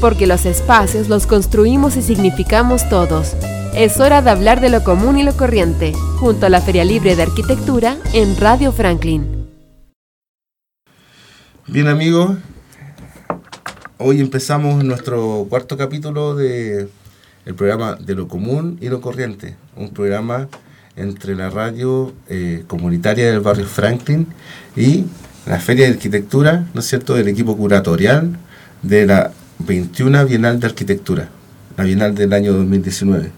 porque 0.00 0.26
los 0.26 0.46
espacios 0.46 1.08
los 1.08 1.26
construimos 1.26 1.96
y 1.96 2.02
significamos 2.02 2.88
todos. 2.88 3.36
Es 3.74 4.00
hora 4.00 4.22
de 4.22 4.30
hablar 4.30 4.60
de 4.60 4.70
lo 4.70 4.82
común 4.82 5.18
y 5.18 5.22
lo 5.22 5.36
corriente, 5.36 5.92
junto 6.18 6.46
a 6.46 6.48
la 6.48 6.60
Feria 6.60 6.84
Libre 6.84 7.14
de 7.14 7.22
Arquitectura 7.22 7.96
en 8.12 8.36
Radio 8.36 8.72
Franklin. 8.72 9.48
Bien 11.66 11.86
amigos, 11.86 12.36
hoy 13.98 14.20
empezamos 14.20 14.82
nuestro 14.82 15.46
cuarto 15.48 15.76
capítulo 15.76 16.34
de 16.34 16.88
programa 17.56 17.96
de 17.96 18.14
lo 18.14 18.28
común 18.28 18.78
y 18.80 18.88
lo 18.88 19.00
corriente, 19.00 19.56
un 19.76 19.90
programa 19.90 20.48
entre 20.96 21.34
la 21.34 21.50
radio 21.50 22.12
eh, 22.28 22.64
comunitaria 22.66 23.30
del 23.30 23.40
barrio 23.40 23.66
Franklin 23.66 24.26
y 24.76 25.04
la 25.46 25.58
Feria 25.58 25.86
de 25.86 25.92
Arquitectura, 25.92 26.66
¿no 26.74 26.80
es 26.80 26.86
cierto?, 26.86 27.14
del 27.14 27.28
equipo 27.28 27.56
curatorial 27.56 28.36
de 28.82 29.06
la 29.06 29.32
21 29.66 30.24
Bienal 30.24 30.58
de 30.58 30.66
Arquitectura, 30.66 31.28
la 31.76 31.84
Bienal 31.84 32.14
del 32.14 32.32
año 32.32 32.54
2019. 32.54 33.30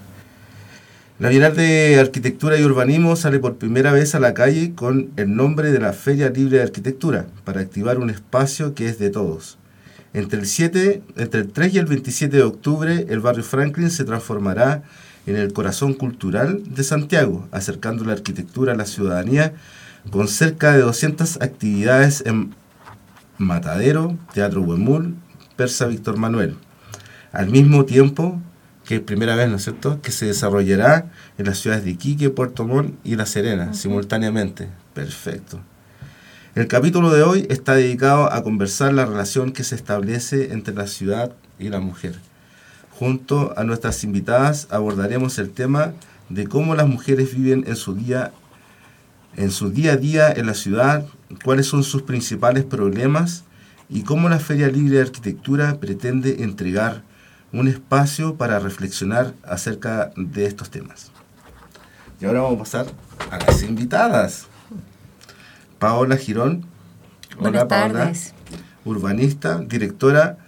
La 1.18 1.28
Bienal 1.28 1.56
de 1.56 1.98
Arquitectura 1.98 2.56
y 2.56 2.62
Urbanismo 2.62 3.16
sale 3.16 3.40
por 3.40 3.56
primera 3.56 3.92
vez 3.92 4.14
a 4.14 4.20
la 4.20 4.32
calle 4.32 4.72
con 4.74 5.10
el 5.16 5.34
nombre 5.34 5.72
de 5.72 5.80
la 5.80 5.92
Feria 5.92 6.30
Libre 6.30 6.58
de 6.58 6.62
Arquitectura, 6.62 7.26
para 7.44 7.60
activar 7.60 7.98
un 7.98 8.08
espacio 8.08 8.72
que 8.74 8.86
es 8.86 9.00
de 9.00 9.10
todos. 9.10 9.58
Entre 10.14 10.38
el, 10.38 10.46
7, 10.46 11.02
entre 11.16 11.40
el 11.40 11.48
3 11.48 11.74
y 11.74 11.78
el 11.78 11.86
27 11.86 12.36
de 12.36 12.42
octubre, 12.44 13.06
el 13.08 13.20
barrio 13.20 13.42
Franklin 13.42 13.90
se 13.90 14.04
transformará 14.04 14.84
en 15.26 15.36
el 15.36 15.52
corazón 15.52 15.92
cultural 15.92 16.62
de 16.72 16.84
Santiago, 16.84 17.48
acercando 17.50 18.04
la 18.04 18.12
arquitectura 18.12 18.74
a 18.74 18.76
la 18.76 18.86
ciudadanía 18.86 19.54
con 20.10 20.28
cerca 20.28 20.72
de 20.72 20.82
200 20.82 21.42
actividades 21.42 22.22
en 22.26 22.54
Matadero, 23.38 24.16
Teatro 24.32 24.62
Huemul, 24.62 25.16
Persa 25.56 25.86
Víctor 25.86 26.16
Manuel. 26.16 26.56
Al 27.32 27.48
mismo 27.48 27.84
tiempo 27.84 28.40
que 28.84 28.96
es 28.96 29.00
primera 29.00 29.36
vez, 29.36 29.48
¿no 29.48 29.56
es 29.56 29.64
cierto?, 29.64 30.00
que 30.02 30.10
se 30.10 30.26
desarrollará 30.26 31.10
en 31.38 31.46
las 31.46 31.58
ciudades 31.58 31.84
de 31.84 31.92
Iquique, 31.92 32.30
Puerto 32.30 32.66
Montt 32.66 32.94
y 33.04 33.16
La 33.16 33.26
Serena, 33.26 33.74
simultáneamente. 33.74 34.68
Perfecto. 34.94 35.60
El 36.54 36.66
capítulo 36.66 37.10
de 37.10 37.22
hoy 37.22 37.46
está 37.48 37.74
dedicado 37.74 38.30
a 38.32 38.42
conversar 38.42 38.92
la 38.92 39.06
relación 39.06 39.52
que 39.52 39.64
se 39.64 39.74
establece 39.74 40.52
entre 40.52 40.74
la 40.74 40.86
ciudad 40.86 41.32
y 41.58 41.68
la 41.68 41.80
mujer. 41.80 42.16
Junto 42.90 43.54
a 43.56 43.64
nuestras 43.64 44.04
invitadas 44.04 44.68
abordaremos 44.70 45.38
el 45.38 45.50
tema 45.50 45.92
de 46.28 46.46
cómo 46.46 46.74
las 46.74 46.86
mujeres 46.86 47.34
viven 47.34 47.64
en 47.66 47.76
su 47.76 47.94
día 47.94 48.32
en 49.34 49.50
su 49.50 49.70
día 49.70 49.92
a 49.92 49.96
día 49.96 50.30
en 50.30 50.44
la 50.44 50.52
ciudad, 50.52 51.06
cuáles 51.42 51.64
son 51.64 51.84
sus 51.84 52.02
principales 52.02 52.64
problemas 52.64 53.44
y 53.92 54.04
cómo 54.04 54.30
la 54.30 54.38
Feria 54.38 54.68
Libre 54.68 54.96
de 54.96 55.02
Arquitectura 55.02 55.78
pretende 55.78 56.42
entregar 56.42 57.02
un 57.52 57.68
espacio 57.68 58.36
para 58.36 58.58
reflexionar 58.58 59.34
acerca 59.42 60.12
de 60.16 60.46
estos 60.46 60.70
temas. 60.70 61.12
Y 62.18 62.24
ahora 62.24 62.40
vamos 62.40 62.74
a 62.74 62.84
pasar 62.84 62.86
a 63.30 63.38
las 63.38 63.62
invitadas. 63.62 64.46
Paola 65.78 66.16
Girón. 66.16 66.64
Buenas 67.38 67.68
tardes. 67.68 68.32
Urbanista, 68.86 69.58
directora 69.58 70.38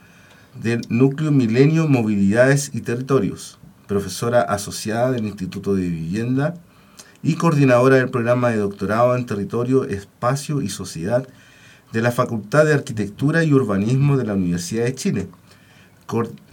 del 0.55 0.81
Núcleo 0.89 1.31
Milenio 1.31 1.87
Movilidades 1.87 2.71
y 2.73 2.81
Territorios, 2.81 3.59
profesora 3.87 4.41
asociada 4.41 5.11
del 5.11 5.27
Instituto 5.27 5.75
de 5.75 5.83
Vivienda 5.83 6.55
y 7.23 7.35
coordinadora 7.35 7.97
del 7.97 8.09
programa 8.09 8.51
de 8.51 8.57
doctorado 8.57 9.15
en 9.15 9.27
Territorio, 9.27 9.85
Espacio 9.85 10.63
y 10.63 10.71
Sociedad 10.71 11.29
de 11.95 12.03
la 12.03 12.11
Facultad 12.11 12.67
de 12.67 12.75
Arquitectura 12.75 13.45
y 13.45 13.53
Urbanismo 13.53 14.17
de 14.17 14.25
la 14.25 14.35
Universidad 14.35 14.85
de 14.85 14.97
Chile, 14.97 15.29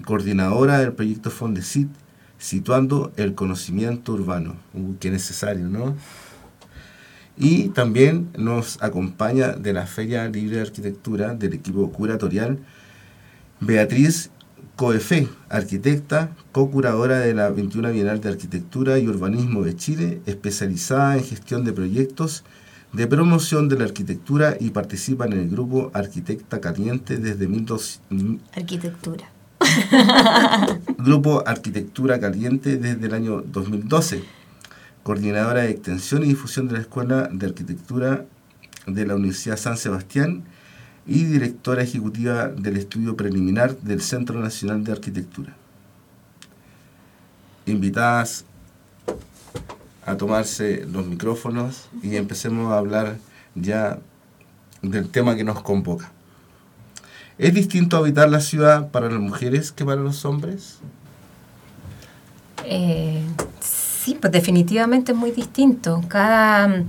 coordinadora 0.06 0.78
del 0.78 0.94
proyecto 0.94 1.32
Fondesit, 1.32 1.90
situando 2.38 3.12
el 3.18 3.34
conocimiento 3.34 4.14
urbano. 4.14 4.56
Uh, 4.76 4.94
qué 5.00 5.10
necesario, 5.10 5.68
¿no? 5.68 5.96
Y 7.38 7.70
también 7.70 8.30
nos 8.38 8.84
acompaña 8.84 9.54
de 9.54 9.74
la 9.74 9.88
Feria 9.88 10.28
Libre 10.28 10.58
de 10.58 10.62
Arquitectura 10.62 11.34
del 11.34 11.54
equipo 11.56 11.92
curatorial 11.92 12.60
Beatriz 13.62 14.30
Coefe, 14.76 15.28
arquitecta, 15.50 16.36
co-curadora 16.52 17.18
de 17.18 17.34
la 17.34 17.50
21 17.50 17.92
Bienal 17.92 18.22
de 18.22 18.30
Arquitectura 18.30 19.00
y 19.00 19.08
Urbanismo 19.08 19.64
de 19.64 19.76
Chile, 19.76 20.22
especializada 20.28 21.18
en 21.18 21.24
gestión 21.24 21.66
de 21.66 21.74
proyectos 21.74 22.44
de 22.94 23.08
promoción 23.08 23.70
de 23.70 23.78
la 23.78 23.86
arquitectura 23.86 24.58
y 24.60 24.72
participa 24.72 25.26
en 25.26 25.34
el 25.34 25.50
grupo 25.50 25.92
Arquitecta 25.94 26.60
Caliente 26.60 27.18
desde 27.18 27.48
2002. 27.48 28.02
Arquitectura. 28.54 29.30
grupo 30.98 31.44
Arquitectura 31.46 32.20
Caliente 32.20 32.78
desde 32.78 33.06
el 33.06 33.14
año 33.14 33.42
2012. 33.42 34.24
Coordinadora 35.04 35.62
de 35.62 35.72
extensión 35.72 36.24
y 36.24 36.28
difusión 36.28 36.68
de 36.68 36.74
la 36.74 36.80
Escuela 36.82 37.30
de 37.32 37.46
Arquitectura 37.48 38.26
de 38.86 39.06
la 39.06 39.16
Universidad 39.16 39.58
San 39.58 39.78
Sebastián 39.78 40.44
y 41.08 41.24
directora 41.24 41.84
ejecutiva 41.84 42.48
del 42.50 42.78
estudio 42.78 43.16
preliminar 43.16 43.78
del 43.78 44.02
Centro 44.02 44.40
Nacional 44.40 44.84
de 44.84 44.92
Arquitectura. 44.92 45.56
Invitadas 47.66 48.46
a 50.06 50.18
tomarse 50.18 50.86
los 50.92 51.06
micrófonos 51.06 51.90
y 52.02 52.16
empecemos 52.16 52.72
a 52.72 52.78
hablar 52.78 53.18
ya 53.56 54.00
del 54.82 55.10
tema 55.10 55.36
que 55.36 55.44
nos 55.44 55.62
convoca. 55.62 56.12
¿Es 57.38 57.54
distinto 57.54 57.98
habitar 57.98 58.30
la 58.30 58.40
ciudad 58.40 58.92
para 58.92 59.10
las 59.10 59.20
mujeres 59.20 59.72
que 59.72 59.86
para 59.86 60.02
los 60.02 60.26
hombres? 60.26 60.80
Eh, 62.66 63.22
sí, 63.60 64.18
pues 64.20 64.32
definitivamente 64.32 65.12
es 65.12 65.18
muy 65.18 65.32
distinto. 65.32 66.04
Cada 66.08 66.84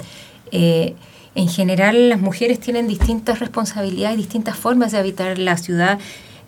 eh, 0.51 0.95
en 1.35 1.49
general 1.49 2.11
las 2.11 2.21
mujeres 2.21 2.61
tienen 2.61 2.87
distintas 2.87 3.39
responsabilidades, 3.39 4.19
distintas 4.19 4.57
formas 4.57 4.93
de 4.93 4.99
habitar 4.99 5.39
la 5.39 5.57
ciudad 5.57 5.99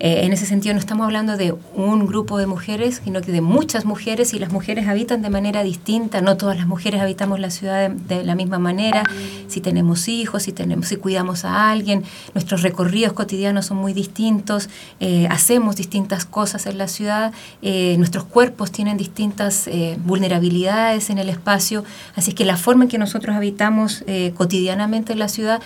eh, 0.05 0.27
en 0.27 0.35
ese 0.35 0.45
sentido 0.45 0.75
no 0.75 0.81
estamos 0.81 1.07
hablando 1.07 1.39
de 1.39 1.55
un 1.75 2.07
grupo 2.07 2.37
de 2.37 2.47
mujeres, 2.47 3.01
sino 3.03 3.23
que 3.23 3.33
de 3.33 3.41
muchas 3.41 3.87
mujeres 3.87 4.35
y 4.35 4.39
las 4.39 4.53
mujeres 4.53 4.87
habitan 4.87 5.23
de 5.23 5.31
manera 5.31 5.63
distinta. 5.63 6.21
No 6.21 6.37
todas 6.37 6.59
las 6.59 6.67
mujeres 6.67 7.01
habitamos 7.01 7.41
la 7.41 7.49
ciudad 7.49 7.89
de, 7.89 8.23
la 8.23 8.35
misma 8.35 8.59
manera. 8.59 9.05
Si 9.49 9.63
tenemos 9.63 10.07
hijos, 10.09 10.43
si, 10.43 10.53
tenemos, 10.53 10.89
si 10.89 10.97
cuidamos 10.97 11.47
a 11.47 11.71
alguien, 11.71 12.05
nuestros 12.35 12.61
recorridos 12.61 13.15
cotidianos 13.15 13.65
son 13.65 13.79
muy 13.79 13.95
distintos. 13.95 14.69
Eh, 15.01 15.27
hacemos 15.31 15.77
distintas 15.77 16.27
cosas 16.27 16.67
en 16.67 16.77
la 16.77 16.89
ciudad. 16.89 17.33
Eh, 17.63 17.95
nuestros 17.97 18.25
cuerpos 18.25 18.73
tienen 18.73 18.99
distintas 18.99 19.71
vulnerabilidades 20.05 21.09
en 21.09 21.17
el 21.17 21.31
espacio. 21.31 21.83
Así 22.15 22.35
que 22.35 22.45
la 22.45 22.59
forma 22.59 22.85
en 22.85 22.91
que 22.91 22.99
nosotros 22.99 23.35
habitamos 23.35 24.05
cotidianamente 24.35 25.15
en 25.15 25.19
la 25.19 25.29
ciudad 25.29 25.63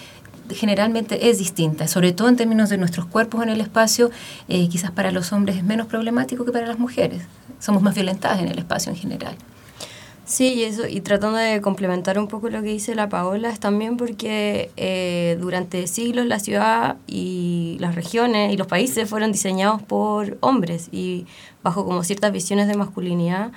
generalmente 0.50 1.30
es 1.30 1.38
distinta, 1.38 1.88
sobre 1.88 2.12
todo 2.12 2.28
en 2.28 2.36
términos 2.36 2.68
de 2.68 2.78
nuestros 2.78 3.06
cuerpos 3.06 3.42
en 3.42 3.48
el 3.48 3.60
espacio, 3.60 4.10
eh, 4.48 4.68
quizás 4.68 4.90
para 4.90 5.12
los 5.12 5.32
hombres 5.32 5.56
es 5.56 5.64
menos 5.64 5.86
problemático 5.86 6.44
que 6.44 6.52
para 6.52 6.66
las 6.66 6.78
mujeres. 6.78 7.22
Somos 7.58 7.82
más 7.82 7.94
violentadas 7.94 8.40
en 8.40 8.48
el 8.48 8.58
espacio 8.58 8.92
en 8.92 8.98
general. 8.98 9.36
Sí, 10.24 10.52
y, 10.52 10.64
eso, 10.64 10.86
y 10.86 11.00
tratando 11.00 11.38
de 11.38 11.62
complementar 11.62 12.18
un 12.18 12.28
poco 12.28 12.50
lo 12.50 12.62
que 12.62 12.68
dice 12.68 12.94
la 12.94 13.08
Paola, 13.08 13.48
es 13.48 13.60
también 13.60 13.96
porque 13.96 14.70
eh, 14.76 15.38
durante 15.40 15.86
siglos 15.86 16.26
la 16.26 16.38
ciudad 16.38 16.96
y 17.06 17.78
las 17.80 17.94
regiones 17.94 18.52
y 18.52 18.58
los 18.58 18.66
países 18.66 19.08
fueron 19.08 19.32
diseñados 19.32 19.80
por 19.80 20.36
hombres 20.40 20.90
y 20.92 21.26
bajo 21.62 21.86
como 21.86 22.04
ciertas 22.04 22.30
visiones 22.30 22.68
de 22.68 22.76
masculinidad 22.76 23.52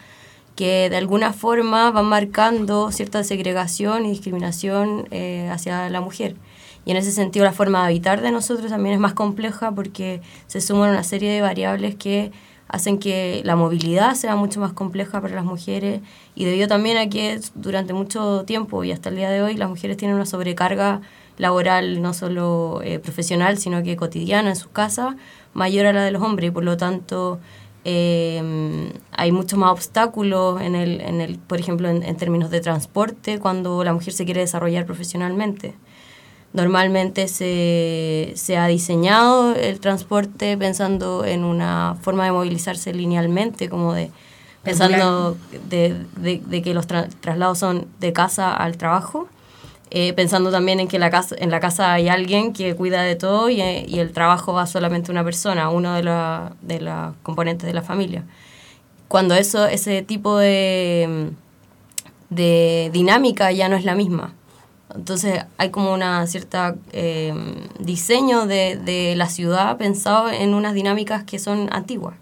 que 0.56 0.90
de 0.90 0.96
alguna 0.96 1.34
forma 1.34 1.92
van 1.92 2.06
marcando 2.06 2.92
cierta 2.92 3.24
segregación 3.26 4.06
y 4.06 4.10
discriminación 4.12 5.08
eh, 5.12 5.50
hacia 5.52 5.90
la 5.90 6.00
mujer. 6.00 6.36
Y 6.86 6.92
en 6.92 6.98
ese 6.98 7.12
sentido 7.12 7.46
la 7.46 7.54
forma 7.54 7.80
de 7.80 7.86
habitar 7.86 8.22
de 8.22 8.32
nosotros 8.32 8.70
también 8.72 8.96
es 8.96 9.00
más 9.00 9.14
compleja 9.14 9.72
porque 9.72 10.22
se 10.48 10.62
suman 10.62 10.92
una 10.92 11.04
serie 11.04 11.32
de 11.32 11.42
variables 11.42 11.96
que 11.96 12.32
hacen 12.72 13.00
que 13.00 13.42
la 13.44 13.56
movilidad 13.56 14.16
sea 14.16 14.36
mucho 14.36 14.62
más 14.62 14.72
compleja 14.72 15.22
para 15.22 15.36
las 15.36 15.44
mujeres 15.44 16.02
y 16.36 16.46
debido 16.46 16.70
también 16.70 16.98
a 16.98 17.10
que 17.10 17.40
durante 17.54 17.94
mucho 17.94 18.46
tiempo 18.46 18.84
y 18.86 18.94
hasta 18.94 19.10
el 19.10 19.18
día 19.18 19.30
de 19.30 19.42
hoy 19.42 19.56
las 19.56 19.70
mujeres 19.70 19.98
tienen 19.98 20.16
una 20.16 20.26
sobrecarga 20.26 21.02
laboral 21.38 22.02
no 22.02 22.14
solo 22.14 22.82
eh, 22.84 23.00
profesional 23.00 23.58
sino 23.58 23.84
que 23.84 23.98
cotidiana 23.98 24.50
en 24.50 24.56
sus 24.56 24.70
casas 24.70 25.16
mayor 25.54 25.86
a 25.86 25.94
la 25.94 26.04
de 26.04 26.12
los 26.12 26.22
hombres. 26.22 26.48
Y 26.48 26.52
por 26.52 26.64
lo 26.64 26.78
tanto 26.78 27.40
eh, 27.84 28.90
hay 29.12 29.32
muchos 29.34 29.60
más 29.60 29.72
obstáculos 29.72 30.62
en 30.62 30.76
el, 30.76 31.02
en 31.02 31.20
el 31.20 31.40
por 31.40 31.60
ejemplo 31.60 31.90
en 31.90 32.16
términos 32.16 32.52
de 32.52 32.62
transporte 32.62 33.40
cuando 33.40 33.84
la 33.84 33.92
mujer 33.92 34.14
se 34.14 34.24
quiere 34.24 34.40
desarrollar 34.42 34.86
profesionalmente 34.86 35.76
Normalmente 36.54 37.28
se, 37.28 38.34
se, 38.36 38.58
ha 38.58 38.68
diseñado 38.68 39.56
el 39.56 39.80
transporte 39.80 40.58
pensando 40.58 41.24
en 41.24 41.46
una 41.46 41.96
forma 42.02 42.26
de 42.26 42.32
movilizarse 42.34 42.94
linealmente, 42.94 43.70
como 43.70 43.94
de 43.94 44.12
pensando 44.64 45.38
de, 45.70 46.06
de, 46.18 46.62
que 46.62 46.74
los 46.74 46.86
traslados 46.88 47.58
son 47.58 47.88
de 48.00 48.14
casa 48.14 48.54
al 48.56 48.78
trabajo. 48.78 49.28
eh, 49.94 50.14
pensando 50.14 50.52
también 50.52 50.80
en 50.80 50.88
que 50.88 51.00
la 51.00 51.10
casa, 51.10 51.36
en 51.38 51.52
la 51.52 51.60
casa 51.60 51.94
hay 51.94 52.08
alguien 52.08 52.54
que 52.54 52.76
cuida 52.76 53.02
de 53.04 53.16
todo 53.18 53.50
y, 53.50 53.62
y 53.62 54.00
el 54.00 54.14
trabajo 54.14 54.54
va 54.54 54.66
solamente 54.66 55.12
una 55.12 55.24
persona, 55.24 55.70
uno 55.70 55.94
de, 55.94 56.04
la, 56.04 56.54
de 56.62 56.80
los 56.80 57.14
componentes 57.24 57.68
de 57.68 57.74
la 57.74 57.82
familia. 57.82 58.24
Cuando 59.10 59.36
eso, 59.36 59.66
ese 59.68 60.02
tipo 60.02 60.38
de, 60.38 61.32
de 62.30 62.90
dinámica 62.94 63.52
ya 63.52 63.68
no 63.68 63.76
es 63.76 63.84
la 63.84 63.96
misma. 63.96 64.34
Entonces 64.96 65.46
hay 65.58 65.70
como 65.70 65.94
una 65.94 66.26
cierta 66.28 66.76
eh, 66.92 67.34
diseño 67.80 68.46
de, 68.46 68.78
de, 68.78 69.16
la 69.16 69.28
ciudad 69.28 69.78
pensado 69.78 70.30
en 70.30 70.54
unas 70.54 70.74
dinámicas 70.74 71.24
que 71.24 71.40
son 71.40 71.70
antiguas. 71.72 72.16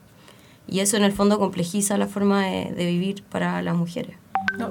Y 0.67 0.81
eso 0.81 0.97
en 0.97 1.03
el 1.03 1.11
fondo 1.11 1.39
complejiza 1.39 1.97
la 1.97 2.07
forma 2.07 2.45
de, 2.45 2.71
de 2.71 2.85
vivir 2.85 3.23
para 3.23 3.61
las 3.61 3.75
mujeres 3.75 4.15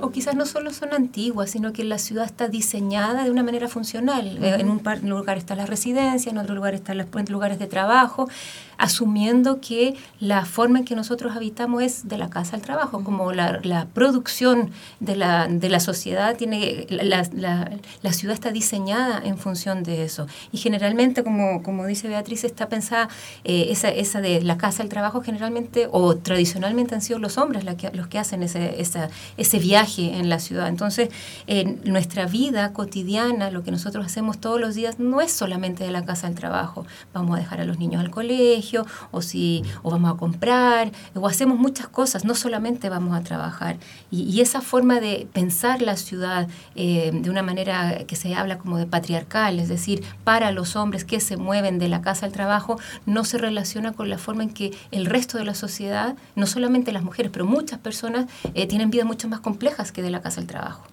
o 0.01 0.11
quizás 0.11 0.35
no 0.35 0.47
solo 0.47 0.73
son 0.73 0.93
antiguas, 0.93 1.51
sino 1.51 1.73
que 1.73 1.85
la 1.85 1.99
ciudad 1.99 2.25
está 2.25 2.49
diseñada 2.49 3.25
de 3.25 3.31
una 3.31 3.43
manera 3.43 3.69
funcional. 3.69 4.39
Eh, 4.43 4.57
en 4.59 4.71
un 4.71 4.83
lugar 5.09 5.39
está 5.39 5.55
la 5.55 5.67
residencia, 5.67 6.31
en 6.31 6.39
otro 6.39 6.55
lugar 6.55 6.75
están 6.75 6.99
los 6.99 7.07
lugares 7.31 7.59
de 7.59 7.67
trabajo, 7.67 8.29
asumiendo 8.79 9.61
que 9.61 9.95
la 10.21 10.45
forma 10.45 10.79
en 10.79 10.85
que 10.85 10.95
nosotros 10.95 11.37
habitamos 11.37 11.83
es 11.83 12.09
de 12.09 12.17
la 12.17 12.31
casa 12.31 12.57
al 12.57 12.63
trabajo, 12.63 13.05
como 13.05 13.33
la, 13.33 13.61
la 13.63 13.87
producción 13.87 14.71
de 15.01 15.17
la, 15.17 15.49
de 15.49 15.69
la 15.69 15.81
sociedad 15.81 16.37
tiene, 16.37 16.87
la, 16.89 17.29
la, 17.33 17.71
la, 18.03 18.13
ciudad 18.13 18.35
está 18.35 18.51
diseñada 18.51 19.21
en 19.25 19.37
función 19.37 19.83
de 19.83 20.05
eso. 20.05 20.27
Y 20.53 20.59
generalmente, 20.59 21.25
como, 21.25 21.63
como 21.63 21.87
dice 21.87 22.09
Beatriz, 22.09 22.45
está 22.45 22.69
pensada 22.69 23.09
eh, 23.45 23.67
esa, 23.71 23.89
esa 23.89 24.21
de 24.21 24.43
la 24.43 24.57
casa 24.57 24.83
al 24.83 24.89
trabajo 24.89 25.21
generalmente 25.23 25.89
o 25.91 26.17
tradicionalmente 26.17 26.95
han 26.95 27.03
sido 27.03 27.19
los 27.19 27.37
hombres 27.37 27.65
los 27.65 27.75
que, 27.75 27.91
los 27.91 28.07
que 28.07 28.19
hacen 28.19 28.43
ese, 28.43 28.81
esa, 28.81 29.09
ese 29.37 29.59
viaje 29.59 30.19
en 30.19 30.29
la 30.29 30.39
ciudad. 30.39 30.69
Entonces, 30.69 31.09
en 31.47 31.81
nuestra 31.85 32.27
vida 32.27 32.73
cotidiana, 32.73 33.51
lo 33.51 33.65
que 33.65 33.71
nosotros 33.71 34.07
hacemos 34.07 34.39
todos 34.39 34.61
los 34.61 34.75
días, 34.75 34.99
no 34.99 35.21
es 35.21 35.33
solamente 35.33 35.85
de 35.85 35.91
la 35.91 36.05
casa 36.05 36.27
al 36.27 36.35
trabajo. 36.35 36.87
Vamos 37.13 37.37
a 37.37 37.41
dejar 37.41 37.61
a 37.61 37.65
los 37.65 37.79
niños 37.79 38.01
al 38.01 38.11
colegio, 38.11 38.68
o 39.11 39.23
si 39.23 39.63
o 39.83 39.91
vamos 39.91 40.15
a 40.15 40.17
comprar, 40.17 40.93
o 41.15 41.27
hacemos 41.27 41.59
muchas 41.59 41.89
cosas, 41.89 42.25
no 42.25 42.35
solamente 42.35 42.89
vamos 42.89 43.17
a 43.17 43.23
trabajar. 43.23 43.79
Y, 44.11 44.39
esa 44.39 44.61
forma 44.61 45.01
de 45.01 45.27
pensar 45.33 45.83
la 45.83 45.97
ciudad 45.97 46.47
eh, 46.77 47.11
de 47.13 47.29
una 47.29 47.43
manera 47.43 48.05
que 48.07 48.15
se 48.15 48.37
habla 48.37 48.57
como 48.57 48.79
de 48.79 48.87
patriarcal, 48.87 49.59
es 49.59 49.69
decir, 49.69 50.05
para 50.23 50.53
los 50.53 50.77
hombres 50.77 51.05
que 51.05 51.19
se 51.19 51.37
mueven 51.37 51.81
de 51.81 51.89
la 51.89 52.03
casa 52.03 52.25
al 52.25 52.33
trabajo, 52.33 52.79
no 53.05 53.25
se 53.25 53.37
relaciona 53.37 53.93
con 53.93 54.09
la 54.09 54.17
forma 54.17 54.45
en 54.45 54.51
que 54.51 54.73
el 54.93 55.07
resto 55.07 55.39
de 55.39 55.45
la 55.45 55.55
sociedad, 55.55 56.15
no 56.37 56.47
solamente 56.47 56.93
las 56.93 57.03
mujeres, 57.03 57.33
pero 57.33 57.47
muchas 57.47 57.81
personas 57.81 58.27
eh, 58.55 58.67
tienen 58.67 58.91
vidas 58.91 59.07
mucho 59.07 59.29
más 59.29 59.41
complejas 59.41 59.93
que 59.93 60.03
de 60.03 60.11
la 60.11 60.21
casa 60.21 60.41
al 60.41 60.47
trabajo. 60.47 60.85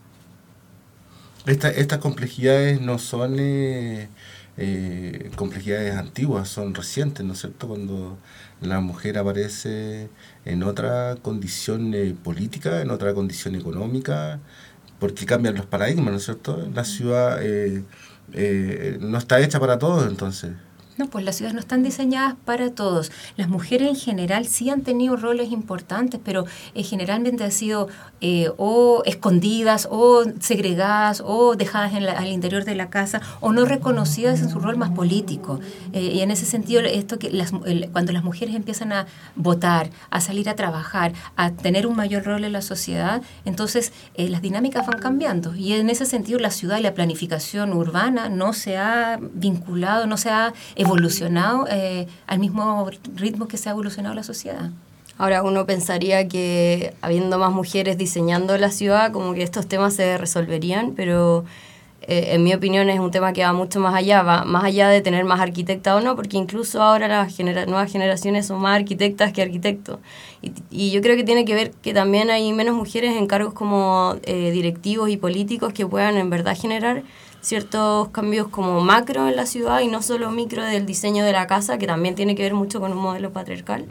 estas 1.46 2.00
complejidades 2.00 2.82
no 2.82 2.98
son 2.98 3.36
eh, 3.40 4.10
eh, 4.58 5.32
complejidades 5.36 5.96
antiguas, 5.96 6.50
son 6.50 6.74
recientes, 6.74 7.26
¿no 7.26 7.34
es 7.34 7.40
cierto? 7.40 7.68
Cuando 7.68 8.18
la 8.62 8.80
mujer 8.80 9.18
aparece 9.18 10.10
en 10.46 10.64
otra 10.64 11.18
condición 11.22 11.94
eh, 11.94 12.16
política, 12.24 12.82
en 12.82 12.92
otra 12.92 13.14
condición 13.14 13.56
económica, 13.56 14.40
porque 15.00 15.26
cambian 15.26 15.56
los 15.56 15.66
paradigmas, 15.66 16.12
¿no 16.12 16.18
es 16.18 16.26
cierto? 16.26 16.68
La 16.74 16.86
ciudad 16.86 17.40
no 19.00 19.18
está 19.18 19.40
hecha 19.42 19.60
para 19.60 19.78
todos, 19.78 20.08
entonces. 20.08 20.52
No, 20.98 21.08
pues 21.08 21.26
las 21.26 21.36
ciudades 21.36 21.54
no 21.54 21.60
están 21.60 21.84
diseñadas 21.84 22.36
para 22.46 22.70
todos. 22.70 23.12
Las 23.36 23.50
mujeres 23.50 23.90
en 23.90 23.96
general 23.98 24.46
sí 24.46 24.70
han 24.70 24.82
tenido 24.82 25.18
roles 25.18 25.52
importantes, 25.52 26.22
pero 26.24 26.46
eh, 26.74 26.84
generalmente 26.84 27.44
han 27.44 27.52
sido 27.52 27.90
eh, 28.22 28.50
o 28.56 29.04
escondidas 29.06 29.90
o 29.92 30.24
segregadas 30.40 31.22
o 31.26 31.58
dejadas 31.58 31.94
al 31.94 32.28
interior 32.28 32.64
de 32.64 32.76
la 32.76 32.90
casa 32.90 33.22
o 33.42 33.52
no 33.52 33.66
reconocidas 33.66 34.40
en 34.40 34.50
su 34.50 34.60
rol 34.60 34.78
más 34.78 34.92
político. 34.92 35.60
Eh, 35.92 36.14
y 36.14 36.22
en 36.22 36.32
ese 36.32 36.46
sentido, 36.46 36.80
esto 36.80 37.20
que 37.20 37.30
las, 37.30 37.52
cuando 37.92 38.14
las 38.14 38.24
mujeres 38.24 38.56
empiezan 38.56 38.94
a 38.94 39.06
votar, 39.36 39.90
a 40.12 40.22
salir 40.22 40.48
a 40.48 40.56
trabajar, 40.56 41.12
a 41.36 41.52
tener 41.52 41.88
un 41.88 41.98
mayor 41.98 42.24
rol 42.24 42.46
en 42.46 42.54
la 42.54 42.62
sociedad, 42.62 43.22
entonces 43.44 43.92
las 44.16 44.42
dinámicas 44.42 44.88
van 44.88 45.00
cambiando. 45.00 45.54
Y 45.56 45.74
en 45.74 45.90
ese 45.90 46.06
sentido, 46.06 46.40
la 46.40 46.52
ciudad 46.52 46.78
y 46.78 46.84
la 46.84 46.94
planificación 46.94 47.74
urbana 47.74 48.30
no 48.30 48.54
se 48.54 48.78
ha 48.78 49.20
vinculado, 49.20 50.08
no 50.08 50.16
se 50.16 50.30
ha 50.30 50.54
evolucionado 50.86 51.68
eh, 51.70 52.08
al 52.28 52.40
mismo 52.40 52.90
ritmo 53.16 53.48
que 53.48 53.58
se 53.58 53.70
ha 53.70 53.74
evolucionado 53.74 54.16
la 54.16 54.24
sociedad. 54.24 54.70
Ahora 55.18 55.44
uno 55.44 55.66
pensaría 55.66 56.28
que 56.28 56.94
habiendo 57.02 57.38
más 57.40 57.52
mujeres 57.52 57.98
diseñando 57.98 58.58
la 58.58 58.70
ciudad, 58.70 59.12
como 59.12 59.34
que 59.34 59.44
estos 59.44 59.66
temas 59.66 59.94
se 59.96 60.18
resolverían, 60.18 60.94
pero 60.94 61.46
eh, 62.08 62.36
en 62.36 62.44
mi 62.44 62.54
opinión 62.54 62.90
es 62.90 63.00
un 63.00 63.10
tema 63.12 63.34
que 63.34 63.42
va 63.44 63.54
mucho 63.54 63.80
más 63.80 63.96
allá, 63.96 64.22
va 64.22 64.44
más 64.44 64.66
allá 64.66 64.90
de 64.90 65.02
tener 65.02 65.24
más 65.24 65.40
arquitectas 65.40 65.96
o 65.96 66.02
no, 66.02 66.16
porque 66.16 66.38
incluso 66.38 66.84
ahora 66.84 67.08
las 67.08 67.40
nuevas 67.40 67.92
generaciones 67.92 68.46
son 68.46 68.62
más 68.62 68.78
arquitectas 68.80 69.32
que 69.32 69.42
arquitectos. 69.42 70.00
Y, 70.42 70.52
y, 70.70 70.92
yo 70.92 71.02
creo 71.02 71.16
que 71.16 71.24
tiene 71.24 71.46
que 71.46 71.56
ver 71.56 71.72
que 71.82 71.94
también 71.94 72.30
hay 72.30 72.52
menos 72.54 72.76
mujeres 72.76 73.16
en 73.16 73.26
cargos 73.26 73.54
como 73.54 74.18
eh, 74.24 74.52
directivos 74.52 75.10
y 75.10 75.18
políticos 75.18 75.74
que 75.74 75.88
puedan 75.88 76.18
en 76.18 76.30
verdad 76.30 76.56
generar 76.56 77.04
ciertos 77.46 78.10
cambios 78.10 78.48
como 78.48 78.82
macro 78.82 79.28
en 79.28 79.36
la 79.36 79.46
ciudad 79.46 79.82
y 79.82 79.88
no 79.88 80.02
solo 80.02 80.32
micro 80.32 80.64
del 80.64 80.88
diseño 80.88 81.24
de 81.24 81.32
la 81.32 81.46
casa, 81.46 81.78
que 81.78 81.86
también 81.86 82.16
tiene 82.16 82.34
que 82.34 82.42
ver 82.42 82.56
mucho 82.56 82.80
con 82.80 82.92
un 82.92 82.98
modelo 82.98 83.32
patriarcal, 83.32 83.86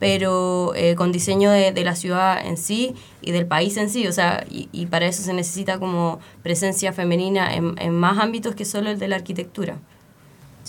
pero 0.00 0.74
eh, 0.74 0.96
con 0.96 1.12
diseño 1.12 1.52
de, 1.52 1.70
de, 1.70 1.84
la 1.84 1.94
ciudad 1.94 2.44
en 2.44 2.56
sí 2.56 2.96
y 3.22 3.30
del 3.30 3.46
país 3.46 3.76
en 3.76 3.90
sí. 3.90 4.08
O 4.08 4.12
sea, 4.12 4.44
y, 4.50 4.68
y 4.72 4.86
para 4.86 5.06
eso 5.06 5.22
se 5.22 5.32
necesita 5.32 5.78
como 5.78 6.18
presencia 6.42 6.92
femenina 6.92 7.54
en, 7.54 7.76
en 7.78 7.94
más 7.94 8.18
ámbitos 8.18 8.56
que 8.56 8.64
solo 8.64 8.90
el 8.90 8.98
de 8.98 9.06
la 9.06 9.16
arquitectura. 9.16 9.78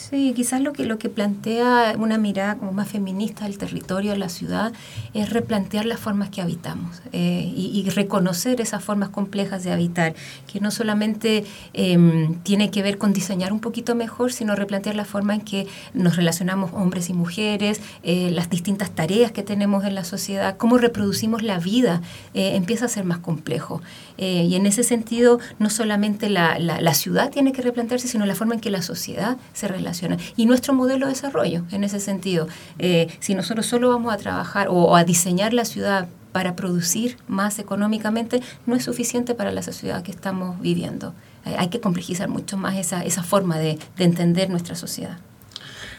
Sí, 0.10 0.32
quizás 0.34 0.62
lo 0.62 0.72
que, 0.72 0.86
lo 0.86 0.98
que 1.00 1.10
plantea 1.10 1.94
una 1.98 2.18
mirada 2.18 2.56
como 2.56 2.72
más 2.72 2.88
feminista 2.88 3.44
del 3.44 3.58
territorio, 3.58 4.12
de 4.12 4.18
la 4.18 4.30
ciudad, 4.30 4.72
es 5.14 5.32
replantear 5.32 5.86
las 5.86 6.00
formas 6.00 6.30
que 6.30 6.42
habitamos 6.42 7.02
eh, 7.12 7.52
y, 7.54 7.88
reconocer 7.90 8.62
esas 8.62 8.84
formas 8.84 9.10
complejas 9.10 9.64
de 9.64 9.72
habitar, 9.72 10.14
que 10.52 10.60
no 10.62 10.72
solamente 10.72 11.46
eh, 11.74 12.30
tiene 12.44 12.70
que 12.70 12.84
ver 12.84 12.98
con 12.98 13.12
diseñar 13.12 13.52
un 13.52 13.60
poquito 13.60 13.96
mejor, 13.96 14.32
sino 14.32 14.56
replantear 14.56 14.96
la 14.96 15.04
forma 15.04 15.36
en 15.36 15.42
que 15.42 15.68
nos 15.94 16.16
relacionamos 16.16 16.72
hombres 16.74 17.10
y 17.10 17.14
mujeres, 17.14 17.82
eh, 18.04 18.30
las 18.32 18.50
distintas 18.50 18.92
tareas 18.92 19.32
que 19.32 19.44
tenemos 19.44 19.84
en 19.84 19.96
la 19.96 20.04
sociedad, 20.06 20.56
cómo 20.58 20.78
reproducimos 20.78 21.44
la 21.44 21.60
vida, 21.60 22.02
eh, 22.34 22.56
empieza 22.56 22.86
a 22.86 22.90
ser 22.90 23.04
más 23.04 23.20
complejo. 23.20 23.82
Eh, 24.18 24.44
y 24.50 24.56
en 24.56 24.66
ese 24.66 24.84
sentido, 24.84 25.40
no 25.60 25.70
solamente 25.70 26.30
la, 26.30 26.60
la, 26.60 26.82
la 26.82 26.94
ciudad 26.94 27.30
tiene 27.30 27.52
que 27.52 27.62
replantearse, 27.62 28.08
sino 28.08 28.26
la 28.26 28.36
forma 28.36 28.54
en 28.56 28.62
que 28.62 28.72
la 28.72 28.82
sociedad 28.82 29.38
se 29.54 29.68
relaciona 29.68 29.97
y 30.36 30.46
nuestro 30.46 30.74
modelo 30.74 31.08
de 31.08 31.14
desarrollo, 31.14 31.64
en 31.72 31.84
ese 31.84 32.00
sentido. 32.00 32.48
Eh, 32.80 33.08
si 33.20 33.36
nosotros 33.36 33.66
solo 33.66 33.90
vamos 33.90 34.14
a 34.14 34.18
trabajar 34.18 34.68
o, 34.70 34.96
a 34.96 35.04
diseñar 35.04 35.54
la 35.54 35.66
ciudad 35.66 36.08
para 36.32 36.56
producir 36.56 37.18
más 37.28 37.60
económicamente, 37.60 38.42
no 38.66 38.76
es 38.76 38.84
suficiente 38.84 39.34
para 39.36 39.52
la 39.52 39.64
sociedad 39.64 40.04
que 40.04 40.12
estamos 40.12 40.60
viviendo. 40.62 41.14
Eh, 41.46 41.56
hay 41.58 41.70
que 41.70 41.80
complejizar 41.80 42.30
mucho 42.30 42.58
más 42.58 42.76
esa, 42.78 43.04
esa 43.04 43.24
forma 43.24 43.58
de, 43.58 43.80
de 43.98 44.04
entender 44.04 44.50
nuestra 44.50 44.76
sociedad. 44.76 45.18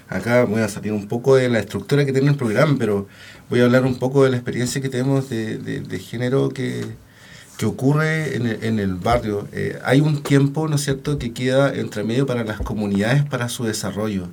Acá 0.09 0.45
voy 0.45 0.63
a 0.63 0.69
salir 0.69 0.93
un 0.93 1.07
poco 1.07 1.37
de 1.37 1.49
la 1.49 1.59
estructura 1.59 2.05
que 2.07 2.13
tiene 2.13 2.31
el 2.31 2.37
programa, 2.37 2.77
pero 2.79 3.09
voy 3.51 3.61
a 3.61 3.65
hablar 3.65 3.85
un 3.85 3.99
poco 3.99 4.25
de 4.25 4.31
la 4.31 4.37
experiencia 4.37 4.81
que 4.81 4.89
tenemos 4.89 5.29
de 5.29 6.03
género 6.03 6.49
que, 6.49 6.87
que 7.59 7.67
ocurre 7.67 8.37
en 8.37 8.47
el, 8.47 8.65
en 8.65 8.79
el 8.79 8.95
barrio. 8.95 9.49
Eh, 9.53 9.79
hay 9.85 10.01
un 10.01 10.23
tiempo, 10.23 10.69
¿no 10.69 10.77
es 10.77 10.85
cierto?, 10.85 11.19
que 11.19 11.33
queda 11.33 11.75
entre 11.75 12.05
medio 12.05 12.25
para 12.25 12.45
las 12.45 12.61
comunidades, 12.61 13.25
para 13.25 13.49
su 13.49 13.65
desarrollo. 13.65 14.29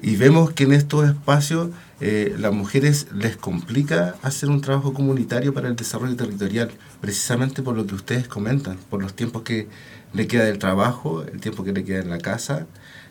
Y 0.00 0.14
vemos 0.14 0.52
que 0.52 0.62
en 0.62 0.72
estos 0.72 1.08
espacios 1.08 1.70
eh, 2.00 2.36
las 2.38 2.52
mujeres 2.52 3.08
les 3.12 3.36
complica 3.36 4.14
hacer 4.22 4.48
un 4.50 4.60
trabajo 4.60 4.94
comunitario 4.94 5.52
para 5.52 5.66
el 5.66 5.74
desarrollo 5.74 6.14
territorial, 6.14 6.70
precisamente 7.00 7.62
por 7.62 7.76
lo 7.76 7.84
que 7.88 7.96
ustedes 7.96 8.28
comentan, 8.28 8.78
por 8.88 9.02
los 9.02 9.14
tiempos 9.14 9.42
que 9.42 9.66
le 10.14 10.28
queda 10.28 10.44
del 10.44 10.58
trabajo, 10.58 11.24
el 11.24 11.40
tiempo 11.40 11.64
que 11.64 11.72
le 11.72 11.84
queda 11.84 11.98
en 11.98 12.10
la 12.10 12.18
casa. 12.18 12.66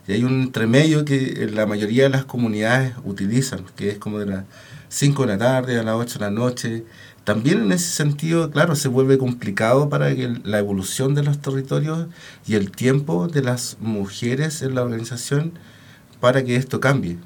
Y 0.07 0.13
hay 0.13 0.23
un 0.23 0.41
entremedio 0.41 1.03
que 1.03 1.49
la 1.51 1.65
mayoría 1.65 2.03
de 2.03 2.09
las 2.09 2.23
comunidades 2.23 2.93
utilizan, 3.03 3.65
que 3.75 3.89
es 3.89 3.97
como 3.97 4.19
de 4.19 4.27
las 4.27 4.45
5 4.87 5.23
de 5.23 5.27
la 5.27 5.37
tarde 5.37 5.77
a 5.77 5.83
las 5.83 5.95
8 5.95 6.19
de 6.19 6.25
la 6.25 6.31
noche, 6.31 6.85
también 7.27 7.63
en 7.63 7.73
ese 7.73 7.89
sentido, 7.89 8.51
claro, 8.51 8.73
se 8.77 8.87
vuelve 8.87 9.17
complicado 9.17 9.89
para 9.89 10.15
que 10.15 10.39
la 10.45 10.59
evolución 10.59 11.13
de 11.13 11.23
los 11.23 11.39
territorios 11.39 12.07
y 12.47 12.55
el 12.55 12.71
tiempo 12.71 13.27
de 13.27 13.41
las 13.41 13.75
mujeres 13.81 14.61
en 14.61 14.75
la 14.75 14.83
organización 14.83 15.51
para 16.21 16.45
que 16.45 16.55
esto 16.55 16.79
cambie. 16.79 17.17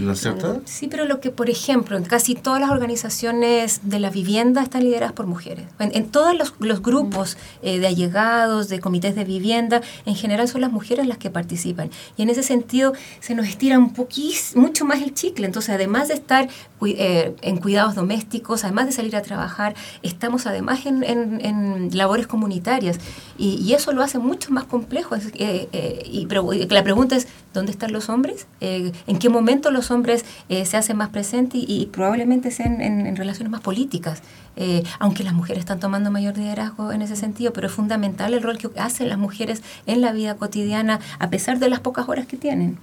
¿No 0.00 0.12
es 0.12 0.20
cierto? 0.20 0.62
Sí, 0.64 0.88
pero 0.88 1.04
lo 1.04 1.20
que, 1.20 1.30
por 1.30 1.50
ejemplo, 1.50 1.98
en 1.98 2.04
casi 2.04 2.34
todas 2.34 2.60
las 2.60 2.70
organizaciones 2.70 3.80
de 3.82 4.00
la 4.00 4.08
vivienda 4.08 4.62
están 4.62 4.84
lideradas 4.84 5.12
por 5.12 5.26
mujeres. 5.26 5.66
En, 5.78 6.08
todos 6.08 6.34
los, 6.34 6.82
grupos 6.82 7.36
eh, 7.60 7.78
de 7.78 7.86
allegados, 7.86 8.68
de 8.68 8.80
comités 8.80 9.14
de 9.14 9.24
vivienda, 9.24 9.82
en 10.06 10.14
general 10.14 10.48
son 10.48 10.62
las 10.62 10.72
mujeres 10.72 11.06
las 11.06 11.18
que 11.18 11.28
participan. 11.28 11.90
Y 12.16 12.22
en 12.22 12.30
ese 12.30 12.42
sentido 12.42 12.94
se 13.20 13.34
nos 13.34 13.46
estira 13.46 13.78
un 13.78 13.92
poquísimo, 13.92 14.62
mucho 14.62 14.86
más 14.86 15.02
el 15.02 15.12
chicle. 15.12 15.44
Entonces, 15.44 15.74
además 15.74 16.08
de 16.08 16.14
estar 16.14 16.48
eh, 16.86 17.34
en 17.42 17.56
cuidados 17.58 17.94
domésticos, 17.94 18.64
además 18.64 18.86
de 18.86 18.92
salir 18.92 19.16
a 19.16 19.22
trabajar, 19.22 19.74
estamos 20.02 20.46
además 20.46 20.80
en, 20.86 21.90
labores 21.92 22.26
comunitarias. 22.26 22.98
Y, 23.38 23.72
eso 23.72 23.92
lo 23.92 24.02
hace 24.02 24.18
mucho 24.18 24.52
más 24.52 24.64
complejo. 24.64 25.16
Eh, 25.34 26.02
y, 26.04 26.26
la 26.68 26.82
pregunta 26.82 27.16
es, 27.16 27.26
¿dónde 27.54 27.72
están 27.72 27.92
los 27.92 28.08
hombres? 28.08 28.46
¿En 28.60 29.18
qué 29.18 29.28
momento 29.28 29.70
los 29.70 29.90
hombres 29.90 30.24
eh, 30.48 30.66
se 30.66 30.76
hacen 30.76 30.96
más 30.96 31.10
presentes 31.10 31.62
y, 31.66 31.86
probablemente 31.86 32.50
sean 32.50 32.80
en, 32.80 33.16
relaciones 33.16 33.50
más 33.50 33.60
políticas, 33.60 34.22
eh, 34.56 34.82
aunque 34.98 35.24
las 35.24 35.34
mujeres 35.34 35.60
están 35.60 35.80
tomando 35.80 36.10
mayor 36.10 36.36
liderazgo 36.36 36.92
en 36.92 37.02
ese 37.02 37.16
sentido, 37.16 37.52
pero 37.52 37.66
es 37.66 37.72
fundamental 37.72 38.34
el 38.34 38.42
rol 38.42 38.58
que 38.58 38.68
hacen 38.78 39.08
las 39.08 39.18
mujeres 39.18 39.62
en 39.86 40.00
la 40.00 40.12
vida 40.12 40.36
cotidiana, 40.36 41.00
a 41.18 41.30
pesar 41.30 41.58
de 41.58 41.68
las 41.68 41.80
pocas 41.80 42.08
horas 42.08 42.26
que 42.26 42.36
tienen. 42.36 42.78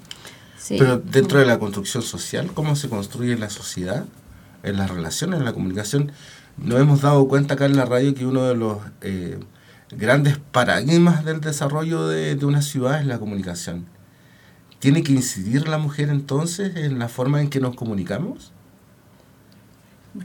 Pero 0.67 0.97
dentro 0.97 1.39
de 1.39 1.45
la 1.45 1.57
construcción 1.59 2.03
social, 2.03 2.51
¿cómo 2.53 2.75
se 2.75 2.89
construye 2.89 3.37
la 3.37 3.49
sociedad? 3.49 4.05
En 4.61 4.77
las 4.77 4.89
relaciones, 4.89 5.39
en 5.39 5.45
la 5.45 5.53
comunicación, 5.53 6.11
nos 6.57 6.81
hemos 6.81 7.01
dado 7.01 7.27
cuenta 7.27 7.53
acá 7.53 7.65
en 7.65 7.77
la 7.77 7.85
radio 7.85 8.13
que 8.13 8.25
uno 8.25 8.43
de 8.43 8.55
los 8.55 8.77
eh, 9.01 9.39
grandes 9.91 10.37
paradigmas 10.37 11.23
del 11.23 11.39
desarrollo 11.39 12.07
de 12.07 12.37
una 12.43 12.61
ciudad 12.61 12.99
es 12.99 13.07
la 13.07 13.19
comunicación 13.19 13.85
¿Tiene 14.79 15.03
que 15.03 15.11
incidir 15.11 15.67
la 15.67 15.77
mujer 15.77 16.09
entonces 16.09 16.77
en 16.77 16.99
la 16.99 17.09
forma 17.09 17.41
en 17.41 17.49
que 17.49 17.59
nos 17.59 17.75
comunicamos? 17.75 18.53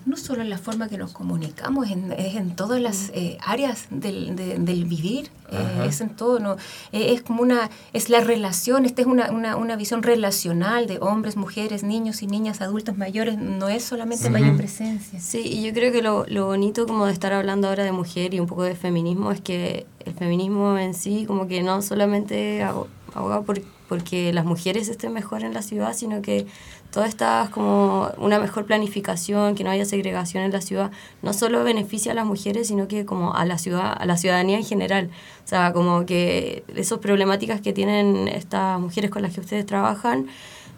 No 0.07 0.17
solo 0.17 0.43
en 0.43 0.51
la 0.51 0.59
forma 0.59 0.89
que 0.89 0.99
nos 0.99 1.13
comunicamos, 1.13 1.89
es 1.89 2.37
en 2.37 2.57
todas 2.57 2.81
las 2.81 3.11
eh, 3.15 3.39
áreas 3.45 3.87
del, 3.91 4.37
del 4.37 4.85
vivir, 4.85 5.31
eh, 5.51 5.87
es 5.87 6.01
en 6.01 6.11
todo, 6.11 6.39
¿no? 6.41 6.57
Eh, 6.93 7.13
es 7.13 7.23
como 7.23 7.43
una, 7.43 7.71
es 7.93 8.09
la 8.09 8.21
relación, 8.21 8.85
esta 8.85 9.03
es 9.03 9.07
una, 9.07 9.31
una, 9.31 9.57
una, 9.57 9.77
visión 9.77 10.03
relacional 10.03 10.87
de 10.87 10.99
hombres, 11.01 11.37
mujeres, 11.37 11.83
niños 11.83 12.23
y 12.23 12.27
niñas, 12.27 12.61
adultos 12.61 12.97
mayores, 12.97 13.39
no 13.39 13.69
es 13.69 13.85
solamente 13.85 14.31
mayor 14.31 14.57
presencia. 14.57 15.21
Sí, 15.21 15.41
y 15.45 15.63
yo 15.63 15.73
creo 15.73 15.93
que 15.93 16.03
lo, 16.03 16.25
lo 16.27 16.47
bonito 16.47 16.87
como 16.87 17.07
de 17.07 17.13
estar 17.13 17.33
hablando 17.33 17.69
ahora 17.69 17.85
de 17.85 17.93
mujer 17.93 18.35
y 18.35 18.41
un 18.41 18.47
poco 18.47 18.63
de 18.63 18.75
feminismo 18.75 19.31
es 19.33 19.41
que 19.41 19.87
el 20.05 20.15
feminismo 20.15 20.79
en 20.79 20.95
sí 20.95 21.25
como 21.27 21.47
que 21.47 21.63
no 21.63 21.83
solamente 21.83 22.63
aboga 22.63 23.43
por 23.43 23.61
porque 23.95 24.33
las 24.33 24.45
mujeres 24.45 24.89
estén 24.89 25.13
mejor 25.13 25.45
en 25.45 25.55
la 25.55 25.63
ciudad, 25.63 25.95
sino 25.95 26.21
que 26.21 26.49
toda 26.91 27.07
esta 27.07 27.49
como 27.53 28.11
una 28.19 28.41
mejor 28.41 28.67
planificación, 28.67 29.55
que 29.55 29.63
no 29.63 29.71
haya 29.71 29.85
segregación 29.85 30.43
en 30.43 30.51
la 30.51 30.61
ciudad, 30.61 30.91
no 31.23 31.33
solo 31.33 31.63
beneficia 31.63 32.11
a 32.11 32.17
las 32.17 32.27
mujeres, 32.27 32.67
sino 32.67 32.89
que 32.89 33.05
como 33.05 33.37
a 33.37 33.45
la 33.45 33.57
ciudad, 33.57 33.95
a 33.97 34.05
la 34.05 34.17
ciudadanía 34.17 34.57
en 34.57 34.65
general. 34.65 35.11
O 35.45 35.47
sea, 35.47 35.73
como 35.73 36.07
que 36.07 36.65
esas 36.75 36.99
problemáticas 36.99 37.61
que 37.61 37.73
tienen 37.73 38.27
estas 38.27 38.81
mujeres 38.81 39.13
con 39.13 39.23
las 39.23 39.33
que 39.33 39.41
ustedes 39.41 39.65
trabajan, 39.65 40.27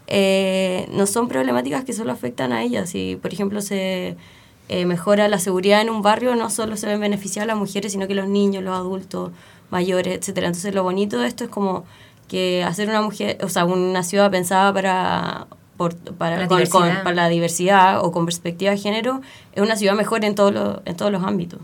eh, 0.07 0.87
no 0.93 1.07
son 1.07 1.27
problemáticas 1.27 1.85
que 1.85 1.95
solo 1.95 2.13
afectan 2.13 2.53
a 2.53 2.63
ellas. 2.63 2.91
Si, 2.91 3.17
por 3.23 3.33
ejemplo, 3.33 3.63
se 3.63 4.15
eh, 4.69 4.85
mejora 4.85 5.27
la 5.29 5.39
seguridad 5.39 5.81
en 5.81 5.89
un 5.89 6.03
barrio, 6.03 6.37
no 6.37 6.51
solo 6.51 6.77
se 6.77 6.87
ven 6.87 7.01
beneficiadas 7.01 7.47
las 7.47 7.57
mujeres, 7.57 7.93
sino 7.93 8.07
que 8.07 8.15
los 8.15 8.29
niños, 8.29 8.63
los 8.63 8.75
adultos 8.75 9.31
mayores, 9.71 10.19
etcétera. 10.19 10.49
Entonces, 10.49 10.75
lo 10.75 10.83
bonito 10.83 11.19
de 11.19 11.29
esto 11.29 11.45
es 11.45 11.51
como 11.51 11.85
que 12.29 12.65
hacer 12.65 12.89
una 12.89 13.03
mujer, 13.03 13.39
o 13.43 13.49
sea, 13.49 13.65
una 13.65 14.03
ciudad 14.03 14.31
pensada 14.31 14.73
para 14.73 15.47
para, 15.77 16.39
la 16.39 16.49
para 16.49 17.15
la 17.15 17.29
diversidad 17.29 18.05
o 18.05 18.13
con 18.13 18.25
perspectiva 18.25 18.71
de 18.71 18.79
género 18.79 19.21
es 19.55 19.63
una 19.63 19.77
ciudad 19.77 19.95
mejor 19.95 20.25
en, 20.25 20.35
todo 20.35 20.83
en 20.85 20.97
todos 20.97 21.13
los 21.13 21.23
ámbitos. 21.23 21.61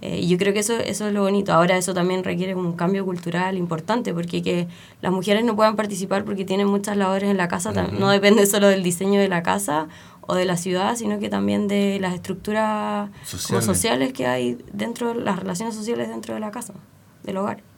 Eh, 0.00 0.20
y 0.20 0.28
yo 0.28 0.36
creo 0.36 0.52
que 0.52 0.58
eso, 0.58 0.74
eso 0.74 1.06
es 1.06 1.14
lo 1.14 1.22
bonito. 1.22 1.52
Ahora 1.52 1.76
eso 1.76 1.94
también 1.94 2.24
requiere 2.24 2.54
un 2.54 2.74
cambio 2.74 3.04
cultural 3.04 3.56
importante, 3.56 4.12
porque 4.12 4.42
que 4.42 4.68
las 5.00 5.12
mujeres 5.12 5.44
no 5.44 5.56
puedan 5.56 5.76
participar 5.76 6.24
porque 6.24 6.44
tienen 6.44 6.66
muchas 6.66 6.96
labores 6.96 7.30
en 7.30 7.36
la 7.36 7.48
casa, 7.48 7.72
no 7.72 8.10
depende 8.10 8.46
solo 8.46 8.68
del 8.68 8.82
diseño 8.82 9.20
de 9.20 9.28
la 9.28 9.42
casa 9.42 9.88
o 10.22 10.34
de 10.34 10.44
la 10.44 10.56
ciudad, 10.56 10.96
sino 10.96 11.18
que 11.18 11.28
también 11.28 11.68
de 11.68 11.98
las 12.00 12.14
estructuras 12.14 13.10
sociales, 13.24 13.64
sociales 13.64 14.12
que 14.12 14.26
hay 14.26 14.58
dentro, 14.72 15.14
las 15.14 15.38
relaciones 15.38 15.74
sociales 15.74 16.08
dentro 16.08 16.34
de 16.34 16.40
la 16.40 16.50
casa, 16.50 16.74
del 17.22 17.36
hogar 17.36 17.73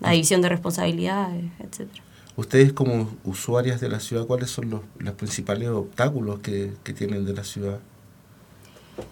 la 0.00 0.10
división 0.10 0.42
de 0.42 0.48
responsabilidades, 0.48 1.44
etcétera. 1.58 2.02
Ustedes 2.36 2.72
como 2.72 3.10
usuarias 3.24 3.80
de 3.80 3.88
la 3.88 3.98
ciudad, 3.98 4.26
¿cuáles 4.26 4.50
son 4.50 4.68
los, 4.68 4.82
los 4.98 5.14
principales 5.14 5.68
obstáculos 5.70 6.40
que, 6.40 6.72
que 6.84 6.92
tienen 6.92 7.24
de 7.24 7.32
la 7.32 7.44
ciudad? 7.44 7.80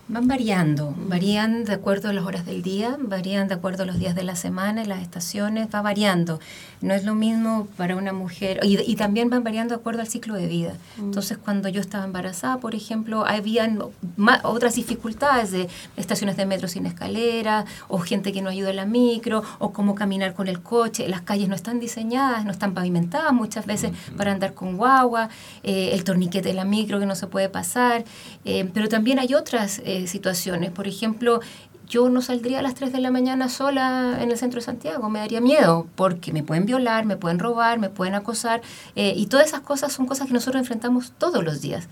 Van 0.07 0.29
variando, 0.29 0.95
varían 0.97 1.65
de 1.65 1.73
acuerdo 1.73 2.11
a 2.11 2.13
las 2.13 2.25
horas 2.25 2.45
del 2.45 2.63
día, 2.63 2.97
varían 3.01 3.49
de 3.49 3.55
acuerdo 3.55 3.85
a 3.85 3.87
los 3.87 3.99
días 3.99 4.15
de 4.15 4.23
la 4.23 4.37
semana, 4.37 4.85
las 4.85 5.01
estaciones, 5.01 5.69
va 5.75 5.83
variando. 5.83 6.41
No 6.83 6.93
es 6.93 7.05
lo 7.05 7.15
mismo 7.15 7.69
para 7.77 7.97
una 7.97 8.13
mujer, 8.13 8.61
y, 8.63 8.97
también 8.97 9.31
van 9.31 9.45
variando 9.45 9.75
de 9.75 9.81
acuerdo 9.81 10.03
al 10.03 10.07
ciclo 10.07 10.35
de 10.35 10.47
vida. 10.47 10.75
Mm. 10.99 11.05
Entonces, 11.05 11.39
cuando 11.39 11.69
yo 11.69 11.81
estaba 11.81 12.05
embarazada, 12.05 12.59
por 12.59 12.75
ejemplo, 12.75 13.25
habían 13.27 13.79
otras 14.43 14.75
dificultades 14.75 15.51
de 15.51 15.69
estaciones 15.97 16.37
de 16.37 16.47
metro 16.47 16.69
sin 16.69 16.87
escalera, 16.87 17.65
o 17.89 17.99
gente 17.99 18.33
que 18.33 18.43
no 18.43 18.51
ayuda 18.51 18.71
a 18.71 18.75
la 18.75 18.87
micro, 18.87 19.43
o 19.59 19.73
cómo 19.73 19.95
caminar 19.95 20.35
con 20.35 20.49
el 20.49 20.61
coche. 20.61 21.09
Las 21.09 21.23
calles 21.23 21.49
no 21.49 21.55
están 21.55 21.81
diseñadas, 21.81 22.45
no 22.45 22.51
están 22.51 22.75
pavimentadas 22.75 23.33
muchas 23.33 23.65
veces 23.67 23.93
mm. 23.93 24.17
para 24.17 24.33
andar 24.33 24.55
con 24.55 24.77
guagua, 24.77 25.31
eh, 25.63 25.91
el 25.93 26.05
torniquete 26.05 26.49
de 26.49 26.55
la 26.55 26.65
micro 26.65 27.01
que 27.01 27.07
no 27.07 27.15
se 27.15 27.27
puede 27.27 27.49
pasar, 27.49 28.05
eh, 28.45 28.69
pero 28.73 28.89
también 28.89 29.19
hay 29.19 29.35
otras 29.35 29.74
eh, 29.85 30.07
situaciones. 30.07 30.71
Por 30.71 30.87
ejemplo, 30.87 31.41
yo 31.89 32.09
no 32.09 32.23
saldría 32.23 32.61
a 32.61 32.63
las 32.63 32.75
3 32.75 32.93
de 32.93 33.01
la 33.01 33.11
mañana 33.11 33.49
sola 33.49 34.19
en 34.21 34.31
el 34.31 34.39
centro 34.39 34.61
de 34.61 34.65
Santiago, 34.65 35.11
me 35.11 35.19
daría 35.19 35.41
miedo, 35.41 35.87
porque 35.95 36.33
me 36.33 36.43
pueden 36.43 36.67
violar, 36.67 37.05
me 37.05 37.17
pueden 37.17 37.39
robar, 37.39 37.79
me 37.79 37.91
pueden 37.91 38.15
acosar, 38.15 38.63
eh, 38.97 39.13
y 39.17 39.27
todas 39.27 39.47
esas 39.47 39.61
cosas 39.61 39.93
son 39.93 40.07
cosas 40.07 40.27
que 40.27 40.33
nosotros 40.33 40.61
enfrentamos 40.61 41.13
todos 41.19 41.45
los 41.45 41.61
días. 41.61 41.89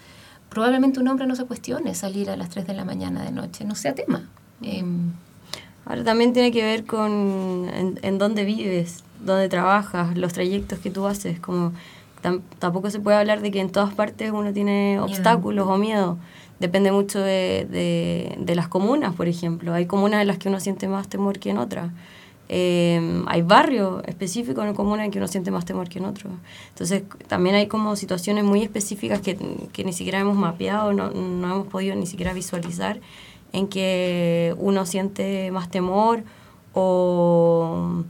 Probablemente 0.49 1.01
un 1.01 1.09
hombre 1.09 1.27
no 1.27 1.37
se 1.37 1.45
cuestione 1.45 1.95
salir 1.95 2.31
a 2.31 2.37
las 2.37 2.51
3 2.51 2.67
de 2.67 2.75
la 2.75 2.85
mañana 2.85 3.23
de 3.23 3.33
noche, 3.33 3.65
no 3.65 3.75
sea 3.75 3.95
tema. 3.95 4.29
Em, 4.63 5.13
Ahora 5.85 6.05
también 6.05 6.33
tiene 6.33 6.53
que 6.53 6.63
ver 6.63 6.85
con 6.85 7.69
en, 7.75 8.19
dónde 8.19 8.45
vives, 8.45 9.03
dónde 9.21 9.49
trabajas, 9.49 10.17
los 10.17 10.33
trayectos 10.33 10.79
que 10.79 10.91
tú 10.91 11.07
haces, 11.07 11.41
como 11.41 11.73
tampoco 12.61 12.89
se 12.89 13.01
puede 13.01 13.17
hablar 13.17 13.41
de 13.41 13.51
que 13.51 13.61
en 13.61 13.71
todas 13.71 13.93
partes 13.95 14.31
uno 14.31 14.53
tiene 14.53 15.01
obstáculos 15.01 15.67
o 15.67 15.77
miedo 15.77 16.19
depende 16.63 16.93
mucho 16.93 17.19
de, 17.19 17.67
de, 18.39 18.55
las 18.55 18.69
comunas, 18.69 19.15
por 19.15 19.27
ejemplo. 19.27 19.75
Hay 19.75 19.87
comunas 19.87 20.23
en 20.23 20.29
las 20.29 20.39
que 20.39 20.49
uno 20.49 20.61
siente 20.61 20.87
más 20.87 21.09
temor 21.09 21.41
que 21.41 21.51
en 21.51 21.59
otras. 21.59 21.91
Eh, 22.49 23.25
hay 23.27 23.43
barrios 23.43 24.05
específicos 24.07 24.65
en 24.65 24.73
comunas 24.73 25.07
en 25.07 25.11
que 25.11 25.19
uno 25.19 25.27
siente 25.27 25.51
más 25.51 25.65
temor 25.65 25.89
que 25.89 25.99
en 25.99 26.05
otros. 26.05 26.33
Entonces, 26.69 27.03
también 27.27 27.57
hay 27.57 27.67
como 27.67 27.97
situaciones 27.97 28.45
muy 28.45 28.63
específicas 28.63 29.21
que, 29.21 29.37
que 29.73 29.85
ni 29.85 29.93
siquiera 29.93 30.21
hemos 30.21 30.37
mapeado, 30.37 30.93
no, 30.93 31.11
no, 31.11 31.53
hemos 31.53 31.67
podido 31.67 31.97
ni 31.97 32.07
siquiera 32.07 32.33
visualizar, 32.33 33.01
en 33.53 33.67
que 33.67 34.55
uno 34.59 34.87
siente 34.87 35.51
más 35.51 35.69
temor 35.69 36.23
o 36.75 38.05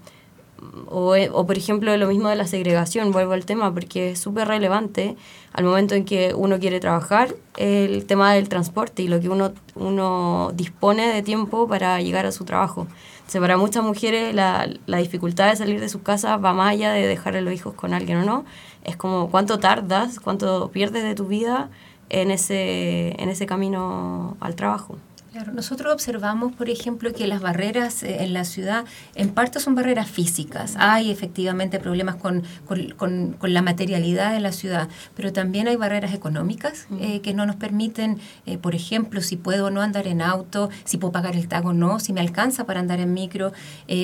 o, 0.87 1.14
o, 1.33 1.47
por 1.47 1.57
ejemplo 1.57 1.97
lo 1.97 2.09
mismo 2.09 2.28
de 2.28 2.37
la 2.37 2.47
segregación, 2.47 3.12
vuelvo 3.12 3.33
al 3.33 3.45
tema 3.45 3.73
porque 3.73 4.12
es 4.12 4.19
súper 4.19 4.49
relevante 4.49 5.16
al 5.52 5.64
momento 5.64 5.95
en 5.95 6.04
que 6.04 6.35
uno 6.35 6.59
quiere 6.59 6.81
trabajar 6.81 7.35
el 7.57 8.07
tema 8.07 8.33
del 8.35 8.49
transporte 8.49 9.02
y 9.02 9.09
lo 9.09 9.21
que 9.21 9.28
uno, 9.28 9.52
uno 9.75 10.52
dispone 10.54 11.12
de 11.12 11.23
tiempo 11.23 11.69
para 11.69 12.00
llegar 12.00 12.26
a 12.26 12.33
su 12.33 12.45
trabajo. 12.45 12.87
O 13.35 13.40
para 13.40 13.57
muchas 13.57 13.83
mujeres 13.83 14.35
la, 14.35 14.69
la 14.87 14.99
dificultad 14.99 15.49
de 15.49 15.57
salir 15.57 15.81
de 15.81 15.88
sus 15.88 16.02
casas 16.02 16.42
va 16.42 16.52
más 16.52 16.73
allá 16.73 16.92
de 16.92 17.07
dejar 17.07 17.37
a 17.37 17.40
los 17.40 17.54
hijos 17.54 17.75
con 17.75 17.95
alguien 17.95 18.19
o 18.19 18.25
no. 18.25 18.45
Es 18.85 18.97
como 18.97 19.31
cuánto 19.31 19.59
tardas, 19.59 20.21
cuánto 20.21 20.71
pierdes 20.71 21.02
de 21.02 21.14
tu 21.14 21.26
vida 21.26 21.71
en 22.11 22.31
ese, 22.31 23.21
en 23.23 23.31
ese 23.31 23.47
camino 23.47 24.37
al 24.40 24.54
trabajo. 24.54 24.99
Claro, 25.33 25.51
nosotros 25.55 25.91
observamos, 25.95 26.53
por 26.53 26.69
ejemplo, 26.69 27.11
que 27.15 27.27
las 27.27 27.41
barreras 27.41 28.03
eh, 28.03 28.23
en 28.23 28.35
la 28.35 28.45
ciudad 28.45 28.85
en 29.15 29.31
parte 29.31 29.61
son 29.61 29.75
barreras 29.75 30.11
físicas. 30.11 30.75
Hay 30.77 31.11
efectivamente 31.11 31.81
problemas 31.81 32.17
con, 32.17 32.43
con, 32.67 33.33
con, 33.39 33.55
la 33.55 33.62
materialidad 33.62 34.35
de 34.35 34.41
la 34.41 34.53
ciudad, 34.53 34.91
pero 35.17 35.33
también 35.33 35.69
hay 35.69 35.77
barreras 35.77 36.12
económicas 36.12 36.87
eh, 37.01 37.23
que 37.23 37.33
no 37.33 37.47
nos 37.47 37.57
permiten, 37.57 38.19
eh, 38.45 38.59
por 38.59 38.75
ejemplo, 38.75 39.23
si 39.23 39.39
puedo 39.39 39.69
o 39.69 39.71
no 39.71 39.81
andar 39.81 40.07
en 40.07 40.21
auto, 40.21 40.69
si 40.85 40.99
puedo 40.99 41.12
pagar 41.12 41.35
el 41.35 41.49
tago 41.49 41.71
o 41.71 41.73
no, 41.73 41.99
si 41.99 42.12
me 42.12 42.21
alcanza 42.21 42.67
para 42.67 42.81
andar 42.81 43.01
en 43.01 43.15
micro. 43.15 43.53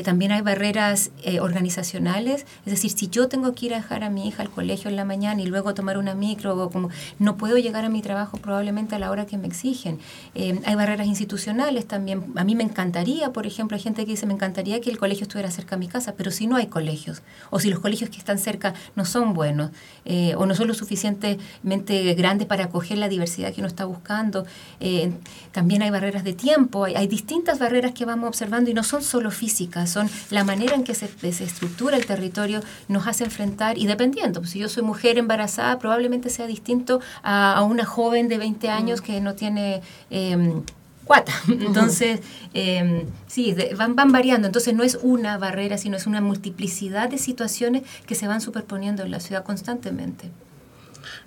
también 0.04 0.32
hay 0.32 0.40
barreras 0.40 1.11
organizacionales, 1.42 2.47
es 2.64 2.73
decir, 2.73 2.90
si 2.90 3.08
yo 3.08 3.28
tengo 3.28 3.54
que 3.54 3.66
ir 3.66 3.75
a 3.75 3.78
dejar 3.78 4.02
a 4.02 4.08
mi 4.08 4.28
hija 4.28 4.42
al 4.42 4.50
colegio 4.50 4.88
en 4.88 4.97
la 4.97 5.04
mañana 5.04 5.42
y 5.42 5.47
luego 5.47 5.75
tomar 5.75 5.99
una 5.99 6.14
micro, 6.14 6.56
o 6.56 6.70
como 6.70 6.88
no 7.18 7.37
puedo 7.37 7.58
llegar 7.58 7.85
a 7.85 7.90
mi 7.90 8.00
trabajo 8.00 8.38
probablemente 8.38 8.94
a 8.94 8.99
la 8.99 9.11
hora 9.11 9.26
que 9.26 9.37
me 9.37 9.47
exigen. 9.47 9.99
hay 10.35 10.75
barreras 10.75 11.06
institucionales 11.18 11.87
también. 11.87 12.32
A 12.37 12.44
mí 12.44 12.54
me 12.54 12.62
encantaría, 12.62 13.32
por 13.32 13.46
ejemplo, 13.46 13.76
hay 13.76 13.82
gente 13.82 14.04
que 14.04 14.12
dice, 14.12 14.26
me 14.26 14.34
encantaría 14.34 14.80
que 14.80 14.90
el 14.90 14.98
colegio 14.98 15.25
estuviera 15.25 15.50
cerca 15.50 15.75
de 15.75 15.80
mi 15.80 15.88
casa, 15.88 16.14
pero 16.16 16.30
si 16.30 16.46
no 16.46 16.56
hay 16.56 16.68
colegios, 16.68 17.22
o 17.50 17.58
si 17.58 17.70
los 17.70 17.80
colegios 17.80 18.08
que 18.10 18.18
están 18.18 18.38
cerca 18.38 18.75
no 18.94 19.04
son 19.04 19.34
buenos, 19.34 19.70
eh, 20.04 20.34
o 20.37 20.46
no 20.46 20.54
son 20.54 20.68
lo 20.68 20.75
suficientemente 20.75 22.14
grandes 22.14 22.46
para 22.46 22.64
acoger 22.64 22.98
la 22.98 23.08
diversidad 23.08 23.52
que 23.52 23.60
uno 23.60 23.68
está 23.68 23.84
buscando, 23.84 24.46
eh, 24.78 25.12
también 25.50 25.82
hay 25.82 25.90
barreras 25.90 26.22
de 26.22 26.34
tiempo, 26.34 26.84
hay, 26.84 27.08
distintas 27.08 27.58
barreras 27.58 27.92
que 27.92 28.04
vamos 28.04 28.28
observando 28.28 28.70
y 28.70 28.75
no 28.75 28.84
son 28.84 29.02
solo 29.02 29.30
físicas, 29.30 29.90
son 29.90 30.08
la 30.30 30.44
manera 30.44 30.75
en 30.75 30.84
que 30.84 30.94
se, 30.94 31.08
se 31.08 31.44
estructura 31.44 31.96
el 31.96 32.06
territorio, 32.06 32.60
nos 32.87 33.06
hace 33.06 33.25
enfrentar, 33.25 33.76
y 33.76 33.87
dependiendo, 33.87 34.40
pues, 34.40 34.50
si 34.50 34.58
yo 34.60 34.68
soy 34.68 34.82
mujer 34.82 35.18
embarazada, 35.18 35.78
probablemente 35.78 36.30
sea 36.30 36.46
distinto 36.46 37.00
a, 37.22 37.54
a 37.54 37.62
una 37.62 37.84
joven 37.84 38.28
de 38.28 38.38
20 38.38 38.68
años 38.68 39.00
que 39.00 39.20
no 39.20 39.34
tiene... 39.34 39.82
Eh, 40.10 40.62
cuata. 41.08 41.32
Entonces, 41.48 42.20
eh, 42.54 43.06
sí, 43.26 43.56
van, 43.76 43.96
van 43.96 44.12
variando. 44.12 44.46
Entonces 44.46 44.74
no 44.74 44.84
es 44.84 44.98
una 45.02 45.38
barrera, 45.38 45.78
sino 45.78 45.96
es 45.96 46.06
una 46.06 46.20
multiplicidad 46.20 47.10
de 47.10 47.18
situaciones 47.18 47.82
que 48.06 48.14
se 48.14 48.28
van 48.28 48.40
superponiendo 48.40 49.02
en 49.02 49.10
la 49.10 49.18
ciudad 49.18 49.42
constantemente. 49.42 50.30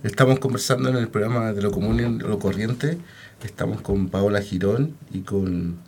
Estamos 0.04 0.40
conversando 0.40 0.90
en 0.90 0.96
el 0.96 1.10
programa 1.10 1.52
de 1.52 1.62
lo 1.62 1.72
común 1.72 2.00
y 2.00 2.24
lo 2.24 2.40
corriente. 2.40 2.98
Estamos 3.44 3.82
con 3.82 4.10
Paola 4.10 4.42
Girón 4.42 4.96
y 5.12 5.22
con... 5.22 5.80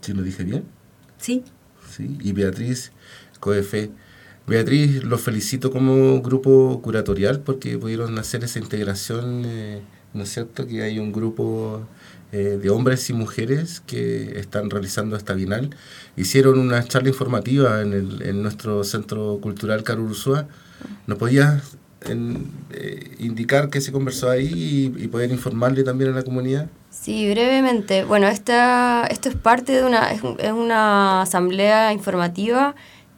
¿Sí 0.00 0.12
lo 0.12 0.22
dije 0.22 0.42
bien? 0.42 0.64
Sí. 1.18 1.44
Sí, 1.88 2.18
y 2.20 2.32
Beatriz 2.32 2.92
Coefe. 3.38 3.90
Beatriz, 4.46 5.04
los 5.04 5.20
felicito 5.20 5.70
como 5.70 6.20
grupo 6.20 6.80
curatorial 6.82 7.40
porque 7.40 7.78
pudieron 7.78 8.18
hacer 8.18 8.42
esa 8.42 8.58
integración, 8.58 9.44
eh, 9.44 9.82
¿no 10.14 10.24
es 10.24 10.32
cierto? 10.32 10.66
Que 10.66 10.82
hay 10.82 10.98
un 10.98 11.12
grupo 11.12 11.86
eh, 12.32 12.58
de 12.62 12.70
hombres 12.70 13.10
y 13.10 13.12
mujeres 13.12 13.82
que 13.86 14.38
están 14.38 14.70
realizando 14.70 15.16
esta 15.16 15.34
Bienal. 15.34 15.70
Hicieron 16.16 16.58
una 16.58 16.82
charla 16.82 17.10
informativa 17.10 17.82
en, 17.82 17.92
el, 17.92 18.22
en 18.22 18.42
nuestro 18.42 18.84
Centro 18.84 19.38
Cultural 19.42 19.82
Carurusúa. 19.82 20.46
¿Nos 21.06 21.18
podías 21.18 21.76
eh, 22.08 23.16
indicar 23.18 23.70
qué 23.70 23.80
se 23.80 23.92
conversó 23.92 24.30
ahí 24.30 24.92
y, 24.96 25.08
poder 25.08 25.30
informarle 25.30 25.84
también 25.84 26.12
a 26.12 26.14
la 26.14 26.22
comunidad? 26.22 26.68
Sí, 26.90 27.30
brevemente. 27.30 28.04
Bueno, 28.04 28.28
esta, 28.28 29.06
esto 29.10 29.28
es 29.28 29.34
parte 29.36 29.72
de 29.72 29.84
una, 29.84 30.10
es 30.10 30.52
una 30.52 31.22
asamblea 31.22 31.92
informativa 31.92 32.74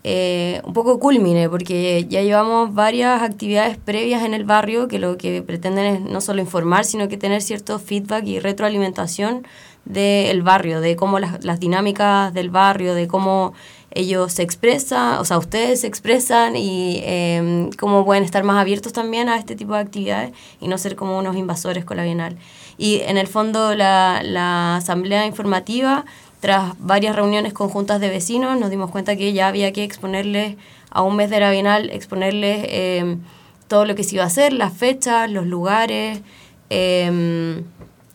eh, 0.07 0.61
un 0.65 0.75
poco 0.75 1.01
culmine, 1.01 1.49
porque 1.49 2.05
ya 2.07 2.21
llevamos 2.21 2.75
varias 2.75 3.23
actividades 3.23 3.79
previas 3.79 4.23
en 4.23 4.35
el 4.35 4.45
barrio 4.45 4.87
que 4.87 4.99
lo 4.99 5.17
que 5.17 5.41
pretenden 5.41 5.87
es 5.87 6.01
no 6.03 6.21
solo 6.21 6.43
informar, 6.43 6.85
sino 6.85 7.09
que 7.09 7.17
tener 7.17 7.41
cierto 7.41 7.79
feedback 7.79 8.27
y 8.27 8.39
retroalimentación 8.39 9.47
del 9.87 10.43
barrio, 10.43 10.83
de 10.83 10.95
cómo 10.97 11.19
las, 11.19 11.43
las 11.43 11.59
dinámicas 11.59 12.35
del 12.35 12.51
barrio, 12.51 12.95
de 12.95 13.09
cómo 13.09 13.55
ellos 13.95 14.33
se 14.33 14.43
expresan, 14.43 15.19
o 15.21 15.25
sea, 15.25 15.39
ustedes 15.39 15.83
se 15.83 15.87
expresan 15.87 16.57
y 16.57 17.01
eh, 17.03 17.71
cómo 17.79 18.05
pueden 18.05 18.25
estar 18.25 18.43
más 18.45 18.61
abiertos 18.61 18.93
también 18.93 19.29
a 19.29 19.39
este 19.39 19.57
tipo 19.57 19.73
de 19.75 19.81
actividades 19.81 20.33
y 20.61 20.69
no 20.69 20.77
ser 20.79 20.97
como 20.97 21.17
unos 21.17 21.37
invasores 21.37 21.85
con 21.85 21.97
la 21.97 22.05
Bienal. 22.05 22.37
Y 22.77 23.01
en 23.03 23.17
el 23.17 23.29
fondo 23.29 23.75
la, 23.75 24.21
la 24.25 24.77
asamblea 24.77 25.27
informativa 25.27 26.05
tras 26.45 26.75
varias 26.79 27.17
reuniones 27.17 27.55
conjuntas 27.55 28.03
de 28.03 28.11
vecinos, 28.11 28.61
nos 28.61 28.69
dimos 28.69 28.91
cuenta 28.91 29.17
que 29.17 29.33
ya 29.33 29.49
había 29.49 29.73
que 29.73 29.83
exponerles 29.83 30.57
a 30.91 31.01
un 31.01 31.17
mes 31.17 31.31
de 31.31 31.41
la 31.41 31.51
Bienal, 31.51 31.89
exponerles 31.89 32.67
em, 32.69 33.21
todo 33.67 33.87
lo 33.87 33.95
que 33.95 34.05
se 34.05 34.17
iba 34.17 34.25
a 34.25 34.27
hacer, 34.27 34.53
las 34.53 34.75
fechas, 34.75 35.31
los 35.31 35.47
lugares 35.47 36.21
em, 36.69 37.63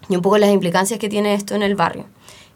y 0.09 0.15
un 0.15 0.21
poco 0.21 0.37
las 0.37 0.51
implicancias 0.51 0.99
que 0.99 1.09
tiene 1.09 1.33
esto 1.33 1.55
en 1.55 1.63
el 1.63 1.73
barrio. 1.73 2.05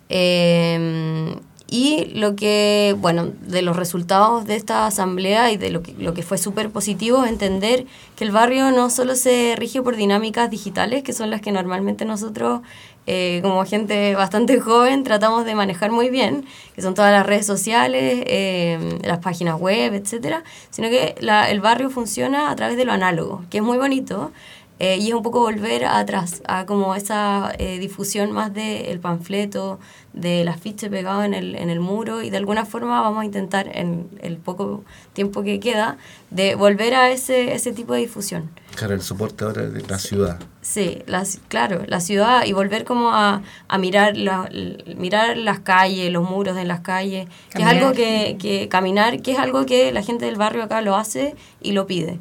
Em, 0.09 1.37
y 1.67 2.05
lo 2.13 2.35
que, 2.35 2.95
bueno, 2.99 3.31
de 3.41 3.63
los 3.63 3.75
resultados 3.75 4.45
de 4.45 4.55
esta 4.55 4.85
asamblea 4.85 5.51
y 5.51 5.57
de 5.57 5.71
lo 5.71 5.81
que, 5.81 5.93
lo 5.93 6.13
que 6.13 6.21
fue 6.21 6.37
súper 6.37 6.69
positivo 6.69 7.25
entender 7.25 7.87
que 8.15 8.25
el 8.25 8.31
barrio 8.31 8.69
no 8.69 8.91
solo 8.91 9.15
se 9.15 9.55
rige 9.57 9.81
por 9.81 9.95
dinámicas 9.95 10.51
digitales, 10.51 11.01
que 11.01 11.13
son 11.13 11.31
las 11.31 11.41
que 11.41 11.51
normalmente 11.51 12.05
nosotros 12.05 12.61
eh, 13.05 13.39
como 13.41 13.65
gente 13.65 14.15
bastante 14.15 14.59
joven, 14.59 15.03
tratamos 15.03 15.45
de 15.45 15.55
manejar 15.55 15.91
muy 15.91 16.09
bien, 16.09 16.45
que 16.75 16.81
son 16.81 16.93
todas 16.93 17.11
las 17.11 17.25
redes 17.25 17.45
sociales, 17.45 18.23
eh, 18.27 18.99
las 19.03 19.19
páginas 19.19 19.59
web, 19.59 19.93
etcétera, 19.93 20.43
sino 20.69 20.89
que 20.89 21.15
el 21.19 21.59
barrio 21.61 21.89
funciona 21.89 22.49
a 22.49 22.55
través 22.55 22.77
de 22.77 22.85
lo 22.85 22.93
análogo, 22.93 23.43
que 23.49 23.57
es 23.57 23.63
muy 23.63 23.77
bonito, 23.77 24.31
eh, 24.79 24.97
y 24.97 25.09
es 25.09 25.13
un 25.13 25.23
poco 25.23 25.39
volver 25.39 25.85
atrás, 25.85 26.41
a 26.47 26.65
como 26.65 26.95
esa 26.95 27.53
eh, 27.57 27.79
difusión 27.79 28.31
más 28.31 28.53
del 28.53 28.99
panfleto, 28.99 29.79
del 30.13 30.47
afiche 30.47 30.89
pegado 30.89 31.23
en 31.23 31.33
el, 31.33 31.55
en 31.55 31.69
el 31.69 31.79
muro 31.79 32.21
y 32.21 32.29
de 32.29 32.37
alguna 32.37 32.65
forma 32.65 33.01
vamos 33.01 33.21
a 33.21 33.25
intentar 33.25 33.69
en 33.75 34.07
el 34.21 34.37
poco 34.37 34.83
tiempo 35.13 35.43
que 35.43 35.59
queda 35.59 35.97
de 36.31 36.55
volver 36.55 36.95
a 36.95 37.11
ese, 37.11 37.53
ese 37.53 37.71
tipo 37.71 37.93
de 37.93 38.01
difusión. 38.01 38.49
Claro, 38.75 38.95
el 38.95 39.01
soporte 39.01 39.43
ahora 39.43 39.63
de 39.67 39.81
la 39.87 39.99
ciudad. 39.99 40.39
Sí, 40.61 41.03
las, 41.05 41.39
claro, 41.47 41.83
la 41.87 41.99
ciudad 41.99 42.45
y 42.45 42.53
volver 42.53 42.83
como 42.83 43.11
a, 43.11 43.41
a 43.67 43.77
mirar, 43.77 44.17
la, 44.17 44.49
mirar 44.97 45.37
las 45.37 45.59
calles, 45.59 46.11
los 46.11 46.27
muros 46.27 46.55
de 46.55 46.65
las 46.65 46.79
calles, 46.79 47.27
que 47.51 47.61
es 47.61 47.67
algo 47.67 47.93
que, 47.93 48.37
que 48.39 48.69
caminar, 48.69 49.21
que 49.21 49.33
es 49.33 49.39
algo 49.39 49.65
que 49.65 49.91
la 49.91 50.01
gente 50.01 50.25
del 50.25 50.35
barrio 50.35 50.63
acá 50.63 50.81
lo 50.81 50.95
hace 50.95 51.35
y 51.61 51.73
lo 51.73 51.85
pide. 51.85 52.19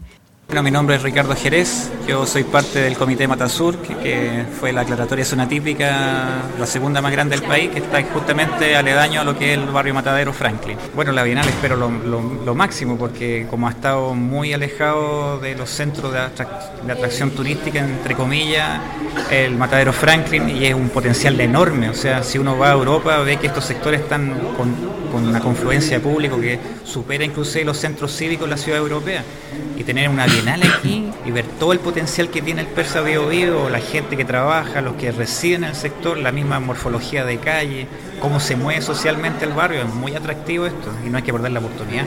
Bueno, 0.52 0.64
mi 0.64 0.70
nombre 0.70 0.96
es 0.96 1.02
Ricardo 1.02 1.34
Jerez, 1.34 1.90
yo 2.06 2.26
soy 2.26 2.44
parte 2.44 2.80
del 2.80 2.94
Comité 2.94 3.26
Matasur, 3.26 3.78
que, 3.78 4.44
fue 4.60 4.70
la 4.70 4.82
aclaratoria 4.82 5.24
zona 5.24 5.48
típica, 5.48 6.42
la 6.58 6.66
segunda 6.66 7.00
más 7.00 7.10
grande 7.10 7.38
del 7.38 7.48
país, 7.48 7.70
que 7.70 7.78
está 7.78 8.02
justamente 8.02 8.76
aledaño 8.76 9.22
a 9.22 9.24
lo 9.24 9.38
que 9.38 9.54
es 9.54 9.58
el 9.58 9.64
barrio 9.64 9.94
Matadero 9.94 10.30
Franklin. 10.34 10.76
Bueno, 10.94 11.10
la 11.12 11.22
Bienal 11.22 11.48
espero 11.48 11.76
lo, 11.76 12.54
máximo, 12.54 12.98
porque 12.98 13.46
como 13.48 13.66
ha 13.66 13.70
estado 13.70 14.14
muy 14.14 14.52
alejado 14.52 15.38
de 15.38 15.54
los 15.54 15.70
centros 15.70 16.12
de, 16.12 16.18
atrac 16.18 16.82
de, 16.82 16.92
atracción 16.92 17.30
turística, 17.30 17.78
entre 17.78 18.14
comillas, 18.14 18.78
el 19.30 19.56
Matadero 19.56 19.94
Franklin, 19.94 20.50
y 20.50 20.66
es 20.66 20.74
un 20.74 20.90
potencial 20.90 21.40
enorme, 21.40 21.88
o 21.88 21.94
sea, 21.94 22.22
si 22.22 22.36
uno 22.36 22.58
va 22.58 22.68
a 22.68 22.72
Europa 22.72 23.16
ve 23.20 23.38
que 23.38 23.46
estos 23.46 23.64
sectores 23.64 24.02
están 24.02 24.34
con, 24.58 24.74
con 25.12 25.26
una 25.26 25.40
confluencia 25.40 25.98
de 25.98 26.02
público 26.02 26.38
que 26.38 26.58
supera 26.84 27.24
inclusive 27.24 27.64
los 27.64 27.78
centros 27.78 28.16
cívicos 28.16 28.46
de 28.46 28.50
la 28.50 28.56
ciudad 28.56 28.80
europea. 28.80 29.22
Y 29.76 29.84
tener 29.84 30.08
una 30.08 30.26
bienal 30.26 30.41
aquí 30.48 31.10
y 31.24 31.30
ver 31.30 31.46
todo 31.58 31.72
el 31.72 31.78
potencial 31.78 32.28
que 32.28 32.42
tiene 32.42 32.62
el 32.62 32.66
Persa 32.66 33.00
Bio 33.00 33.28
Bio, 33.28 33.68
la 33.68 33.80
gente 33.80 34.16
que 34.16 34.24
trabaja, 34.24 34.80
los 34.80 34.94
que 34.94 35.12
residen 35.12 35.64
en 35.64 35.70
el 35.70 35.76
sector, 35.76 36.18
la 36.18 36.32
misma 36.32 36.60
morfología 36.60 37.24
de 37.24 37.38
calle, 37.38 37.86
cómo 38.20 38.40
se 38.40 38.56
mueve 38.56 38.82
socialmente 38.82 39.44
el 39.44 39.52
barrio, 39.52 39.82
es 39.82 39.94
muy 39.94 40.14
atractivo 40.14 40.66
esto 40.66 40.90
y 41.06 41.10
no 41.10 41.18
hay 41.18 41.22
que 41.22 41.32
perder 41.32 41.52
la 41.52 41.60
oportunidad. 41.60 42.06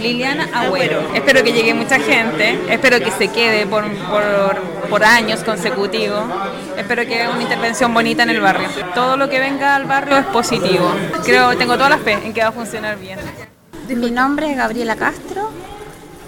Liliana 0.00 0.48
Agüero. 0.52 1.14
Espero 1.14 1.42
que 1.42 1.52
llegue 1.52 1.74
mucha 1.74 1.98
gente, 1.98 2.58
espero 2.70 2.98
que 3.00 3.10
se 3.10 3.28
quede 3.28 3.66
por, 3.66 3.84
por, 3.84 4.56
por 4.88 5.04
años 5.04 5.42
consecutivos, 5.42 6.24
espero 6.76 7.06
que 7.06 7.22
haga 7.22 7.34
una 7.34 7.42
intervención 7.42 7.92
bonita 7.92 8.22
en 8.22 8.30
el 8.30 8.40
barrio. 8.40 8.68
Todo 8.94 9.16
lo 9.16 9.28
que 9.28 9.38
venga 9.38 9.76
al 9.76 9.84
barrio 9.84 10.18
es 10.18 10.26
positivo. 10.26 10.90
Creo, 11.24 11.56
tengo 11.56 11.74
toda 11.74 11.90
la 11.90 11.98
fe 11.98 12.12
en 12.12 12.32
que 12.32 12.42
va 12.42 12.48
a 12.48 12.52
funcionar 12.52 12.98
bien. 12.98 13.18
Mi 13.88 14.10
nombre 14.10 14.50
es 14.50 14.56
Gabriela 14.56 14.96
Castro 14.96 15.50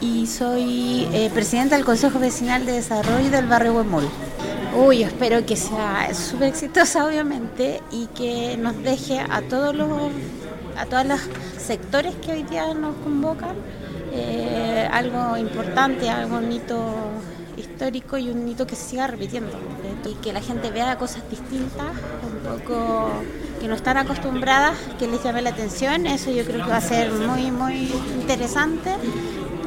y 0.00 0.26
soy 0.26 1.08
eh, 1.12 1.30
presidenta 1.32 1.76
del 1.76 1.84
Consejo 1.84 2.18
Vecinal 2.18 2.64
de 2.66 2.72
Desarrollo 2.72 3.30
del 3.30 3.46
barrio 3.46 3.74
Huemul. 3.74 4.08
Uy, 4.76 5.02
espero 5.02 5.44
que 5.44 5.56
sea 5.56 6.12
súper 6.14 6.48
exitosa, 6.48 7.06
obviamente, 7.06 7.80
y 7.90 8.06
que 8.08 8.56
nos 8.56 8.76
deje 8.82 9.18
a 9.18 9.42
todos 9.42 9.74
los 9.74 9.90
a 10.76 10.86
todos 10.86 11.06
los 11.06 11.20
sectores 11.58 12.14
que 12.16 12.32
hoy 12.32 12.42
día 12.44 12.72
nos 12.74 12.94
convocan 12.96 13.56
eh, 14.12 14.88
algo 14.92 15.36
importante, 15.36 16.08
algo 16.08 16.36
bonito 16.36 16.78
histórico 17.56 18.16
y 18.16 18.30
un 18.30 18.48
hito 18.48 18.64
que 18.66 18.76
se 18.76 18.90
siga 18.90 19.08
repitiendo 19.08 19.50
y 20.08 20.14
que 20.14 20.32
la 20.32 20.40
gente 20.40 20.70
vea 20.70 20.96
cosas 20.96 21.28
distintas, 21.28 21.90
un 22.22 22.58
poco 22.58 23.08
que 23.60 23.66
no 23.66 23.74
están 23.74 23.96
acostumbradas, 23.96 24.76
que 25.00 25.08
les 25.08 25.22
llame 25.24 25.42
la 25.42 25.50
atención, 25.50 26.06
eso 26.06 26.30
yo 26.30 26.44
creo 26.44 26.64
que 26.64 26.70
va 26.70 26.76
a 26.76 26.80
ser 26.80 27.10
muy 27.10 27.50
muy 27.50 27.92
interesante 28.20 28.94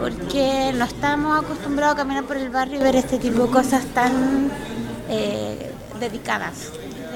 porque 0.02 0.74
no 0.76 0.86
estamos 0.86 1.44
acostumbrados 1.44 1.94
a 1.94 1.98
caminar 1.98 2.24
por 2.24 2.36
el 2.36 2.50
barrio 2.50 2.80
y 2.80 2.84
ver 2.84 2.96
este 2.96 3.20
tipo 3.20 3.46
de 3.46 3.52
cosas 3.52 3.86
tan 3.94 4.52
eh, 5.08 5.72
dedicadas. 6.00 6.72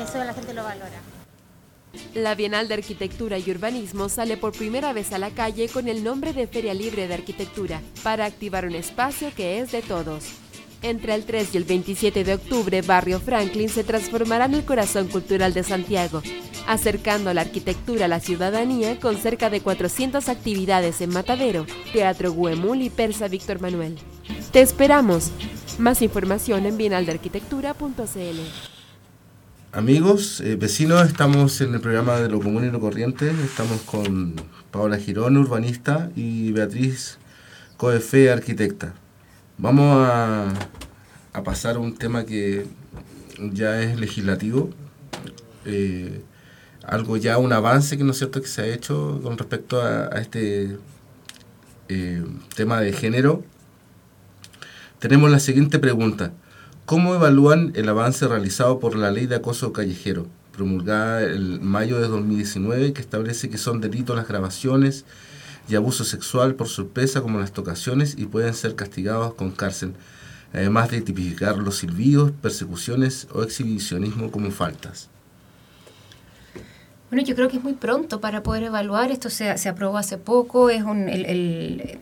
Eso 0.08 0.24
la 0.24 0.34
gente 0.36 0.54
lo 0.54 0.64
valora. 0.64 1.02
La 2.14 2.36
Bienal 2.36 2.68
de 2.68 2.76
Arquitectura 2.76 3.40
y 3.40 3.50
Urbanismo 3.50 4.08
sale 4.08 4.38
por 4.38 4.52
primera 4.52 4.94
vez 4.94 5.14
a 5.14 5.18
la 5.18 5.32
calle 5.32 5.68
con 5.68 5.88
el 5.88 6.04
nombre 6.04 6.32
de 6.34 6.46
Feria 6.46 6.76
Libre 6.76 7.08
de 7.08 7.16
Arquitectura, 7.16 7.82
para 8.04 8.26
activar 8.26 8.66
un 8.66 8.76
espacio 8.76 9.32
que 9.36 9.60
es 9.60 9.72
de 9.72 9.82
todos. 9.82 10.26
Entre 10.84 11.16
el 11.16 11.26
3 11.26 11.56
y 11.56 11.58
el 11.58 11.64
27 11.64 12.24
de 12.24 12.36
octubre, 12.36 12.84
Barrio 12.84 13.20
Franklin 13.20 13.70
se 13.70 13.84
transformará 13.84 14.46
en 14.46 14.54
el 14.54 14.66
corazón 14.66 15.08
cultural 15.08 15.54
de 15.54 15.64
Santiago, 15.64 16.22
acercando 16.68 17.34
la 17.34 17.42
arquitectura 17.42 18.06
a 18.06 18.08
la 18.08 18.20
ciudadanía 18.20 19.00
con 19.00 19.18
cerca 19.18 19.50
de 19.50 19.62
400 19.62 20.30
actividades 20.30 21.02
en 21.02 21.12
Matadero, 21.12 21.66
Teatro 21.94 22.34
Guemul 22.34 22.82
y 22.82 22.90
Persa 22.90 23.28
Víctor 23.28 23.62
Manuel. 23.62 23.98
¡Te 24.52 24.62
esperamos! 24.62 25.32
Más 25.78 26.02
información 26.02 26.66
en 26.66 26.78
bienaldearquitectura.cl. 26.78 28.40
Amigos, 29.74 30.40
eh, 30.40 30.56
vecinos, 30.56 31.06
estamos 31.06 31.60
en 31.60 31.74
el 31.74 31.82
programa 31.82 32.18
de 32.20 32.30
lo 32.30 32.40
común 32.40 32.64
y 32.66 32.72
lo 32.72 32.80
corriente. 32.80 33.30
Estamos 33.44 33.82
con 33.82 34.36
Paola 34.72 34.98
Girón, 34.98 35.36
urbanista, 35.36 36.10
y 36.16 36.54
Beatriz 36.54 37.18
Coefe, 37.76 38.32
arquitecta. 38.32 38.94
Vamos 39.58 40.08
a, 40.08 40.54
a 41.34 41.44
pasar 41.44 41.76
a 41.76 41.80
un 41.80 41.96
tema 41.96 42.26
que 42.26 42.66
ya 43.52 43.82
es 43.82 44.00
legislativo. 44.00 44.70
Eh, 45.66 46.22
algo 46.88 47.18
ya, 47.18 47.38
un 47.38 47.54
avance 47.54 47.98
que 47.98 48.04
no 48.04 48.12
es 48.12 48.18
cierto 48.18 48.42
que 48.42 48.48
se 48.48 48.62
ha 48.62 48.68
hecho 48.68 49.20
con 49.24 49.38
respecto 49.38 49.82
a, 49.82 50.08
este 50.20 50.78
eh, 51.90 52.24
tema 52.56 52.80
de 52.80 52.94
género. 52.94 53.44
Tenemos 55.00 55.30
la 55.32 55.40
siguiente 55.40 55.80
pregunta. 55.80 56.34
¿Cómo 56.86 57.16
evalúan 57.16 57.72
el 57.76 57.90
avance 57.90 58.28
realizado 58.28 58.80
por 58.80 58.96
la 58.96 59.10
ley 59.10 59.26
de 59.26 59.36
acoso 59.36 59.74
callejero, 59.74 60.28
promulgada 60.52 61.24
en 61.24 61.66
mayo 61.66 62.00
de 62.00 62.08
2019, 62.08 62.94
que 62.94 63.02
establece 63.02 63.50
que 63.50 63.58
son 63.58 63.82
delitos 63.82 64.16
las 64.16 64.28
grabaciones 64.28 65.06
y 65.68 65.76
abuso 65.76 66.04
sexual 66.04 66.54
por 66.54 66.68
sorpresa 66.68 67.22
como 67.22 67.40
las 67.40 67.54
tocaciones 67.54 68.16
y 68.18 68.28
pueden 68.28 68.54
ser 68.54 68.76
castigados 68.76 69.34
con 69.34 69.50
cárcel, 69.52 69.94
además 70.54 70.92
de 70.92 71.02
tipificar 71.02 71.58
los 71.58 71.78
silbidos, 71.78 72.32
persecuciones 72.32 73.28
o 73.34 73.42
exhibicionismo 73.42 74.30
como 74.30 74.52
faltas? 74.52 75.10
Bueno, 77.12 77.24
yo 77.24 77.36
creo 77.36 77.50
que 77.50 77.58
es 77.58 77.64
muy 77.64 77.74
pronto 77.74 78.20
para 78.20 78.42
poder 78.42 78.64
evaluar. 78.64 79.12
Esto 79.12 79.30
se, 79.30 79.58
se 79.58 79.70
aprobó 79.70 79.98
hace 79.98 80.18
poco. 80.18 80.70
Es 80.70 80.82
un, 80.84 81.08
el, 81.08 81.26
el, 81.26 82.00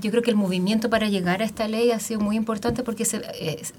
yo 0.00 0.10
creo 0.10 0.22
que 0.22 0.30
el 0.30 0.36
movimiento 0.36 0.90
para 0.90 1.08
llegar 1.08 1.40
a 1.40 1.44
esta 1.44 1.68
ley 1.68 1.90
ha 1.90 2.00
sido 2.00 2.20
muy 2.20 2.36
importante 2.36 2.82
porque 2.82 3.04
se, 3.04 3.22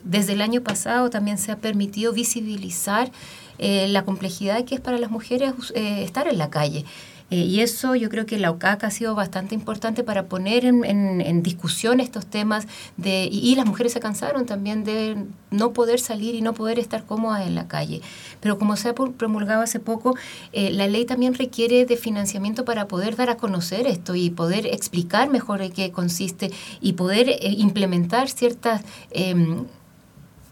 desde 0.03 0.33
el 0.33 0.41
año 0.41 0.61
pasado 0.61 1.09
también 1.09 1.37
se 1.37 1.51
ha 1.51 1.57
permitido 1.57 2.11
visibilizar 2.11 3.11
eh, 3.59 3.87
la 3.87 4.03
complejidad 4.03 4.65
que 4.65 4.75
es 4.75 4.81
para 4.81 4.97
las 4.97 5.11
mujeres 5.11 5.53
eh, 5.75 6.03
estar 6.03 6.27
en 6.27 6.37
la 6.37 6.49
calle. 6.49 6.85
Eh, 7.29 7.39
y 7.39 7.59
eso 7.59 7.95
yo 7.95 8.09
creo 8.09 8.25
que 8.25 8.39
la 8.39 8.51
OCAC 8.51 8.85
ha 8.85 8.91
sido 8.91 9.13
bastante 9.13 9.53
importante 9.53 10.03
para 10.03 10.27
poner 10.27 10.63
en, 10.65 10.83
en, 10.85 11.43
discusión 11.43 11.99
estos 11.99 12.25
temas 12.25 12.67
de, 12.95 13.27
y, 13.29 13.55
las 13.55 13.65
mujeres 13.65 13.93
se 13.93 13.99
cansaron 13.99 14.45
también 14.45 14.83
de 14.83 15.17
no 15.51 15.73
poder 15.73 15.99
salir 15.99 16.35
y 16.35 16.41
no 16.41 16.53
poder 16.53 16.79
estar 16.79 17.05
cómodas 17.05 17.45
en 17.45 17.55
la 17.55 17.67
calle. 17.67 18.01
Pero 18.39 18.57
como 18.57 18.77
se 18.77 18.89
ha 18.89 18.95
promulgado 18.95 19.61
hace 19.61 19.79
poco, 19.79 20.15
eh, 20.53 20.71
la 20.71 20.87
ley 20.87 21.05
también 21.05 21.33
requiere 21.33 21.85
de 21.85 21.97
financiamiento 21.97 22.63
para 22.63 22.87
poder 22.87 23.15
dar 23.15 23.29
a 23.29 23.37
conocer 23.37 23.87
esto 23.87 24.15
y 24.15 24.29
poder 24.29 24.65
explicar 24.67 25.29
mejor 25.29 25.61
en 25.61 25.71
qué 25.71 25.91
consiste 25.91 26.51
y 26.81 26.93
poder 26.93 27.29
eh, 27.29 27.39
implementar 27.41 28.29
ciertas 28.29 28.83
em, 29.11 29.65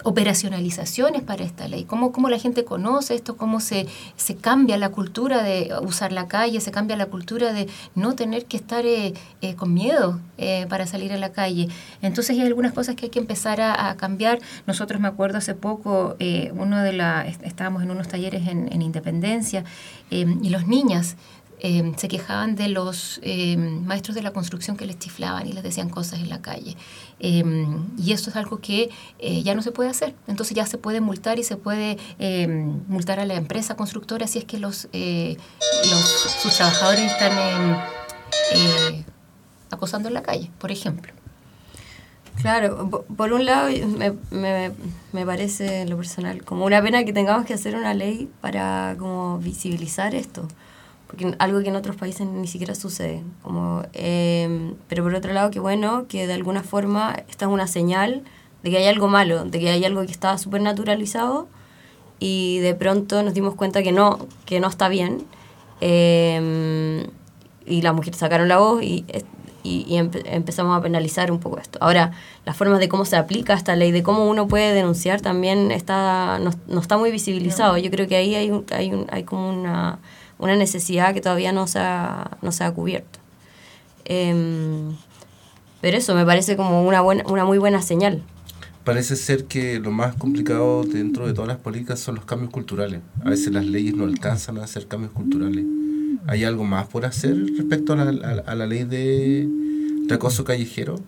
operacionalizaciones 0.05 1.23
para 1.23 1.43
esta 1.43 1.67
ley, 1.67 1.83
cómo, 1.83 2.11
cómo 2.11 2.29
la 2.29 2.37
gente 2.37 2.63
conoce 2.63 3.15
esto, 3.15 3.37
cómo 3.37 3.59
se, 3.59 3.87
se 4.15 4.35
cambia 4.35 4.77
la 4.77 4.89
cultura 4.89 5.41
de 5.41 5.73
usar 5.81 6.11
la 6.11 6.27
calle, 6.27 6.61
se 6.61 6.69
cambia 6.69 6.95
la 6.95 7.07
cultura 7.07 7.53
de 7.53 7.67
no 7.95 8.13
tener 8.13 8.45
que 8.45 8.55
estar 8.55 8.85
eh, 8.85 9.15
eh, 9.41 9.55
con 9.55 9.73
miedo 9.73 10.19
eh, 10.37 10.67
para 10.69 10.85
salir 10.85 11.11
a 11.11 11.17
la 11.17 11.31
calle. 11.31 11.69
Entonces 12.03 12.37
hay 12.37 12.45
algunas 12.45 12.71
cosas 12.71 12.95
que 12.95 13.07
hay 13.07 13.09
que 13.09 13.17
empezar 13.17 13.59
a, 13.61 13.95
cambiar. 13.97 14.39
Nosotros 14.67 15.01
me 15.01 15.07
acuerdo 15.07 15.39
hace 15.39 15.55
poco, 15.55 16.15
uno 16.53 16.83
de 16.83 16.93
la, 16.93 17.25
estábamos 17.25 17.81
en 17.81 17.89
unos 17.89 18.07
talleres 18.07 18.47
en, 18.47 18.71
en 18.71 18.81
Independencia 18.83 19.63
y 20.11 20.49
los 20.49 20.67
niñas 20.67 21.15
Em, 21.59 21.95
se 21.95 22.07
quejaban 22.09 22.55
de 22.55 22.67
los 22.67 23.19
em, 23.23 23.85
maestros 23.85 24.13
de 24.13 24.21
la 24.21 24.31
construcción 24.31 24.75
que 24.75 24.85
les 24.85 24.99
chiflaban 24.99 25.47
y 25.47 25.53
les 25.53 25.63
decían 25.63 25.89
cosas 25.89 26.19
en 26.19 26.29
la 26.29 26.41
calle. 26.41 26.75
Em, 27.19 27.87
y 27.97 28.11
esto 28.11 28.29
es 28.29 28.35
algo 28.35 28.59
que 28.59 28.89
eh, 29.19 29.41
ya 29.41 29.55
no 29.55 29.61
se 29.61 29.71
puede 29.71 29.89
hacer. 29.89 30.13
Entonces 30.27 30.55
ya 30.55 30.65
se 30.65 30.77
puede 30.77 30.99
multar 30.99 31.39
y 31.39 31.43
se 31.43 31.55
puede 31.55 31.97
multar 32.87 33.19
a 33.19 33.25
la 33.25 33.35
empresa 33.35 33.75
constructora 33.75 34.27
si 34.27 34.39
es 34.39 34.45
que 34.45 34.59
los, 34.59 34.89
eh, 34.91 35.37
sus 36.41 36.53
trabajadores 36.55 37.11
están 37.11 37.31
eh, 38.53 39.05
acosando 39.71 40.09
en 40.09 40.13
la 40.13 40.23
calle, 40.23 40.51
por 40.59 40.71
ejemplo. 40.71 41.13
Claro, 42.41 43.05
por 43.15 43.31
un 43.31 43.45
lado 43.45 43.69
me, 43.69 44.13
me, 44.29 44.71
me, 45.13 45.25
parece 45.25 45.85
lo 45.85 45.95
personal 45.95 46.43
como 46.43 46.65
una 46.65 46.81
pena 46.81 47.05
que 47.05 47.13
tengamos 47.13 47.45
que 47.45 47.53
hacer 47.53 47.75
una 47.75 47.93
ley 47.93 48.29
para 48.41 48.95
como 48.99 49.39
visibilizar 49.39 50.13
esto 50.13 50.47
porque 51.07 51.35
algo 51.39 51.61
que 51.61 51.69
en 51.69 51.75
otros 51.75 51.95
países 51.95 52.27
ni 52.27 52.47
siquiera 52.47 52.75
sucede. 52.75 53.23
Como, 53.41 53.83
em, 53.93 54.75
pero 54.87 55.03
por 55.03 55.13
otro 55.15 55.33
lado, 55.33 55.51
que 55.51 55.59
bueno, 55.59 56.05
que 56.07 56.27
de 56.27 56.33
alguna 56.33 56.63
forma 56.63 57.15
esta 57.29 57.45
es 57.45 57.51
una 57.51 57.67
señal 57.67 58.23
de 58.63 58.71
que 58.71 58.77
hay 58.77 58.85
algo 58.87 59.07
malo, 59.07 59.45
de 59.45 59.59
que 59.59 59.69
hay 59.69 59.85
algo 59.85 60.05
que 60.05 60.11
está 60.11 60.37
súper 60.37 60.61
naturalizado 60.61 61.47
y 62.19 62.59
de 62.59 62.73
pronto 62.75 63.21
nos 63.23 63.33
dimos 63.33 63.55
cuenta 63.55 63.83
que 63.83 63.91
no, 63.91 64.27
que 64.45 64.59
no 64.59 64.67
está 64.67 64.89
bien. 64.89 65.25
Em, 65.81 67.07
y 67.65 67.81
las 67.81 67.93
mujeres 67.93 68.17
sacaron 68.19 68.47
la 68.47 68.57
voz 68.57 68.81
y, 68.83 69.05
y, 69.63 69.97
empezamos 69.97 70.77
a 70.77 70.81
penalizar 70.81 71.31
un 71.31 71.39
poco 71.39 71.59
esto. 71.59 71.79
Ahora, 71.81 72.11
las 72.45 72.55
formas 72.55 72.79
de 72.79 72.87
cómo 72.87 73.05
se 73.05 73.17
aplica 73.17 73.53
esta 73.53 73.75
ley, 73.75 73.91
de 73.91 74.03
cómo 74.03 74.29
uno 74.29 74.47
puede 74.47 74.73
denunciar 74.73 75.21
también 75.21 75.71
está, 75.71 76.39
no, 76.39 76.51
no 76.67 76.79
está 76.79 76.97
muy 76.97 77.11
visibilizado. 77.11 77.77
Yo 77.77 77.89
creo 77.89 78.07
que 78.07 78.15
ahí 78.15 78.35
hay, 78.35 78.51
un, 78.51 78.65
hay, 78.71 78.93
un, 78.93 79.07
hay 79.11 79.23
como 79.23 79.49
una 79.49 79.99
una 80.37 80.55
necesidad 80.55 81.13
que 81.13 81.21
todavía 81.21 81.51
no 81.51 81.67
se 81.67 81.79
ha, 81.79 82.37
no 82.41 82.51
se 82.51 82.63
ha 82.63 82.71
cubierto. 82.71 83.19
Em, 84.05 84.95
pero 85.81 85.97
eso 85.97 86.15
me 86.15 86.25
parece 86.25 86.55
como 86.55 86.85
una, 86.85 87.01
buena, 87.01 87.23
una 87.27 87.45
muy 87.45 87.57
buena 87.57 87.81
señal. 87.81 88.23
Parece 88.83 89.15
ser 89.15 89.45
que 89.45 89.79
lo 89.79 89.91
más 89.91 90.15
complicado 90.15 90.83
dentro 90.83 91.25
de 91.25 91.33
todas 91.33 91.47
las 91.47 91.57
políticas 91.57 91.99
son 91.99 92.15
los 92.15 92.25
cambios 92.25 92.51
culturales. 92.51 93.01
A 93.23 93.29
veces 93.29 93.51
las 93.51 93.65
leyes 93.65 93.95
no 93.95 94.03
alcanzan 94.03 94.59
a 94.59 94.63
hacer 94.63 94.87
cambios 94.87 95.11
culturales. 95.11 95.65
¿Hay 96.27 96.43
algo 96.43 96.63
más 96.63 96.87
por 96.87 97.05
hacer 97.05 97.35
respecto 97.57 97.93
a 97.93 97.97
la, 97.97 98.43
a, 98.45 98.55
la 98.55 98.65
ley 98.65 98.83
de, 98.83 99.47
de 100.07 100.13
acoso 100.13 100.43
callejero? 100.43 100.99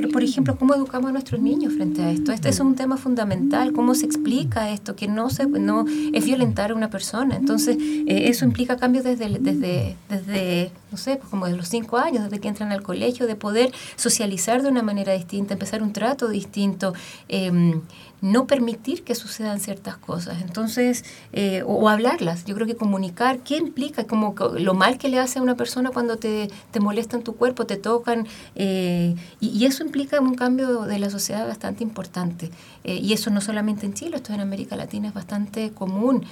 Pero, 0.00 0.12
por 0.12 0.24
ejemplo, 0.24 0.56
¿cómo 0.56 0.74
educamos 0.74 1.10
a 1.10 1.12
nuestros 1.12 1.42
niños 1.42 1.74
frente 1.74 2.02
a 2.02 2.10
esto? 2.10 2.32
Este 2.32 2.48
es 2.48 2.58
un 2.58 2.74
tema 2.74 2.96
fundamental. 2.96 3.74
¿Cómo 3.74 3.94
se 3.94 4.06
explica 4.06 4.70
esto? 4.70 4.96
Que 4.96 5.08
no, 5.08 5.28
se, 5.28 5.44
no 5.44 5.84
es 6.14 6.24
violentar 6.24 6.70
a 6.70 6.74
una 6.74 6.88
persona. 6.88 7.36
Entonces, 7.36 7.76
eh, 7.78 8.30
eso 8.30 8.46
implica 8.46 8.78
cambios 8.78 9.04
desde, 9.04 9.28
desde, 9.38 9.96
desde 10.08 10.72
no 10.90 10.98
sé, 10.98 11.16
pues 11.16 11.28
como 11.28 11.46
de 11.46 11.56
los 11.56 11.68
cinco 11.68 11.98
años, 11.98 12.24
desde 12.24 12.40
que 12.40 12.48
entran 12.48 12.72
al 12.72 12.82
colegio, 12.82 13.26
de 13.26 13.36
poder 13.36 13.72
socializar 13.96 14.62
de 14.62 14.68
una 14.68 14.82
manera 14.82 15.12
distinta, 15.12 15.54
empezar 15.54 15.82
un 15.82 15.92
trato 15.92 16.28
distinto. 16.28 16.94
Eh, 17.28 17.80
no 18.22 18.46
permitir 18.46 19.02
que 19.02 19.14
sucedan 19.14 19.60
ciertas 19.60 19.96
cosas. 19.96 20.42
Entonces, 20.42 21.04
eh, 21.32 21.62
o, 21.66 21.88
hablarlas. 21.88 22.44
Yo 22.44 22.54
creo 22.54 22.66
que 22.66 22.76
comunicar, 22.76 23.38
¿qué 23.40 23.56
implica? 23.56 24.04
Como 24.04 24.34
lo 24.58 24.74
mal 24.74 24.98
que 24.98 25.08
le 25.08 25.18
hace 25.18 25.38
a 25.38 25.42
una 25.42 25.56
persona 25.56 25.90
cuando 25.90 26.16
te, 26.16 26.50
te 26.70 26.80
molestan 26.80 27.22
tu 27.22 27.36
cuerpo, 27.36 27.66
te 27.66 27.76
tocan. 27.76 28.26
Eh, 28.54 29.14
y, 29.40 29.64
eso 29.64 29.84
implica 29.84 30.20
un 30.20 30.34
cambio 30.34 30.82
de 30.82 30.98
la 30.98 31.10
sociedad 31.10 31.46
bastante 31.46 31.82
importante. 31.82 32.50
Eh, 32.84 32.96
y 32.96 33.12
eso 33.12 33.30
no 33.30 33.40
solamente 33.40 33.86
en 33.86 33.94
Chile, 33.94 34.16
esto 34.16 34.32
en 34.32 34.40
América 34.40 34.76
Latina 34.76 35.08
es 35.08 35.14
bastante 35.14 35.70
común. 35.70 36.24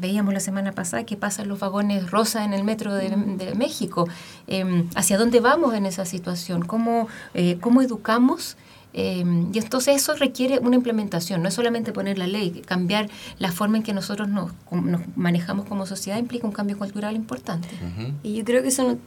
veíamos 0.00 0.34
la 0.34 0.40
semana 0.40 0.72
pasada 0.72 1.04
que 1.04 1.16
pasan 1.16 1.48
los 1.48 1.60
vagones 1.60 2.10
rosa 2.10 2.44
en 2.44 2.52
el 2.52 2.64
metro 2.64 2.94
de, 2.94 3.10
de 3.10 3.54
México. 3.54 3.73
¿Hacia 4.94 5.18
dónde 5.18 5.40
vamos 5.40 5.74
en 5.74 5.86
esa 5.86 6.04
situación? 6.04 6.64
¿Cómo, 6.64 7.08
cómo 7.60 7.82
educamos? 7.82 8.56
Em, 8.96 9.50
y 9.52 9.58
entonces 9.58 9.96
eso 9.96 10.14
requiere 10.14 10.60
una 10.60 10.76
implementación, 10.76 11.42
no 11.42 11.48
es 11.48 11.54
solamente 11.54 11.92
poner 11.92 12.16
la 12.16 12.28
ley, 12.28 12.62
cambiar 12.64 13.10
la 13.38 13.50
forma 13.50 13.76
en 13.76 13.82
que 13.82 13.92
nosotros 13.92 14.28
nos, 14.28 14.52
manejamos 15.16 15.66
como 15.66 15.84
sociedad 15.84 16.16
implica 16.16 16.46
un 16.46 16.52
cambio 16.52 16.78
cultural 16.78 17.16
importante. 17.16 17.68
Y 18.22 18.34
yo 18.34 18.44
creo 18.44 18.62
que 18.62 18.68
eso 18.68 18.84
no, 18.84 18.98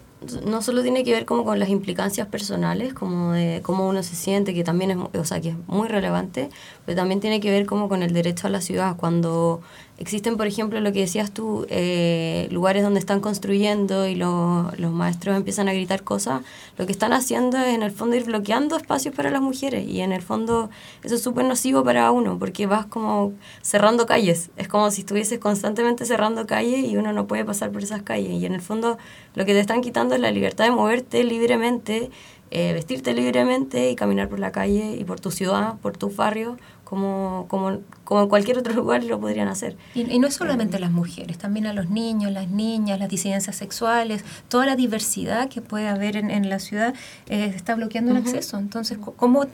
solo 0.62 0.82
tiene 0.82 1.04
que 1.04 1.12
ver 1.12 1.26
como 1.26 1.46
con 1.46 1.60
las 1.60 1.70
implicancias 1.70 2.28
personales, 2.28 2.94
como 2.94 3.34
de 3.34 3.62
cómo 3.62 3.88
uno 3.88 4.02
se 4.04 4.16
siente, 4.16 4.54
que 4.54 4.64
también 4.64 4.92
es, 4.92 4.98
o 4.98 5.26
sea, 5.26 5.40
que 5.42 5.50
es 5.50 5.56
muy 5.68 5.88
relevante, 5.88 6.50
pero 6.86 6.96
también 6.96 7.20
tiene 7.20 7.40
que 7.40 7.52
ver 7.52 7.66
como 7.66 7.88
con 7.88 8.04
el 8.04 8.14
derecho 8.14 8.48
a 8.48 8.50
la 8.50 8.62
ciudad, 8.62 8.96
cuando 8.98 9.62
Existen, 10.00 10.38
por 10.38 10.46
ejemplo, 10.46 10.80
lo 10.80 10.94
que 10.94 11.00
decías 11.00 11.32
tú, 11.32 11.66
eh, 11.70 12.48
lugares 12.52 12.84
donde 12.84 13.00
están 13.00 13.20
construyendo 13.20 14.08
y 14.08 14.14
los 14.14 14.92
maestros 14.92 15.36
empiezan 15.36 15.70
a 15.70 15.74
gritar 15.74 16.04
cosas. 16.04 16.44
Lo 16.78 16.86
que 16.86 16.92
están 16.92 17.14
haciendo 17.14 17.58
es, 17.58 17.74
en 17.74 17.82
el 17.82 17.90
fondo, 17.90 18.16
ir 18.16 18.26
bloqueando 18.26 18.78
espacios 18.78 19.16
para 19.16 19.32
las 19.32 19.42
mujeres. 19.42 19.88
Y 19.88 20.02
en 20.02 20.12
el 20.12 20.22
fondo, 20.22 20.70
eso 21.04 21.16
es 21.16 21.24
súper 21.24 21.46
nocivo 21.46 21.84
para 21.84 22.12
uno, 22.12 22.38
porque 22.38 22.68
vas 22.68 22.86
como 22.86 23.34
cerrando 23.64 24.06
calles. 24.06 24.52
Es 24.56 24.68
como 24.68 24.92
si 24.92 25.02
estuvieses 25.02 25.40
constantemente 25.40 26.06
cerrando 26.06 26.46
calles 26.46 26.86
y 26.86 26.96
uno 26.96 27.12
no 27.12 27.26
puede 27.26 27.44
pasar 27.44 27.72
por 27.72 27.82
esas 27.82 28.04
calles. 28.04 28.34
Y 28.34 28.46
en 28.46 28.54
el 28.54 28.62
fondo, 28.62 29.00
lo 29.34 29.46
que 29.46 29.54
te 29.54 29.60
están 29.60 29.82
quitando 29.82 30.07
es 30.16 30.22
la 30.22 30.32
libertad 30.32 30.66
de 30.66 30.72
moverte 30.72 31.24
libremente, 31.24 32.10
eh, 32.52 32.74
vestirte 32.74 33.14
libremente 33.14 33.90
y 33.92 33.96
caminar 33.96 34.30
por 34.30 34.40
la 34.40 34.52
calle 34.52 34.96
y 34.98 35.04
por 35.04 35.20
tu 35.20 35.32
ciudad, 35.32 35.76
por 35.82 35.98
tu 35.98 36.10
barrio 36.10 36.58
como, 36.84 37.46
como, 37.50 37.82
como 38.06 38.22
en 38.22 38.30
cualquier 38.30 38.58
otro 38.58 38.74
lugar 38.82 39.04
lo 39.04 39.20
podrían 39.20 39.50
hacer. 39.50 39.76
Y, 39.94 40.20
no 40.20 40.28
es 40.28 40.36
solamente 40.36 40.80
las 40.80 40.92
mujeres, 40.92 41.38
también 41.38 41.66
a 41.66 41.74
los 41.74 41.90
niños, 41.90 42.32
las 42.32 42.50
niñas, 42.50 43.00
las 43.00 43.10
disidencias 43.10 43.58
sexuales, 43.58 44.24
toda 44.48 44.66
la 44.66 44.78
diversidad 44.78 45.50
que 45.50 45.62
puede 45.62 45.90
haber 45.90 46.16
en, 46.16 46.32
en 46.32 46.50
la 46.50 46.60
ciudad 46.60 46.94
eh, 47.28 47.52
está 47.54 47.76
bloqueando 47.76 48.12
el 48.12 48.18
acceso. 48.18 48.58
Entonces, 48.58 48.98
¿cómo 48.98 49.46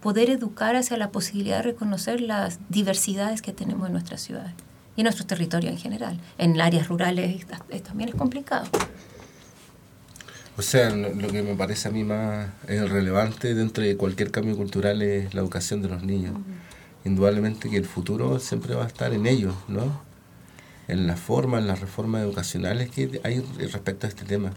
poder 0.00 0.30
educar 0.30 0.74
hacia 0.74 0.96
la 0.96 1.10
posibilidad 1.10 1.58
de 1.58 1.62
reconocer 1.62 2.20
las 2.20 2.58
diversidades 2.68 3.42
que 3.42 3.52
tenemos 3.52 3.86
en 3.86 3.92
nuestra 3.92 4.18
ciudad? 4.18 4.52
y 4.96 5.02
en 5.02 5.04
nuestros 5.04 5.26
territorios 5.26 5.72
en 5.72 5.78
general. 5.78 6.20
En 6.36 6.60
áreas 6.60 6.88
rurales 6.88 7.46
también 7.84 8.08
es 8.08 8.14
complicado. 8.14 8.66
O 10.60 10.62
sea, 10.62 10.90
lo 10.90 11.28
que 11.28 11.42
me 11.42 11.54
parece 11.54 11.88
a 11.88 11.90
mí 11.90 12.04
más 12.04 12.50
relevante 12.66 13.54
dentro 13.54 13.82
de 13.82 13.96
cualquier 13.96 14.30
cambio 14.30 14.58
cultural 14.58 15.00
es 15.00 15.32
la 15.32 15.40
educación 15.40 15.80
de 15.80 15.88
los 15.88 16.02
niños. 16.02 16.34
Indudablemente 17.02 17.70
que 17.70 17.78
el 17.78 17.86
futuro 17.86 18.38
siempre 18.38 18.74
va 18.74 18.84
a 18.84 18.86
estar 18.86 19.14
en 19.14 19.24
ellos, 19.24 19.54
¿no? 19.68 20.02
En 20.86 21.06
la 21.06 21.16
forma, 21.16 21.56
en 21.60 21.66
las 21.66 21.80
reformas 21.80 22.20
educacionales 22.20 22.90
que 22.90 23.22
hay 23.24 23.40
respecto 23.72 24.06
a 24.06 24.10
este 24.10 24.26
tema. 24.26 24.52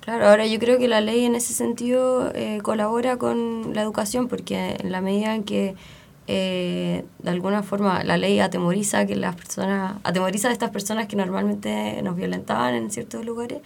Claro, 0.00 0.28
ahora 0.28 0.46
yo 0.46 0.58
creo 0.58 0.78
que 0.78 0.88
la 0.88 1.00
ley 1.00 1.24
en 1.24 1.34
ese 1.34 1.54
sentido 1.54 2.30
eh, 2.34 2.58
colabora 2.62 3.16
con 3.16 3.72
la 3.72 3.80
educación 3.80 4.28
porque 4.28 4.76
en 4.78 4.92
la 4.92 5.00
medida 5.00 5.34
en 5.34 5.44
que 5.44 5.74
eh, 6.26 7.02
de 7.18 7.30
alguna 7.30 7.62
forma 7.62 8.04
la 8.04 8.18
ley 8.18 8.40
atemoriza 8.40 9.06
que 9.06 9.16
las 9.16 9.36
personas 9.36 9.96
atemoriza 10.04 10.50
a 10.50 10.52
estas 10.52 10.70
personas 10.70 11.08
que 11.08 11.16
normalmente 11.16 12.02
nos 12.02 12.14
violentaban 12.14 12.74
en 12.74 12.90
ciertos 12.90 13.24
lugares 13.24 13.60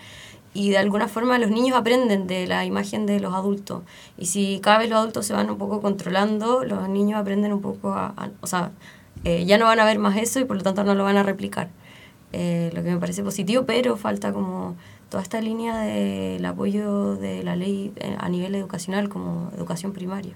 y 0.55 0.71
de 0.71 0.79
alguna 0.79 1.09
forma 1.09 1.39
los 1.39 1.51
niños 1.51 1.77
aprenden 1.77 2.27
de 2.27 2.47
la 2.47 2.65
imagen 2.65 3.07
de 3.07 3.21
los 3.21 3.35
adultos. 3.35 3.83
Y 4.17 4.27
si 4.27 4.61
cada 4.63 4.79
vez 4.79 4.89
los 4.89 5.01
adultos 5.01 5.27
se 5.27 5.35
van 5.35 5.51
un 5.51 5.59
poco 5.59 5.83
controlando, 5.83 6.65
los 6.65 6.89
niños 6.89 7.21
aprenden 7.21 7.53
un 7.53 7.61
poco 7.61 7.93
a... 7.93 8.15
o 8.41 8.47
sea, 8.47 8.71
eh, 9.25 9.45
ya 9.45 9.59
no 9.59 9.67
van 9.67 9.81
a 9.81 9.85
ver 9.85 9.99
más 9.99 10.17
eso 10.17 10.39
y 10.41 10.45
por 10.45 10.57
lo 10.57 10.63
tanto 10.63 10.85
no 10.85 10.95
lo 10.95 11.05
van 11.05 11.17
a 11.17 11.23
replicar. 11.23 11.69
Eh, 12.33 12.71
lo 12.75 12.83
que 12.83 12.91
me 12.91 12.99
parece 12.99 13.23
positivo, 13.23 13.65
pero 13.65 13.97
falta 13.97 14.33
como 14.33 14.77
toda 15.09 15.23
esta 15.23 15.41
línea 15.41 15.79
del 15.79 16.45
apoyo 16.45 17.17
de 17.17 17.43
la 17.45 17.55
ley 17.55 17.93
eh, 17.97 18.17
a 18.19 18.29
nivel 18.29 18.55
educacional 18.55 19.09
como 19.09 19.51
educación 19.57 19.93
primaria. 19.93 20.35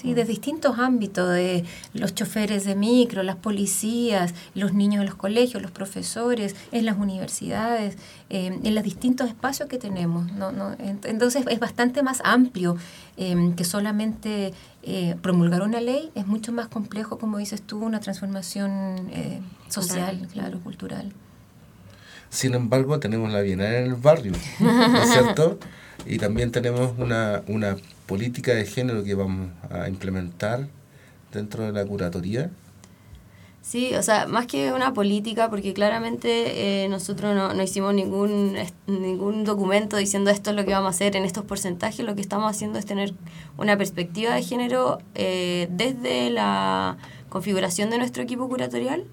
Sí, 0.00 0.12
de 0.12 0.24
distintos 0.24 0.80
ámbitos, 0.80 1.28
de 1.32 1.64
los 1.92 2.16
choferes 2.16 2.64
de 2.64 2.74
micro, 2.74 3.22
las 3.22 3.36
policías, 3.36 4.34
los 4.56 4.74
niños 4.74 5.02
en 5.02 5.06
los 5.06 5.14
colegios, 5.14 5.62
los 5.62 5.70
profesores, 5.70 6.56
en 6.72 6.84
las 6.84 6.98
universidades, 6.98 7.96
eh, 8.28 8.58
en 8.60 8.74
los 8.74 8.82
distintos 8.82 9.28
espacios 9.28 9.68
que 9.68 9.78
tenemos. 9.78 10.32
¿no? 10.32 10.50
¿no? 10.50 10.74
Entonces 10.80 11.44
es 11.48 11.60
bastante 11.60 12.02
más 12.02 12.20
amplio 12.24 12.76
em, 13.16 13.54
que 13.54 13.62
solamente 13.62 14.52
eh, 14.82 15.14
promulgar 15.22 15.62
una 15.62 15.80
ley, 15.80 16.10
es 16.16 16.26
mucho 16.26 16.50
más 16.50 16.66
complejo, 16.66 17.18
como 17.18 17.38
dices 17.38 17.62
tú, 17.62 17.78
una 17.78 18.00
transformación 18.00 19.08
eh, 19.12 19.40
social, 19.68 20.26
claro, 20.32 20.58
cultural. 20.58 21.12
Sin 22.30 22.54
embargo, 22.54 22.98
tenemos 22.98 23.32
la 23.32 23.42
Bienal 23.42 23.72
en 23.72 23.84
el 23.84 23.94
barrio, 23.94 24.32
¿no 24.58 25.02
es 25.02 25.10
cierto? 25.10 25.60
Y 26.06 26.18
también 26.18 26.50
tenemos 26.50 26.92
una, 26.98 27.42
una 27.46 27.76
política 28.06 28.54
de 28.54 28.66
género 28.66 29.04
que 29.04 29.14
vamos 29.14 29.50
a 29.70 29.88
implementar 29.88 30.68
dentro 31.32 31.64
de 31.64 31.72
la 31.72 31.84
curatoría? 31.84 32.50
Sí, 33.64 33.94
o 33.94 34.02
sea, 34.02 34.26
más 34.26 34.46
que 34.46 34.74
una 34.74 34.92
política, 34.92 35.48
porque 35.48 35.72
claramente 35.72 36.84
eh, 36.84 36.88
nosotros 36.90 37.34
no, 37.34 37.54
no, 37.54 37.62
hicimos 37.62 37.94
ningún, 37.94 38.56
ningún 38.86 39.44
documento 39.44 39.96
diciendo 39.96 40.30
esto 40.30 40.50
es 40.50 40.56
lo 40.56 40.66
que 40.66 40.72
vamos 40.72 40.88
a 40.88 40.90
hacer 40.90 41.16
en 41.16 41.24
estos 41.24 41.44
porcentajes, 41.44 42.04
lo 42.04 42.14
que 42.14 42.20
estamos 42.20 42.50
haciendo 42.50 42.78
es 42.78 42.84
tener 42.84 43.14
una 43.56 43.78
perspectiva 43.78 44.34
de 44.34 44.42
género 44.42 44.98
eh, 45.14 45.68
desde 45.70 46.28
la 46.28 46.98
configuración 47.30 47.88
de 47.88 47.96
nuestro 47.96 48.22
equipo 48.22 48.50
curatorial, 48.50 49.06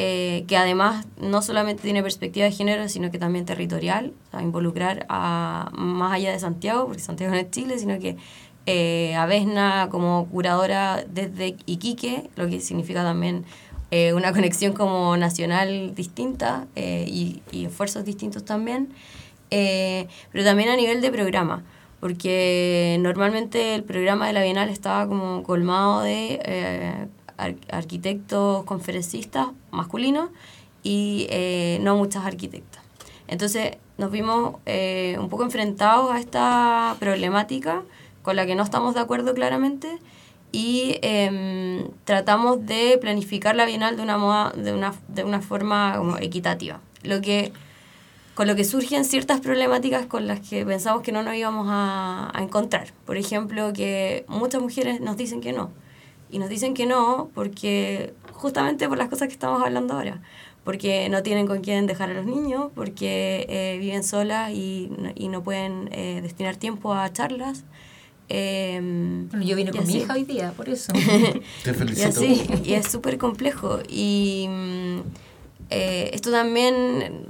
eh, 0.00 0.44
que 0.46 0.56
además 0.56 1.08
no 1.20 1.42
solamente 1.42 1.82
tiene 1.82 2.04
perspectiva 2.04 2.46
de 2.46 2.52
género, 2.52 2.88
sino 2.88 3.10
que 3.10 3.18
también 3.18 3.44
territorial, 3.44 4.12
o 4.32 4.38
involucrar 4.38 5.06
a, 5.08 5.72
más 5.72 6.12
allá 6.12 6.30
de 6.30 6.38
Santiago, 6.38 6.86
porque 6.86 7.02
Santiago 7.02 7.34
no 7.34 7.40
es 7.40 7.50
Chile, 7.50 7.76
sino 7.80 7.98
que 7.98 8.16
eh, 8.66 9.16
a 9.16 9.26
Vesna 9.26 9.88
como 9.90 10.28
curadora 10.30 11.04
desde 11.12 11.56
Iquique, 11.66 12.30
lo 12.36 12.46
que 12.48 12.60
significa 12.60 13.02
también 13.02 13.44
eh, 13.90 14.12
una 14.12 14.32
conexión 14.32 14.72
como 14.72 15.16
nacional 15.16 15.96
distinta 15.96 16.68
eh, 16.76 17.04
y, 17.08 17.42
y, 17.50 17.64
esfuerzos 17.64 18.04
distintos 18.04 18.44
también, 18.44 18.90
pero 19.50 20.44
también 20.44 20.68
a 20.68 20.76
nivel 20.76 21.00
de 21.00 21.10
programa 21.10 21.64
porque 21.98 22.98
normalmente 23.00 23.74
el 23.74 23.82
programa 23.82 24.28
de 24.28 24.32
la 24.32 24.44
Bienal 24.44 24.68
estaba 24.68 25.08
como 25.08 25.42
colmado 25.42 26.02
de 26.02 27.08
arquitectos 27.38 28.64
conferencistas 28.64 29.48
masculinos 29.70 30.30
y 30.82 31.26
eh, 31.30 31.78
no 31.82 31.96
muchas 31.96 32.24
arquitectas. 32.24 32.82
Entonces 33.26 33.76
nos 33.96 34.10
vimos 34.10 34.56
eh, 34.66 35.16
un 35.18 35.28
poco 35.28 35.44
enfrentados 35.44 36.10
a 36.10 36.18
esta 36.18 36.96
problemática 36.98 37.82
con 38.22 38.36
la 38.36 38.46
que 38.46 38.54
no 38.54 38.62
estamos 38.62 38.94
de 38.94 39.00
acuerdo 39.00 39.34
claramente 39.34 39.98
y 40.50 40.98
em, 41.02 41.88
tratamos 42.04 42.64
de 42.64 42.98
planificar 43.00 43.54
la 43.54 43.66
Bienal 43.66 43.96
de 43.96 44.02
una, 44.02 44.16
moda, 44.16 44.52
de 44.56 44.72
una, 44.72 44.94
de 45.08 45.24
una 45.24 45.40
forma 45.40 45.94
como 45.96 46.16
equitativa. 46.18 46.80
Lo 47.02 47.20
que, 47.20 47.52
con 48.34 48.46
lo 48.46 48.56
que 48.56 48.64
surgen 48.64 49.04
ciertas 49.04 49.40
problemáticas 49.40 50.06
con 50.06 50.26
las 50.26 50.40
que 50.40 50.64
pensamos 50.64 51.02
que 51.02 51.12
no 51.12 51.22
nos 51.22 51.34
íbamos 51.34 51.66
a, 51.68 52.30
a 52.32 52.42
encontrar. 52.42 52.88
Por 53.04 53.18
ejemplo, 53.18 53.72
que 53.74 54.24
muchas 54.26 54.62
mujeres 54.62 55.00
nos 55.00 55.16
dicen 55.16 55.40
que 55.40 55.52
no 55.52 55.70
y 56.30 56.38
nos 56.38 56.48
dicen 56.48 56.74
que 56.74 56.86
no 56.86 57.30
porque 57.34 58.14
justamente 58.32 58.88
por 58.88 58.98
las 58.98 59.08
cosas 59.08 59.28
que 59.28 59.34
estamos 59.34 59.62
hablando 59.62 59.94
ahora. 59.94 60.20
Porque 60.64 61.08
no 61.08 61.22
tienen 61.22 61.46
con 61.46 61.60
quién 61.60 61.86
dejar 61.86 62.10
a 62.10 62.14
los 62.14 62.26
niños, 62.26 62.66
porque 62.74 63.46
eh, 63.48 63.78
viven 63.78 64.04
solas 64.04 64.50
y, 64.50 64.90
y 65.14 65.28
no 65.28 65.42
pueden 65.42 65.88
eh, 65.92 66.20
destinar 66.20 66.56
tiempo 66.56 66.92
a 66.92 67.10
charlas. 67.10 67.64
Eh, 68.28 69.26
yo 69.40 69.56
vine 69.56 69.70
con 69.70 69.86
mi 69.86 69.96
hija 69.96 70.12
hoy 70.12 70.24
día, 70.24 70.52
por 70.54 70.68
eso. 70.68 70.92
Te 71.64 71.72
felicito. 71.72 72.22
Y, 72.22 72.32
así, 72.34 72.46
y 72.64 72.74
es 72.74 72.86
súper 72.86 73.16
complejo. 73.16 73.78
Y 73.88 74.46
eh, 75.70 76.10
esto 76.12 76.30
también 76.30 77.26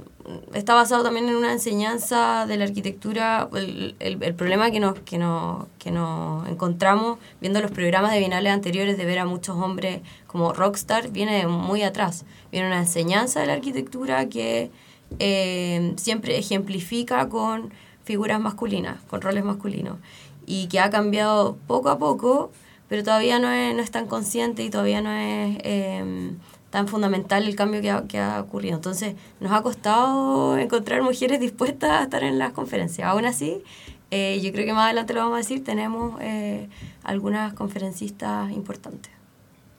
está 0.53 0.75
basado 0.75 1.03
también 1.03 1.27
en 1.29 1.35
una 1.35 1.51
enseñanza 1.51 2.45
de 2.47 2.57
la 2.57 2.65
arquitectura, 2.65 3.49
el, 3.53 3.95
el, 3.99 4.35
problema 4.35 4.71
que 4.71 4.79
nos, 4.79 4.99
que, 4.99 5.17
nos, 5.17 5.67
que 5.77 5.91
nos 5.91 6.47
encontramos 6.47 7.17
viendo 7.41 7.61
los 7.61 7.71
programas 7.71 8.11
de 8.11 8.19
bienales 8.19 8.53
anteriores 8.53 8.97
de 8.97 9.05
ver 9.05 9.19
a 9.19 9.25
muchos 9.25 9.57
hombres 9.57 10.01
como 10.27 10.53
rockstar, 10.53 11.09
viene 11.09 11.47
muy 11.47 11.83
atrás. 11.83 12.25
Viene 12.51 12.67
una 12.67 12.79
enseñanza 12.79 13.39
de 13.39 13.47
la 13.47 13.53
arquitectura 13.53 14.27
que 14.29 14.71
eh, 15.19 15.93
siempre 15.97 16.37
ejemplifica 16.37 17.27
con 17.29 17.71
figuras 18.03 18.39
masculinas, 18.39 19.01
con 19.09 19.21
roles 19.21 19.43
masculinos, 19.43 19.97
y 20.45 20.67
que 20.67 20.79
ha 20.79 20.89
cambiado 20.89 21.57
poco 21.67 21.89
a 21.89 21.97
poco, 21.97 22.51
pero 22.87 23.03
todavía 23.03 23.39
no 23.39 23.51
es, 23.51 23.75
no 23.75 23.81
es 23.81 23.91
tan 23.91 24.07
consciente 24.07 24.63
y 24.63 24.69
todavía 24.69 25.01
no 25.01 25.11
es... 25.11 25.57
Eh, 25.63 26.33
tan 26.69 26.87
fundamental 26.87 27.47
el 27.47 27.55
cambio 27.55 27.81
que 28.07 28.19
ha, 28.19 28.39
ocurrido. 28.39 28.75
Entonces, 28.75 29.15
nos 29.39 29.51
ha 29.51 29.61
costado 29.61 30.57
encontrar 30.57 31.01
mujeres 31.01 31.39
dispuestas 31.39 31.91
a 31.91 32.03
estar 32.03 32.23
en 32.23 32.37
las 32.37 32.53
conferencias. 32.53 33.07
Aún 33.07 33.25
así, 33.25 33.63
eh, 34.11 34.39
yo 34.41 34.51
creo 34.51 34.65
que 34.65 34.73
más 34.73 34.85
adelante 34.85 35.13
lo 35.13 35.21
vamos 35.21 35.35
a 35.35 35.37
decir, 35.37 35.63
tenemos 35.63 36.19
eh, 36.21 36.67
algunas 37.03 37.53
conferencistas 37.53 38.51
importantes. 38.51 39.18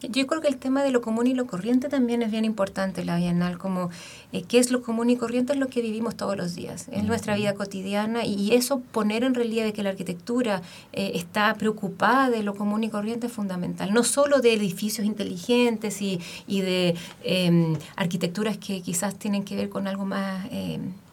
Yo 0.03 0.27
creo 0.27 0.41
que 0.41 0.49
el 0.49 0.57
tema 0.57 0.83
de 0.83 0.91
lo 0.91 1.03
común 1.03 1.27
y 1.27 1.35
lo 1.35 1.47
corriente 1.47 1.89
también 1.89 2.23
es 2.23 2.31
bien 2.31 2.47
importante 2.47 3.05
la 3.05 3.17
Bienal, 3.17 3.59
como 3.59 3.91
eh, 4.33 4.43
qué 4.43 4.59
es 4.59 4.71
lo 4.71 4.83
común 4.83 5.11
y 5.11 5.17
corriente 5.17 5.53
es 5.53 5.59
lo 5.59 5.69
que 5.69 5.83
vivimos 5.83 6.17
todos 6.17 6.37
los 6.37 6.55
días, 6.55 6.89
es 6.91 7.05
nuestra 7.05 7.35
vida 7.37 7.55
cotidiana 7.55 8.25
y 8.25 8.55
eso 8.55 8.81
poner 8.81 9.25
en 9.25 9.35
relieve 9.35 9.75
que 9.75 9.83
la 9.83 9.91
arquitectura 9.91 10.63
eh, 10.95 11.13
está 11.17 11.55
preocupada 11.55 12.31
de 12.31 12.43
lo 12.43 12.55
común 12.55 12.83
y 12.83 12.89
corriente 12.89 13.27
es 13.27 13.33
fundamental, 13.33 13.93
no 13.93 14.03
solo 14.03 14.41
de 14.41 14.55
edificios 14.55 15.07
inteligentes 15.07 16.01
y, 16.01 16.19
y 16.47 16.63
de 16.63 16.95
eh, 17.23 17.77
arquitecturas 17.97 18.57
que 18.57 18.81
quizás 18.81 19.17
tienen 19.17 19.45
que 19.45 19.57
ver 19.57 19.69
con 19.69 19.87
algo 19.87 20.07
más... 20.07 20.47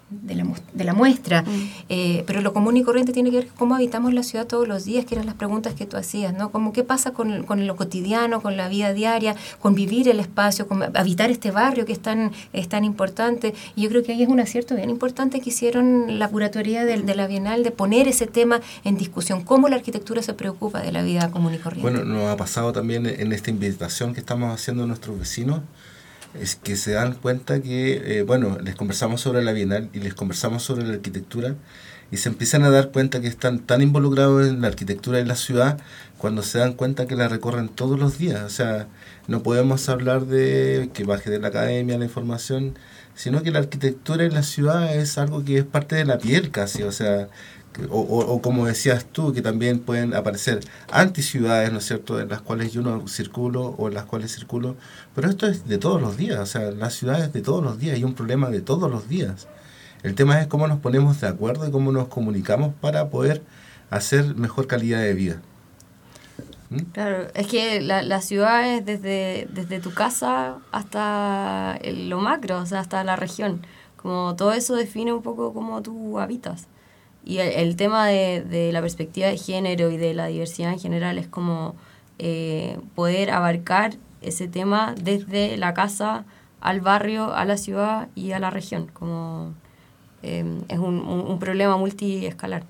De 0.10 0.36
la, 0.36 0.46
de 0.74 0.84
la 0.86 0.93
muestra, 0.93 1.41
mm. 1.41 1.70
eh, 1.89 2.24
pero 2.26 2.39
lo 2.39 2.54
común 2.54 2.78
y 2.78 2.84
corriente 2.84 3.12
tiene 3.12 3.30
que 3.30 3.39
ver 3.39 3.48
con 3.48 3.58
cómo 3.58 3.76
habitamos 3.76 4.13
la 4.13 4.24
ciudad 4.24 4.48
todos 4.48 4.65
los 4.65 4.86
días, 4.86 5.04
que 5.04 5.15
eran 5.15 5.26
las 5.26 5.36
preguntas 5.36 5.74
que 5.74 5.86
tú 5.86 5.98
hacías, 5.98 6.34
¿no? 6.34 6.50
Como 6.50 6.72
qué 6.72 6.86
pasa 6.86 7.12
con, 7.12 7.43
con 7.43 7.67
lo 7.67 7.76
cotidiano, 7.76 8.41
con 8.41 8.56
la 8.56 8.70
vida 8.70 8.93
diaria, 8.93 9.36
con 9.60 9.76
vivir 9.76 10.08
el 10.08 10.22
espacio, 10.22 10.65
con 10.65 10.82
habitar 10.96 11.30
este 11.30 11.52
barrio 11.52 11.86
que 11.86 11.91
es 11.91 12.00
tan, 12.00 12.32
es 12.54 12.70
tan 12.70 12.86
importante. 12.86 13.54
Y 13.76 13.82
yo 13.82 13.89
creo 13.89 14.02
que 14.02 14.13
ahí 14.13 14.24
es 14.24 14.30
un 14.30 14.39
acierto 14.39 14.76
bien 14.76 14.89
importante 14.89 15.41
que 15.41 15.50
hicieron 15.50 16.20
la 16.20 16.30
curatoría 16.30 16.86
de, 16.86 17.02
de 17.02 17.15
la 17.15 17.28
Bienal 17.28 17.63
de 17.63 17.72
poner 17.72 18.08
ese 18.08 18.28
tema 18.28 18.62
en 18.86 18.98
discusión, 18.98 19.43
cómo 19.43 19.67
la 19.67 19.76
arquitectura 19.76 20.22
se 20.22 20.34
preocupa 20.34 20.82
de 20.82 20.93
la 20.93 21.04
vida 21.04 21.32
común 21.32 21.54
y 21.54 21.58
corriente. 21.58 21.91
Bueno, 21.91 22.06
nos 22.06 22.30
ha 22.30 22.38
pasado 22.38 22.72
también 22.72 23.06
en 23.08 23.34
esta 23.34 23.50
invitación 23.50 24.13
que 24.13 24.22
estamos 24.22 24.54
haciendo 24.54 24.84
a 24.84 24.88
nuestros 24.88 25.20
vecinos, 25.20 25.60
es 26.34 26.56
que 26.56 26.76
se 26.76 26.92
dan 26.92 27.13
cuenta 27.13 27.62
que, 27.62 28.20
eh, 28.20 28.24
bueno, 28.24 28.58
les 28.63 28.76
conversamos 28.76 29.22
sobre 29.22 29.44
la 29.44 29.54
Bienal 29.54 29.90
y 29.94 30.00
les 30.00 30.13
conversamos 30.13 30.63
sobre 30.63 30.86
la 30.86 30.94
arquitectura 30.94 31.56
y 32.12 32.18
se 32.18 32.30
empiezan 32.30 32.63
a 32.63 32.70
dar 32.70 32.92
cuenta 32.92 33.20
que 33.22 33.28
están 33.28 33.60
tan 33.60 33.82
involucrados 33.82 34.48
en 34.48 34.62
la 34.62 34.68
arquitectura 34.68 35.18
de 35.18 35.26
la 35.26 35.36
ciudad 35.36 35.78
cuando 36.18 36.42
se 36.42 36.60
dan 36.60 36.74
cuenta 36.74 37.06
que 37.06 37.16
la 37.16 37.28
recorren 37.28 37.70
todos 37.70 38.00
los 38.00 38.18
días. 38.18 38.44
O 38.44 38.50
sea, 38.50 38.88
no 39.28 39.44
podemos 39.44 39.90
hablar 39.90 40.26
de 40.26 40.90
que 40.94 41.04
baje 41.04 41.30
de 41.30 41.40
la 41.40 41.50
academia 41.50 41.98
la 41.98 42.06
información, 42.06 42.78
sino 43.16 43.44
que 43.44 43.52
la 43.52 43.60
arquitectura 43.60 44.24
en 44.24 44.34
la 44.34 44.44
ciudad 44.44 44.96
es 44.96 45.18
algo 45.18 45.44
que 45.44 45.58
es 45.58 45.66
parte 45.66 45.96
de 45.96 46.06
la 46.06 46.18
piel 46.18 46.52
casi. 46.52 46.84
O 46.84 46.92
sea, 46.92 47.28
o, 47.90 48.00
o, 48.00 48.42
como 48.42 48.66
decías 48.66 49.06
tú, 49.06 49.34
que 49.34 49.42
también 49.42 49.80
pueden 49.80 50.13
aparecer 50.13 50.60
anticiudades, 50.92 51.72
¿no 51.72 51.80
es 51.80 51.86
cierto?, 51.86 52.20
en 52.20 52.30
las 52.30 52.42
cuales 52.42 52.74
yo 52.74 52.82
no 52.82 53.08
circulo 53.08 53.76
o 53.78 53.88
en 53.88 53.94
las 53.94 54.06
cuales 54.06 54.34
circulo, 54.34 54.76
pero 55.16 55.30
esto 55.30 55.48
es 55.48 55.68
de 55.68 55.78
todos 55.78 56.02
los 56.02 56.18
días, 56.18 56.40
o 56.40 56.46
sea, 56.46 56.72
las 56.72 56.94
ciudades 56.94 57.34
de 57.34 57.42
todos 57.42 57.63
los 57.63 57.80
días, 57.80 57.96
hay 57.96 58.04
un 58.04 58.13
problema 58.13 58.50
de 58.50 58.62
todos 58.62 58.90
los 58.90 59.08
días. 59.08 59.48
El 60.04 60.16
tema 60.16 60.40
es 60.40 60.48
cómo 60.48 60.68
nos 60.68 60.80
ponemos 60.80 61.20
de 61.22 61.28
acuerdo 61.28 61.68
y 61.68 61.72
cómo 61.72 61.92
nos 61.92 62.08
comunicamos 62.08 62.74
para 62.80 63.10
poder 63.10 63.42
hacer 63.90 64.36
mejor 64.36 64.68
calidad 64.68 65.02
de 65.02 65.13
vida. 65.13 65.42
¿Mm? 66.70 66.80
Claro, 66.94 67.28
es 67.34 67.48
que 67.48 67.82
la, 67.82 68.04
la 68.04 68.22
ciudad 68.22 68.68
es 68.76 68.86
desde, 68.86 69.48
desde 69.52 69.80
tu 69.80 69.94
casa 69.94 70.58
hasta 70.72 71.80
lo 71.84 72.20
macro, 72.20 72.60
o 72.60 72.66
sea, 72.66 72.80
hasta 72.80 73.04
la 73.04 73.16
región. 73.16 73.66
Como 73.96 74.36
todo 74.36 74.54
eso 74.54 74.76
define 74.76 75.13
un 75.13 75.24
poco 75.24 75.54
cómo 75.54 75.82
tú 75.82 76.20
habitas. 76.20 76.68
Y 77.30 77.40
el, 77.40 77.76
tema 77.76 78.08
de, 78.08 78.42
de, 78.42 78.72
la 78.72 78.80
perspectiva 78.80 79.28
de 79.28 79.38
género 79.38 79.92
y 79.92 79.98
de 79.98 80.13
la 80.13 80.28
diversidad 80.28 80.72
en 80.72 80.80
general 80.80 81.18
es 81.18 81.28
como 81.28 81.76
eh, 82.20 82.80
poder 82.96 83.32
abarcar 83.32 83.96
ese 84.22 84.48
tema 84.48 84.96
desde 84.98 85.58
la 85.58 85.74
casa 85.74 86.24
al 86.62 86.80
barrio, 86.80 87.34
a 87.34 87.44
la 87.44 87.58
ciudad 87.58 88.08
y 88.16 88.32
a 88.32 88.40
la 88.40 88.50
región. 88.50 88.88
Como 88.94 89.54
eh, 90.24 90.62
es 90.70 90.80
un, 90.80 91.00
un, 91.00 91.38
problema 91.38 91.76
multiescalar. 91.76 92.63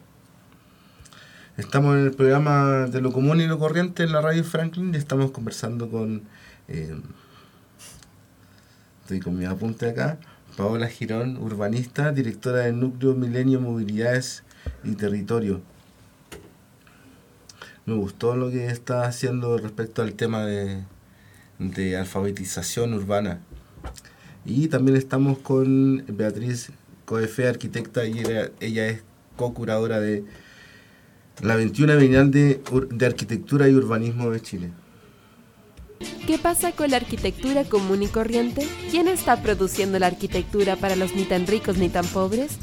Estamos 1.56 1.96
en 1.96 2.06
el 2.06 2.12
programa 2.16 2.88
de 2.88 3.00
lo 3.00 3.12
común 3.12 3.40
y 3.40 3.46
lo 3.46 3.60
corriente 3.60 4.02
en 4.02 4.12
la 4.12 4.22
radio 4.22 4.44
Franklin 4.44 4.92
y 4.92 4.98
estamos 4.98 5.30
conversando 5.30 5.88
con, 5.92 6.24
eh, 6.68 7.00
estoy 9.04 9.20
con 9.20 9.38
mi 9.38 9.46
apunte 9.46 9.88
acá, 9.88 10.18
Paola 10.56 10.88
Girón, 10.88 11.38
urbanista, 11.38 12.12
directora 12.12 12.62
del 12.62 12.80
Núcleo 12.80 13.14
Milenio 13.14 13.62
Movilidades 13.62 14.44
y 14.84 14.96
territorio. 14.96 15.62
Me 17.86 17.94
gustó 17.94 18.36
lo 18.36 18.50
que 18.50 18.68
está 18.68 19.06
haciendo 19.06 19.58
respecto 19.58 20.02
al 20.02 20.14
tema 20.14 20.46
de, 20.46 20.84
de 21.60 21.98
alfabetización 21.98 22.94
urbana. 22.94 23.40
Y 24.46 24.68
también 24.68 24.98
estamos 24.98 25.40
con 25.40 26.04
Beatriz 26.08 26.72
Coefe, 27.06 27.48
arquitecta, 27.48 28.06
y 28.06 28.20
ella, 28.60 28.88
es 28.88 29.04
co-curadora 29.36 30.00
de 30.00 30.26
la 31.42 31.56
21 31.56 31.98
Bienal 31.98 32.32
de, 32.32 32.62
de 32.90 33.06
Arquitectura 33.06 33.70
y 33.70 33.76
Urbanismo 33.76 34.30
de 34.32 34.42
Chile. 34.42 34.72
¿Qué 36.26 36.38
pasa 36.38 36.74
con 36.74 36.92
la 36.92 36.98
arquitectura 36.98 37.64
común 37.64 38.04
y 38.04 38.08
corriente? 38.08 38.68
¿Quién 38.92 39.08
está 39.08 39.42
produciendo 39.42 39.98
la 40.00 40.08
arquitectura 40.08 40.76
para 40.76 40.96
los 40.96 41.16
ni 41.16 41.24
tan 41.24 41.48
ricos 41.48 41.78
ni 41.78 41.90
tan 41.90 42.06
pobres? 42.06 42.58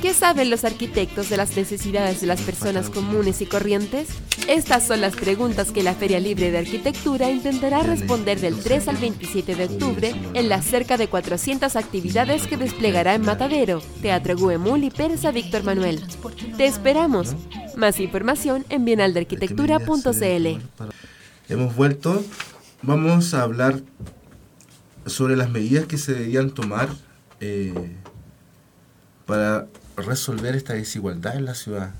¿Qué 0.00 0.14
saben 0.14 0.48
los 0.48 0.64
arquitectos 0.64 1.28
de 1.28 1.36
las 1.36 1.56
necesidades 1.56 2.20
de 2.20 2.28
las 2.28 2.40
personas 2.40 2.88
comunes 2.88 3.40
y 3.40 3.46
corrientes? 3.46 4.08
Estas 4.46 4.86
son 4.86 5.00
las 5.00 5.16
preguntas 5.16 5.72
que 5.72 5.82
la 5.82 5.94
Feria 5.94 6.20
Libre 6.20 6.52
de 6.52 6.58
Arquitectura 6.58 7.30
intentará 7.30 7.82
responder 7.82 8.40
del 8.40 8.58
3 8.60 8.88
al 8.88 8.96
27 8.96 9.56
de 9.56 9.64
octubre 9.64 10.14
en 10.34 10.48
las 10.48 10.64
cerca 10.64 10.96
de 10.96 11.08
400 11.08 11.74
actividades 11.74 12.46
que 12.46 12.56
desplegará 12.56 13.14
en 13.14 13.22
Matadero, 13.22 13.82
Teatro 14.00 14.36
Guemul 14.36 14.84
y 14.84 14.90
Pérez 14.90 15.22
Víctor 15.34 15.64
Manuel. 15.64 16.00
Te 16.56 16.66
esperamos. 16.66 17.34
Más 17.76 17.98
información 18.00 18.64
en 18.68 18.84
bienaldearquitectura.cl. 18.84 20.46
Hemos 21.48 21.76
vuelto 21.76 22.24
vamos 22.82 23.34
a 23.34 23.42
hablar 23.42 23.82
sobre 25.06 25.36
las 25.36 25.50
medidas 25.50 25.86
que 25.86 25.98
se 25.98 26.12
deberían 26.12 26.50
tomar 26.50 26.88
eh, 27.40 27.96
para 29.26 29.67
resolver 30.02 30.56
esta 30.56 30.74
desigualdad 30.74 31.36
en 31.36 31.44
la 31.44 31.54
ciudad. 31.54 31.90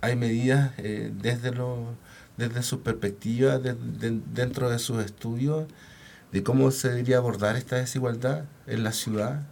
Hay 0.00 0.16
medidas 0.16 0.72
eh, 0.78 1.12
desde, 1.12 1.52
lo, 1.52 1.94
desde 2.36 2.62
su 2.62 2.82
perspectiva, 2.82 3.58
dentro 3.58 4.70
de 4.70 4.78
sus 4.78 5.04
estudios, 5.04 5.66
de 6.32 6.42
cómo 6.42 6.70
se 6.70 6.88
debería 6.88 7.18
abordar 7.18 7.56
esta 7.56 7.76
desigualdad 7.76 8.44
en 8.66 8.84
la 8.84 8.92
ciudad. 8.92 9.42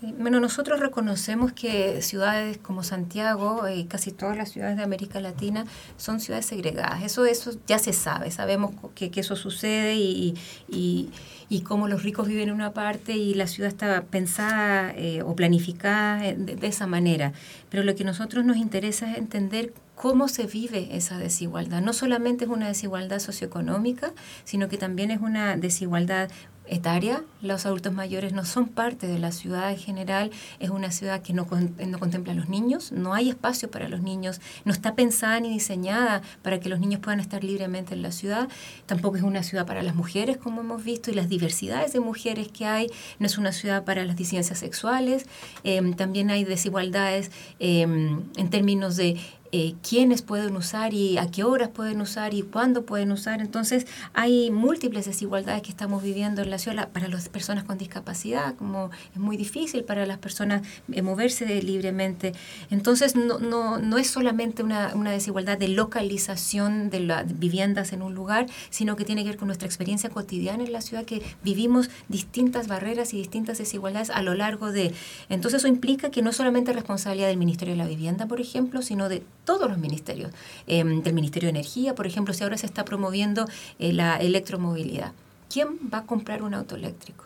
Bueno, 0.00 0.38
nosotros 0.38 0.78
reconocemos 0.78 1.52
que 1.52 2.02
ciudades 2.02 2.56
como 2.58 2.84
Santiago 2.84 3.68
y 3.68 3.86
casi 3.86 4.12
todas 4.12 4.36
las 4.36 4.50
ciudades 4.50 4.76
de 4.76 4.84
América 4.84 5.20
Latina 5.20 5.64
son 5.96 6.20
ciudades 6.20 6.46
segregadas. 6.46 7.02
Eso, 7.02 7.24
eso 7.24 7.50
ya 7.66 7.80
se 7.80 7.92
sabe, 7.92 8.30
sabemos 8.30 8.74
que, 8.94 9.10
eso 9.16 9.34
sucede 9.34 9.96
y, 9.96 10.36
y, 10.68 11.60
cómo 11.62 11.88
los 11.88 12.04
ricos 12.04 12.28
viven 12.28 12.50
en 12.50 12.54
una 12.54 12.72
parte 12.72 13.16
y 13.16 13.34
la 13.34 13.48
ciudad 13.48 13.68
está 13.68 14.02
pensada 14.04 14.92
eh, 14.94 15.22
o 15.22 15.34
planificada 15.34 16.22
de, 16.22 16.54
de 16.54 16.66
esa 16.68 16.86
manera. 16.86 17.32
Pero 17.68 17.82
lo 17.82 17.96
que 17.96 18.04
nosotros 18.04 18.44
nos 18.44 18.56
interesa 18.56 19.10
es 19.10 19.18
entender 19.18 19.72
cómo 19.96 20.28
se 20.28 20.46
vive 20.46 20.96
esa 20.96 21.18
desigualdad. 21.18 21.82
No 21.82 21.92
solamente 21.92 22.44
es 22.44 22.50
una 22.50 22.68
desigualdad 22.68 23.18
socioeconómica, 23.18 24.12
sino 24.44 24.68
que 24.68 24.78
también 24.78 25.10
es 25.10 25.20
una 25.20 25.56
desigualdad 25.56 26.30
etaria. 26.70 27.22
Los 27.42 27.66
adultos 27.66 27.92
mayores 27.92 28.32
no 28.32 28.44
son 28.44 28.68
parte 28.68 29.06
de 29.06 29.18
la 29.18 29.32
ciudad 29.32 29.70
en 29.70 29.78
general. 29.78 30.30
Es 30.58 30.70
una 30.70 30.90
ciudad 30.90 31.22
que 31.22 31.32
no, 31.32 31.46
no, 31.86 31.98
contempla 31.98 32.32
a 32.32 32.36
los 32.36 32.48
niños. 32.48 32.92
No 32.92 33.14
hay 33.14 33.28
espacio 33.28 33.70
para 33.70 33.88
los 33.88 34.02
niños. 34.02 34.40
No 34.64 34.72
está 34.72 34.94
pensada 34.94 35.40
ni 35.40 35.50
diseñada 35.50 36.22
para 36.42 36.60
que 36.60 36.68
los 36.68 36.80
niños 36.80 37.00
puedan 37.00 37.20
estar 37.20 37.44
libremente 37.44 37.94
en 37.94 38.02
la 38.02 38.12
ciudad. 38.12 38.48
Tampoco 38.86 39.16
es 39.16 39.22
una 39.22 39.42
ciudad 39.42 39.66
para 39.66 39.82
las 39.82 39.94
mujeres, 39.94 40.36
como 40.36 40.60
hemos 40.60 40.84
visto, 40.84 41.10
y 41.10 41.14
las 41.14 41.28
diversidades 41.28 41.92
de 41.92 42.00
mujeres 42.00 42.48
que 42.48 42.66
hay. 42.66 42.90
No 43.18 43.26
es 43.26 43.38
una 43.38 43.52
ciudad 43.52 43.84
para 43.84 44.04
las 44.04 44.16
disidencias 44.16 44.58
sexuales. 44.58 45.26
Em, 45.64 45.94
también 45.94 46.30
hay 46.30 46.44
desigualdades 46.44 47.30
em, 47.58 48.22
en 48.36 48.50
términos 48.50 48.96
de 48.96 49.16
eh, 49.52 49.74
quiénes 49.88 50.22
pueden 50.22 50.56
usar 50.56 50.92
y 50.94 51.18
a 51.18 51.30
qué 51.30 51.44
horas 51.44 51.68
pueden 51.68 52.00
usar 52.00 52.34
y 52.34 52.42
cuándo 52.42 52.84
pueden 52.84 53.12
usar. 53.12 53.40
Entonces 53.40 53.86
hay 54.12 54.50
múltiples 54.50 55.06
desigualdades 55.06 55.62
que 55.62 55.70
estamos 55.70 56.02
viviendo 56.02 56.42
en 56.42 56.50
la 56.50 56.58
ciudad 56.58 56.88
para 56.90 57.08
las 57.08 57.28
personas 57.28 57.64
con 57.64 57.78
discapacidad, 57.78 58.54
como 58.56 58.90
es 59.14 59.18
muy 59.18 59.36
difícil 59.36 59.84
para 59.84 60.06
las 60.06 60.18
personas 60.18 60.62
eh, 60.92 61.02
moverse 61.02 61.62
libremente. 61.62 62.32
Entonces 62.70 63.16
no, 63.16 63.38
no, 63.38 63.78
no 63.78 63.98
es 63.98 64.08
solamente 64.10 64.62
una, 64.62 64.94
una, 64.94 65.10
desigualdad 65.10 65.58
de 65.58 65.68
localización 65.68 66.90
de 66.90 67.00
las 67.00 67.38
viviendas 67.38 67.92
en 67.92 68.02
un 68.02 68.14
lugar, 68.14 68.46
sino 68.70 68.96
que 68.96 69.04
tiene 69.04 69.22
que 69.22 69.30
ver 69.30 69.38
con 69.38 69.48
nuestra 69.48 69.66
experiencia 69.66 70.10
cotidiana 70.10 70.64
en 70.64 70.72
la 70.72 70.80
ciudad, 70.80 71.04
que 71.04 71.22
vivimos 71.42 71.90
distintas 72.08 72.68
barreras 72.68 73.14
y 73.14 73.16
distintas 73.16 73.58
desigualdades 73.58 74.10
a 74.10 74.22
lo 74.22 74.34
largo 74.34 74.72
de... 74.72 74.92
Entonces 75.28 75.60
eso 75.60 75.68
implica 75.68 76.10
que 76.10 76.22
no 76.22 76.32
solamente 76.32 76.70
es 76.70 76.76
responsabilidad 76.76 77.28
del 77.28 77.38
Ministerio 77.38 77.74
de 77.74 77.78
la 77.78 77.86
Vivienda, 77.86 78.26
por 78.26 78.40
ejemplo, 78.40 78.82
sino 78.82 79.08
de 79.08 79.22
todos 79.48 79.66
los 79.66 79.78
ministerios, 79.78 80.30
em, 80.66 81.02
del 81.02 81.14
Ministerio 81.14 81.46
de 81.46 81.58
Energía, 81.58 81.94
por 81.94 82.06
ejemplo, 82.06 82.34
si 82.34 82.44
ahora 82.44 82.58
se 82.58 82.66
está 82.66 82.84
promoviendo 82.84 83.48
eh, 83.78 83.94
la 83.94 84.18
electromovilidad. 84.18 85.12
¿Quién 85.50 85.68
va 85.90 85.98
a 86.00 86.04
comprar 86.04 86.42
un 86.42 86.52
auto 86.52 86.76
eléctrico? 86.76 87.24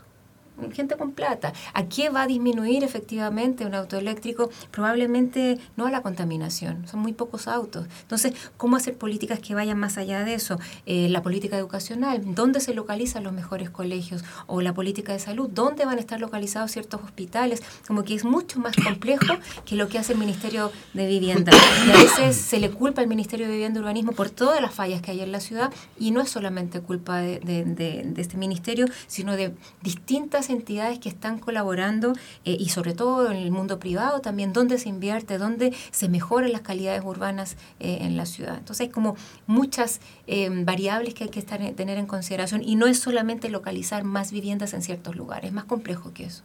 Gente 0.72 0.96
con 0.96 1.12
plata. 1.12 1.52
¿A 1.74 1.84
qué 1.84 2.10
va 2.10 2.22
a 2.22 2.26
disminuir 2.26 2.84
efectivamente 2.84 3.66
un 3.66 3.74
auto 3.74 3.96
eléctrico? 3.98 4.50
Probablemente 4.70 5.58
no 5.76 5.86
a 5.86 5.90
la 5.90 6.02
contaminación, 6.02 6.86
son 6.86 7.00
muy 7.00 7.12
pocos 7.12 7.48
autos. 7.48 7.86
Entonces, 8.02 8.34
¿cómo 8.56 8.76
hacer 8.76 8.96
políticas 8.96 9.40
que 9.40 9.54
vayan 9.54 9.78
más 9.78 9.98
allá 9.98 10.24
de 10.24 10.34
eso? 10.34 10.58
Eh, 10.86 11.08
la 11.08 11.22
política 11.22 11.56
educacional, 11.56 12.22
¿dónde 12.34 12.60
se 12.60 12.74
localizan 12.74 13.24
los 13.24 13.32
mejores 13.32 13.70
colegios? 13.70 14.24
O 14.46 14.60
la 14.60 14.74
política 14.74 15.12
de 15.12 15.18
salud, 15.18 15.48
¿dónde 15.52 15.84
van 15.84 15.98
a 15.98 16.00
estar 16.00 16.20
localizados 16.20 16.70
ciertos 16.70 17.02
hospitales? 17.02 17.62
Como 17.86 18.04
que 18.04 18.14
es 18.14 18.24
mucho 18.24 18.60
más 18.60 18.76
complejo 18.76 19.34
que 19.64 19.76
lo 19.76 19.88
que 19.88 19.98
hace 19.98 20.12
el 20.12 20.18
Ministerio 20.18 20.70
de 20.94 21.06
Vivienda. 21.06 21.52
Y 21.86 21.90
a 21.90 21.94
veces 21.94 22.36
se 22.36 22.58
le 22.58 22.70
culpa 22.70 23.00
al 23.00 23.08
Ministerio 23.08 23.46
de 23.46 23.52
Vivienda 23.52 23.80
y 23.80 23.82
Urbanismo 23.82 24.12
por 24.12 24.30
todas 24.30 24.60
las 24.60 24.74
fallas 24.74 25.02
que 25.02 25.10
hay 25.10 25.20
en 25.20 25.32
la 25.32 25.40
ciudad 25.40 25.72
y 25.98 26.10
no 26.10 26.20
es 26.20 26.30
solamente 26.30 26.80
culpa 26.80 27.18
de, 27.18 27.40
de 27.40 28.12
este 28.16 28.36
ministerio, 28.36 28.86
sino 29.06 29.36
de 29.36 29.54
distintas 29.82 30.41
entidades 30.50 30.98
que 30.98 31.08
están 31.08 31.38
colaborando 31.38 32.12
eh, 32.44 32.56
y 32.58 32.68
sobre 32.68 32.94
todo 32.94 33.30
en 33.30 33.36
el 33.36 33.50
mundo 33.50 33.78
privado 33.78 34.20
también, 34.20 34.52
dónde 34.52 34.78
se 34.78 34.88
invierte, 34.88 35.38
dónde 35.38 35.74
se 35.90 36.08
mejoran 36.08 36.52
las 36.52 36.62
calidades 36.62 37.02
urbanas 37.04 37.56
eh, 37.80 37.98
en 38.02 38.16
la 38.16 38.26
ciudad. 38.26 38.56
Entonces 38.58 38.86
hay 38.86 38.92
como 38.92 39.16
muchas 39.46 40.00
eh, 40.26 40.48
variables 40.64 41.14
que 41.14 41.24
hay 41.24 41.30
que 41.30 41.40
estar, 41.40 41.60
tener 41.72 41.98
en 41.98 42.06
consideración 42.06 42.62
y 42.62 42.76
no 42.76 42.86
es 42.86 42.98
solamente 42.98 43.48
localizar 43.48 44.04
más 44.04 44.32
viviendas 44.32 44.74
en 44.74 44.82
ciertos 44.82 45.16
lugares, 45.16 45.46
es 45.46 45.52
más 45.52 45.64
complejo 45.64 46.12
que 46.12 46.24
eso. 46.24 46.42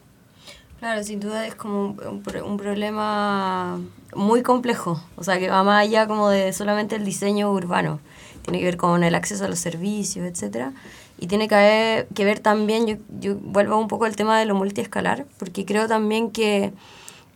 Claro, 0.79 1.03
sin 1.03 1.19
duda 1.19 1.47
es 1.47 1.55
como 1.55 1.85
un, 1.87 2.21
un, 2.45 2.57
problema 2.57 3.79
muy 4.15 4.43
complejo, 4.43 5.01
o 5.15 5.23
sea, 5.23 5.39
que 5.39 5.49
va 5.49 5.63
más 5.63 5.81
allá 5.81 6.05
como 6.05 6.29
de 6.29 6.53
solamente 6.53 6.95
el 6.95 7.03
diseño 7.03 7.51
urbano, 7.51 7.99
tiene 8.43 8.59
que 8.59 8.65
ver 8.65 8.77
con 8.77 9.03
el 9.03 9.15
acceso 9.15 9.45
a 9.45 9.47
los 9.47 9.57
servicios, 9.57 10.27
etcétera 10.27 10.73
y 11.19 11.27
tiene 11.27 11.47
que, 11.47 12.07
que 12.13 12.25
ver 12.25 12.39
también, 12.39 12.99
yo, 13.19 13.35
vuelvo 13.41 13.77
un 13.77 13.87
poco 13.87 14.05
al 14.05 14.15
tema 14.15 14.39
de 14.39 14.45
lo 14.45 14.55
multiescalar, 14.55 15.25
porque 15.39 15.65
creo 15.65 15.87
también 15.87 16.31
que 16.31 16.73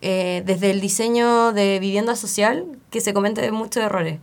eh, 0.01 0.43
desde 0.45 0.71
el 0.71 0.81
diseño 0.81 1.51
de 1.51 1.79
vivienda 1.79 2.15
social, 2.15 2.65
que 2.89 3.01
se 3.01 3.13
cometen 3.13 3.53
muchos 3.53 3.83
errores. 3.83 4.19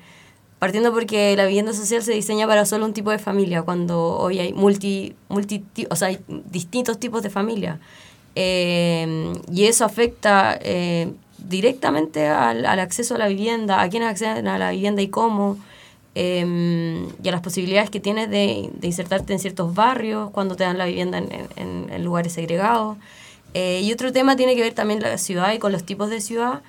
Partiendo 0.58 0.92
porque 0.92 1.36
la 1.36 1.46
vivienda 1.46 1.72
social 1.72 2.02
se 2.02 2.12
diseña 2.12 2.46
para 2.48 2.66
solo 2.66 2.84
un 2.84 2.92
tipo 2.92 3.10
de 3.12 3.18
familia, 3.18 3.62
cuando 3.62 4.18
hoy 4.18 4.40
hay 4.40 4.52
multi, 4.52 5.14
multi 5.28 5.64
o 5.88 5.94
sea, 5.96 6.08
hay 6.08 6.18
distintos 6.26 6.98
tipos 6.98 7.22
de 7.22 7.30
familia. 7.30 7.78
Eh, 8.34 9.32
y 9.52 9.64
eso 9.64 9.84
afecta 9.84 10.58
eh, 10.60 11.12
directamente 11.38 12.26
al, 12.26 12.66
al, 12.66 12.80
acceso 12.80 13.14
a 13.14 13.18
la 13.18 13.28
vivienda, 13.28 13.80
a 13.80 13.88
quiénes 13.88 14.08
acceden 14.08 14.48
a 14.48 14.58
la 14.58 14.72
vivienda 14.72 15.00
y 15.02 15.08
cómo, 15.08 15.58
eh, 16.20 17.06
y 17.22 17.28
a 17.28 17.30
las 17.30 17.42
posibilidades 17.42 17.90
que 17.90 18.00
tienes 18.00 18.28
de, 18.28 18.70
de, 18.72 18.86
insertarte 18.88 19.32
en 19.32 19.38
ciertos 19.38 19.72
barrios 19.72 20.30
cuando 20.32 20.56
te 20.56 20.64
dan 20.64 20.76
la 20.76 20.86
vivienda 20.86 21.18
en, 21.18 21.48
en, 21.54 22.04
lugares 22.04 22.32
segregados. 22.32 22.96
Eh, 23.54 23.82
y 23.84 23.92
otro 23.92 24.12
tema 24.12 24.34
tiene 24.34 24.56
que 24.56 24.62
ver 24.62 24.74
también 24.74 25.00
la 25.00 25.16
ciudad 25.16 25.52
y 25.52 25.60
con 25.60 25.70
los 25.70 25.84
tipos 25.84 26.10
de 26.10 26.20
ciudad. 26.20 26.62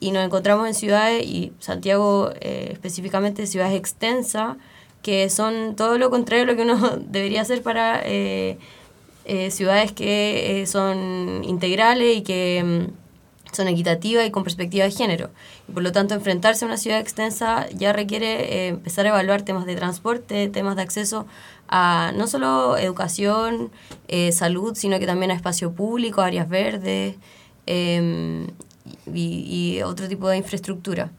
Y 0.00 0.10
nos 0.10 0.24
encontramos 0.24 0.66
en 0.66 0.72
ciudades, 0.72 1.22
y 1.26 1.52
Santiago 1.60 2.32
eh, 2.40 2.70
específicamente, 2.72 3.46
ciudades 3.46 3.74
extensas, 3.74 4.56
que 5.02 5.28
son 5.28 5.76
todo 5.76 5.98
lo 5.98 6.08
contrario 6.08 6.44
a 6.44 6.46
lo 6.46 6.56
que 6.56 6.62
uno 6.62 6.96
debería 7.06 7.42
hacer 7.42 7.62
para 7.62 8.00
eh, 8.06 8.56
eh, 9.26 9.50
ciudades 9.50 9.92
que 9.92 10.64
son 10.66 11.44
integrales 11.44 12.16
y 12.16 12.22
que 12.22 12.64
mm, 12.64 13.03
son 13.54 13.68
equitativas 13.68 14.26
y 14.26 14.30
con 14.30 14.44
perspectiva 14.44 14.84
de 14.84 14.90
género. 14.90 15.30
Y 15.68 15.72
por 15.72 15.82
lo 15.82 15.92
tanto, 15.92 16.14
enfrentarse 16.14 16.64
a 16.64 16.68
una 16.68 16.76
ciudad 16.76 17.00
extensa 17.00 17.66
ya 17.70 17.92
requiere 17.92 18.68
empezar 18.68 19.06
a 19.06 19.10
evaluar 19.10 19.42
temas 19.42 19.66
de 19.66 19.76
transporte, 19.76 20.48
temas 20.48 20.76
de 20.76 20.82
acceso 20.82 21.26
a 21.68 22.12
no 22.16 22.26
solo 22.26 22.76
educación, 22.76 23.70
salud, 24.32 24.74
sino 24.76 24.98
que 24.98 25.06
también 25.06 25.30
a 25.30 25.34
espacio 25.34 25.72
público, 25.72 26.20
áreas 26.20 26.48
verdes 26.48 27.16
em, 27.66 28.46
y, 29.12 29.76
y, 29.76 29.82
otro 29.82 30.08
tipo 30.08 30.28
de 30.28 30.36
infraestructura. 30.36 31.10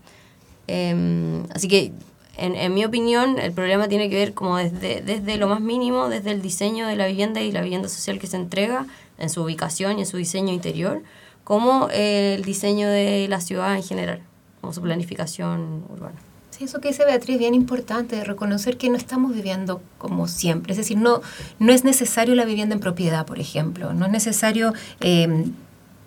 Em, 0.68 1.44
así 1.54 1.68
que 1.68 1.92
en, 2.38 2.56
en, 2.56 2.74
mi 2.74 2.84
opinión, 2.84 3.40
el 3.40 3.54
problema 3.54 3.88
tiene 3.88 4.10
que 4.10 4.16
ver 4.16 4.34
como 4.34 4.58
desde, 4.58 5.02
desde 5.02 5.38
lo 5.38 5.48
más 5.48 5.62
mínimo, 5.62 6.10
desde 6.10 6.32
el 6.32 6.42
diseño 6.42 6.88
de 6.88 6.96
la 6.96 7.08
vivienda 7.08 7.42
y 7.42 7.52
la 7.52 7.62
vivienda 7.62 7.88
social 7.88 8.20
que 8.20 8.28
se 8.28 8.36
entrega 8.36 8.86
en 9.18 9.30
su 9.30 9.42
ubicación 9.42 9.98
y 9.98 10.02
en 10.02 10.08
su 10.08 10.18
diseño 10.18 10.52
interior, 10.54 11.02
como 11.46 11.88
el 11.94 12.44
diseño 12.44 12.90
de 12.90 13.28
la 13.30 13.40
ciudad 13.40 13.76
en 13.76 13.84
general, 13.84 14.22
como 14.60 14.74
su 14.74 14.82
planificación 14.82 15.86
urbana. 15.90 16.20
Sí, 16.50 16.64
eso 16.64 16.82
que 16.82 16.88
dice 16.88 17.06
Beatriz, 17.06 17.38
bien 17.38 17.54
importante, 17.54 18.24
reconocer 18.24 18.78
que 18.78 18.90
no 18.90 18.98
estamos 18.98 19.34
viviendo 19.34 19.82
como 19.98 20.28
siempre. 20.28 20.72
Es 20.72 20.78
decir, 20.78 20.98
no, 20.98 21.22
no 21.60 21.72
es 21.72 21.84
necesario 21.84 22.34
la 22.34 22.46
vivienda 22.46 22.74
en 22.74 22.82
propiedad, 22.82 23.26
por 23.26 23.40
ejemplo. 23.40 23.94
No 23.94 24.06
es 24.06 24.12
necesario 24.12 24.74
eh, 25.02 25.46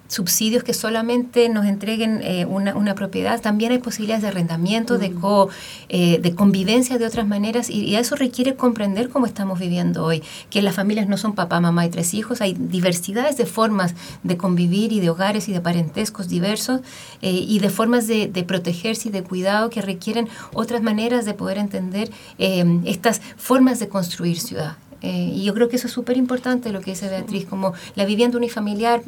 subsidios 0.08 0.64
que 0.64 0.74
solamente 0.74 1.48
nos 1.50 1.66
entreguen 1.66 2.20
eh, 2.22 2.46
una, 2.46 2.74
una, 2.74 2.94
propiedad, 2.94 3.40
también 3.40 3.72
hay 3.72 3.78
posibilidades 3.78 4.22
de 4.22 4.28
arrendamiento, 4.28 4.94
mm. 4.94 4.98
de, 4.98 5.12
co, 5.12 5.48
eh, 5.90 6.18
de 6.20 6.34
convivencia 6.34 6.98
de 6.98 7.06
otras 7.06 7.26
maneras 7.26 7.70
y, 7.70 7.84
y, 7.84 7.96
eso 7.96 8.16
requiere 8.16 8.56
comprender 8.56 9.10
cómo 9.10 9.26
estamos 9.26 9.58
viviendo 9.58 10.04
hoy, 10.04 10.22
que 10.50 10.62
las 10.62 10.74
familias 10.74 11.08
no 11.08 11.18
son 11.18 11.34
papá, 11.34 11.60
mamá 11.60 11.84
y 11.84 11.90
tres 11.90 12.14
hijos, 12.14 12.40
hay 12.40 12.54
diversidades 12.54 13.36
de 13.36 13.44
formas 13.44 13.94
de 14.22 14.36
convivir 14.38 14.92
y 14.92 15.00
de 15.00 15.10
hogares 15.10 15.48
y 15.48 15.52
de 15.52 15.60
parentescos 15.60 16.28
diversos 16.28 16.80
eh, 17.20 17.30
y 17.30 17.58
de 17.58 17.68
formas 17.68 18.06
de, 18.06 18.28
de, 18.28 18.42
protegerse 18.44 19.08
y 19.08 19.12
de 19.12 19.22
cuidado 19.22 19.68
que 19.68 19.82
requieren 19.82 20.28
otras 20.54 20.82
maneras 20.82 21.26
de 21.26 21.34
poder 21.34 21.58
entender 21.58 22.10
estas 22.38 23.20
formas 23.36 23.78
de 23.78 23.88
construir 23.88 24.40
ciudad. 24.40 24.76
Eh, 25.02 25.32
y 25.34 25.44
yo 25.44 25.54
creo 25.54 25.68
que 25.68 25.76
eso 25.76 25.86
es 25.86 25.92
súper 25.92 26.16
importante 26.16 26.72
lo 26.72 26.80
que 26.80 26.90
dice 26.90 27.08
Beatriz, 27.08 27.46
como 27.46 27.72
la 27.94 28.04
vivienda 28.04 28.36
unifamiliar 28.36 29.02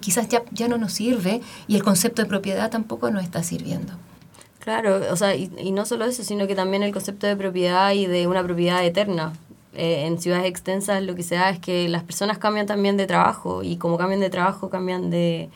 quizás 0.00 0.28
ya, 0.28 0.42
ya 0.52 0.68
no 0.68 0.76
nos 0.76 0.92
sirve 0.92 1.40
y 1.66 1.76
el 1.76 1.82
concepto 1.82 2.22
de 2.22 2.28
propiedad 2.28 2.70
tampoco 2.70 3.10
nos 3.10 3.22
está 3.22 3.42
sirviendo. 3.42 3.94
Claro, 4.58 5.00
o 5.10 5.16
sea, 5.16 5.34
y, 5.34 5.50
y 5.58 5.72
no 5.72 5.86
solo 5.86 6.04
eso, 6.04 6.22
sino 6.22 6.46
que 6.46 6.54
también 6.54 6.82
el 6.82 6.92
concepto 6.92 7.26
de 7.26 7.36
propiedad 7.36 7.92
y 7.92 8.06
de 8.06 8.26
una 8.26 8.44
propiedad 8.44 8.84
eterna. 8.84 9.32
Eh, 9.72 10.06
en 10.06 10.20
ciudades 10.20 10.46
extensas 10.46 11.00
lo 11.02 11.14
que 11.14 11.22
se 11.22 11.36
da 11.36 11.48
es 11.50 11.60
que 11.60 11.88
las 11.88 12.02
personas 12.02 12.38
cambian 12.38 12.66
también 12.66 12.96
de 12.96 13.06
trabajo 13.06 13.62
y 13.62 13.76
como 13.76 13.98
cambian 13.98 14.20
de 14.20 14.28
trabajo 14.28 14.68
cambian 14.68 15.10
de 15.10 15.48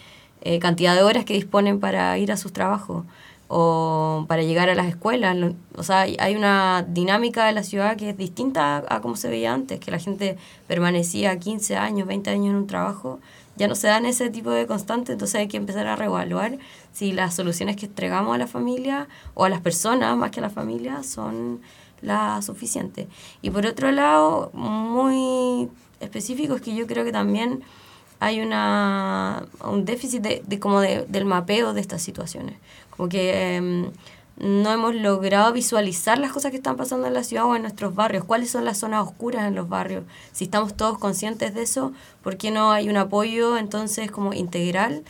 eh, 0.42 0.60
cantidad 0.60 0.94
de 0.94 1.02
horas 1.02 1.24
que 1.24 1.34
disponen 1.34 1.80
para 1.80 2.16
ir 2.16 2.30
a 2.30 2.36
sus 2.36 2.52
trabajos 2.52 3.04
o 3.56 4.24
para 4.26 4.42
llegar 4.42 4.68
a 4.68 4.74
las 4.74 4.88
escuelas. 4.88 5.36
O 5.76 5.84
sea, 5.84 6.00
hay 6.00 6.34
una 6.34 6.84
dinámica 6.88 7.46
de 7.46 7.52
la 7.52 7.62
ciudad 7.62 7.96
que 7.96 8.10
es 8.10 8.16
distinta 8.16 8.84
a, 8.88 9.00
como 9.00 9.14
se 9.14 9.28
veía 9.28 9.54
antes, 9.54 9.78
que 9.78 9.92
la 9.92 10.00
gente 10.00 10.36
permanecía 10.66 11.38
15 11.38 11.76
años, 11.76 12.08
20 12.08 12.30
años 12.30 12.50
en 12.50 12.56
un 12.56 12.66
trabajo. 12.66 13.20
Ya 13.54 13.68
no 13.68 13.76
se 13.76 13.86
dan 13.86 14.06
ese 14.06 14.28
tipo 14.28 14.50
de 14.50 14.66
constante, 14.66 15.12
entonces 15.12 15.36
hay 15.36 15.46
que 15.46 15.56
empezar 15.56 15.86
a 15.86 15.94
reevaluar 15.94 16.58
si 16.92 17.12
las 17.12 17.36
soluciones 17.36 17.76
que 17.76 17.86
entregamos 17.86 18.34
a 18.34 18.38
la 18.38 18.48
familia 18.48 19.06
o 19.34 19.44
a 19.44 19.48
las 19.48 19.60
personas 19.60 20.16
más 20.16 20.32
que 20.32 20.40
a 20.40 20.42
la 20.42 20.50
familia 20.50 21.04
son 21.04 21.60
las 22.02 22.46
suficientes. 22.46 23.06
Y 23.40 23.50
por 23.50 23.66
otro 23.66 23.92
lado, 23.92 24.50
muy 24.52 25.68
específico 26.00 26.56
es 26.56 26.60
que 26.60 26.74
yo 26.74 26.88
creo 26.88 27.04
que 27.04 27.12
también 27.12 27.62
hay 28.24 28.40
una, 28.40 29.44
un 29.62 29.84
déficit 29.84 30.22
de, 30.22 30.42
de 30.46 30.58
como 30.58 30.80
de, 30.80 31.04
del 31.08 31.26
mapeo 31.26 31.74
de 31.74 31.80
estas 31.82 32.00
situaciones. 32.00 32.56
Como 32.88 33.10
que 33.10 33.56
eh, 33.58 33.90
no 34.38 34.72
hemos 34.72 34.94
logrado 34.94 35.52
visualizar 35.52 36.18
las 36.18 36.32
cosas 36.32 36.50
que 36.50 36.56
están 36.56 36.76
pasando 36.76 37.06
en 37.06 37.12
la 37.12 37.22
ciudad 37.22 37.44
o 37.44 37.54
en 37.54 37.62
nuestros 37.62 37.94
barrios, 37.94 38.24
cuáles 38.24 38.50
son 38.50 38.64
las 38.64 38.78
zonas 38.78 39.06
oscuras 39.06 39.46
en 39.46 39.54
los 39.54 39.68
barrios. 39.68 40.04
Si 40.32 40.44
estamos 40.44 40.74
todos 40.74 40.98
conscientes 40.98 41.54
de 41.54 41.62
eso, 41.62 41.92
¿por 42.22 42.38
qué 42.38 42.50
no 42.50 42.72
hay 42.72 42.88
un 42.88 42.96
apoyo 42.96 43.58
entonces 43.58 44.10
como 44.10 44.32
integral 44.32 45.04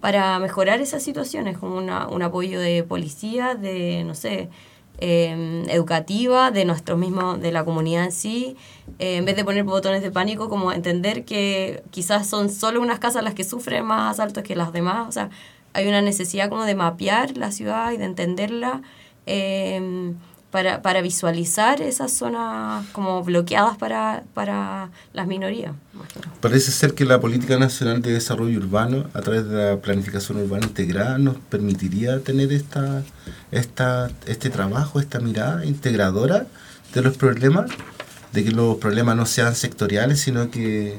para 0.00 0.36
mejorar 0.40 0.80
esas 0.80 1.04
situaciones? 1.04 1.58
Como 1.58 1.76
una, 1.76 2.08
un 2.08 2.22
apoyo 2.22 2.58
de 2.58 2.82
policía, 2.82 3.54
de, 3.54 4.02
no 4.04 4.16
sé, 4.16 4.50
eh, 4.98 5.64
educativa, 5.68 6.50
de 6.50 6.64
nuestro 6.64 6.96
mismo, 6.96 7.36
de 7.36 7.52
la 7.52 7.64
comunidad 7.64 8.04
en 8.04 8.12
sí, 8.12 8.56
eh, 8.98 9.16
en 9.16 9.24
vez 9.24 9.36
de 9.36 9.44
poner 9.44 9.64
botones 9.64 10.02
de 10.02 10.10
pánico, 10.10 10.48
como 10.48 10.72
entender 10.72 11.24
que 11.24 11.82
quizás 11.90 12.26
son 12.28 12.50
solo 12.50 12.80
unas 12.80 12.98
casas 12.98 13.22
las 13.22 13.34
que 13.34 13.44
sufren 13.44 13.84
más 13.84 14.12
asaltos 14.12 14.42
que 14.42 14.56
las 14.56 14.72
demás, 14.72 15.08
o 15.08 15.12
sea, 15.12 15.30
hay 15.72 15.86
una 15.88 16.00
necesidad 16.00 16.48
como 16.48 16.64
de 16.64 16.74
mapear 16.74 17.36
la 17.36 17.52
ciudad 17.52 17.92
y 17.92 17.98
de 17.98 18.04
entenderla 18.04 18.82
eh, 19.26 20.14
para, 20.50 20.80
para, 20.82 21.02
visualizar 21.02 21.82
esas 21.82 22.12
zonas 22.12 22.86
como 22.92 23.22
bloqueadas 23.22 23.76
para, 23.76 24.24
para 24.32 24.90
las 25.12 25.26
minorías. 25.26 25.72
Parece 26.40 26.70
ser 26.70 26.94
que 26.94 27.04
la 27.04 27.20
Política 27.20 27.58
Nacional 27.58 28.00
de 28.00 28.12
Desarrollo 28.12 28.58
Urbano, 28.58 29.06
a 29.12 29.20
través 29.20 29.48
de 29.48 29.70
la 29.70 29.76
planificación 29.76 30.38
urbana 30.38 30.66
integrada, 30.66 31.18
nos 31.18 31.36
permitiría 31.36 32.20
tener 32.20 32.52
esta, 32.52 33.02
esta, 33.50 34.10
este 34.26 34.50
trabajo, 34.50 35.00
esta 35.00 35.18
mirada 35.20 35.64
integradora 35.64 36.46
de 36.94 37.02
los 37.02 37.16
problemas, 37.16 37.70
de 38.32 38.44
que 38.44 38.50
los 38.50 38.76
problemas 38.76 39.16
no 39.16 39.26
sean 39.26 39.54
sectoriales, 39.54 40.20
sino 40.20 40.50
que 40.50 40.98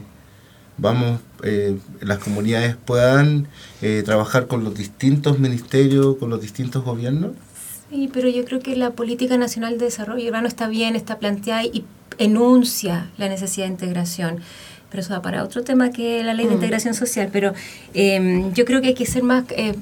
vamos, 0.77 1.19
eh, 1.43 1.77
las 2.01 2.19
comunidades 2.19 2.75
puedan 2.75 3.47
eh, 3.81 4.03
trabajar 4.05 4.47
con 4.47 4.63
los 4.63 4.75
distintos 4.75 5.39
ministerios, 5.39 6.17
con 6.17 6.29
los 6.29 6.41
distintos 6.41 6.83
gobiernos? 6.83 7.31
Sí, 7.89 8.09
pero 8.11 8.27
yo 8.27 8.43
creo 8.43 8.59
que 8.59 8.75
la 8.75 8.91
Política 8.91 9.37
Nacional 9.37 9.77
de 9.77 9.85
Desarrollo 9.85 10.27
Urbano 10.27 10.47
está 10.47 10.67
bien, 10.67 10.95
está 10.95 11.19
planteada 11.19 11.63
y 11.63 11.85
enuncia 12.17 13.09
la 13.17 13.29
necesidad 13.29 13.67
de 13.67 13.71
integración. 13.71 14.41
Pero 14.89 15.01
eso 15.01 15.13
va 15.13 15.21
para 15.21 15.43
otro 15.43 15.63
tema 15.63 15.91
que 15.91 16.23
la 16.23 16.33
ley 16.33 16.47
de 16.47 16.53
integración 16.53 16.93
social. 16.93 17.29
Pero 17.31 17.53
eh, 17.93 18.49
yo 18.53 18.65
creo 18.65 18.81
que 18.81 18.87
hay 18.87 18.93
que 18.93 19.05
ser 19.05 19.23
más 19.23 19.45
eh, 19.49 19.75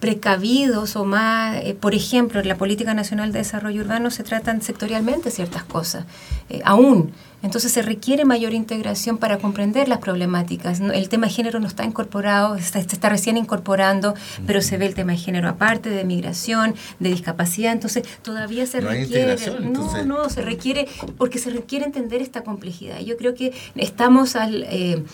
precavidos 0.00 0.96
o 0.96 1.04
más, 1.04 1.56
eh, 1.56 1.76
por 1.78 1.94
ejemplo, 1.94 2.40
en 2.40 2.48
la 2.48 2.56
Política 2.56 2.94
Nacional 2.94 3.32
de 3.32 3.38
Desarrollo 3.38 3.82
Urbano 3.82 4.10
se 4.10 4.22
tratan 4.22 4.62
sectorialmente 4.62 5.30
ciertas 5.30 5.64
cosas, 5.64 6.04
eh, 6.50 6.60
aún. 6.64 7.12
Entonces 7.42 7.70
se 7.70 7.82
requiere 7.82 8.24
mayor 8.24 8.54
integración 8.54 9.18
para 9.18 9.38
comprender 9.38 9.88
las 9.88 9.98
problemáticas. 9.98 10.80
El 10.80 11.08
tema 11.08 11.26
de 11.26 11.32
género 11.32 11.60
no 11.60 11.68
está 11.68 11.84
incorporado, 11.84 12.56
está, 12.56 12.80
se 12.80 12.86
está 12.86 13.08
recién 13.08 13.36
incorporando, 13.36 14.14
pero 14.46 14.60
se 14.62 14.78
ve 14.78 14.86
el 14.86 14.94
tema 14.94 15.12
de 15.12 15.18
género 15.18 15.48
aparte, 15.48 15.90
de 15.90 16.02
migración, 16.04 16.74
de 16.98 17.10
discapacidad. 17.10 17.72
Entonces 17.72 18.04
todavía 18.22 18.66
se 18.66 18.80
no 18.80 18.88
requiere... 18.88 19.36
No, 19.60 20.04
no, 20.04 20.28
se 20.28 20.42
requiere, 20.42 20.88
porque 21.18 21.38
se 21.38 21.50
requiere 21.50 21.84
entender 21.84 22.20
esta 22.20 22.42
complejidad. 22.42 22.98
Yo 23.00 23.16
creo 23.16 23.34
que 23.34 23.52
estamos 23.76 24.34
al, 24.34 24.64
eh, 24.64 25.04